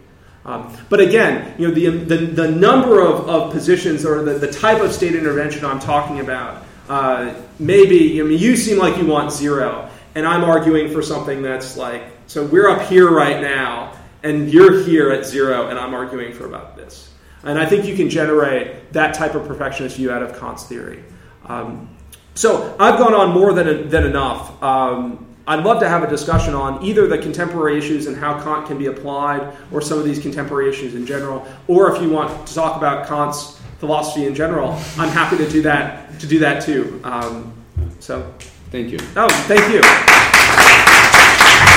Um, 0.45 0.77
but 0.89 0.99
again, 0.99 1.55
you 1.57 1.67
know, 1.67 1.73
the, 1.73 1.89
the, 1.89 2.17
the 2.17 2.51
number 2.51 3.01
of, 3.01 3.27
of 3.27 3.51
positions 3.51 4.05
or 4.05 4.23
the, 4.23 4.33
the 4.33 4.51
type 4.51 4.81
of 4.81 4.93
state 4.93 5.15
intervention 5.15 5.65
I'm 5.65 5.79
talking 5.79 6.19
about, 6.19 6.63
uh, 6.87 7.33
maybe, 7.57 8.21
I 8.21 8.23
mean, 8.23 8.37
you 8.37 8.55
seem 8.55 8.77
like 8.77 8.97
you 8.97 9.07
want 9.07 9.31
zero, 9.31 9.89
and 10.13 10.27
I'm 10.27 10.43
arguing 10.43 10.91
for 10.91 11.01
something 11.01 11.41
that's 11.41 11.77
like, 11.77 12.03
so 12.27 12.45
we're 12.45 12.69
up 12.69 12.83
here 12.83 13.09
right 13.09 13.41
now, 13.41 13.97
and 14.21 14.51
you're 14.51 14.83
here 14.83 15.11
at 15.11 15.25
zero, 15.25 15.67
and 15.69 15.79
I'm 15.79 15.95
arguing 15.95 16.33
for 16.33 16.45
about 16.45 16.75
this. 16.75 17.11
And 17.43 17.57
I 17.57 17.65
think 17.65 17.85
you 17.85 17.95
can 17.95 18.09
generate 18.09 18.93
that 18.93 19.15
type 19.15 19.35
of 19.35 19.47
perfectionist 19.47 19.97
view 19.97 20.11
out 20.11 20.21
of 20.21 20.39
Kant's 20.39 20.63
theory. 20.65 21.03
Um, 21.45 21.95
so 22.35 22.75
I've 22.79 22.99
gone 22.99 23.13
on 23.13 23.33
more 23.33 23.53
than, 23.53 23.89
than 23.89 24.03
enough. 24.03 24.61
Um, 24.61 25.24
I'd 25.47 25.63
love 25.63 25.79
to 25.81 25.89
have 25.89 26.03
a 26.03 26.07
discussion 26.07 26.55
on 26.55 26.83
either 26.83 27.07
the 27.07 27.19
contemporary 27.19 27.77
issues 27.77 28.07
and 28.07 28.17
how 28.17 28.41
Kant 28.41 28.65
can 28.65 28.77
be 28.77 28.87
applied, 28.87 29.55
or 29.71 29.81
some 29.81 29.99
of 29.99 30.05
these 30.05 30.19
contemporary 30.19 30.69
issues 30.69 30.95
in 30.95 31.05
general, 31.05 31.47
or 31.67 31.95
if 31.95 32.01
you 32.01 32.09
want 32.09 32.47
to 32.47 32.53
talk 32.53 32.77
about 32.77 33.07
Kant's 33.07 33.59
philosophy 33.79 34.25
in 34.25 34.33
general, 34.33 34.71
I'm 34.97 35.09
happy 35.09 35.37
to 35.37 35.49
do 35.49 35.61
that. 35.63 36.19
To 36.19 36.27
do 36.27 36.39
that 36.39 36.63
too. 36.63 36.99
Um, 37.03 37.53
so, 37.99 38.33
Thank 38.71 38.91
you. 38.91 38.99
oh, 39.15 39.29
thank 39.47 39.71
you. 39.71 40.34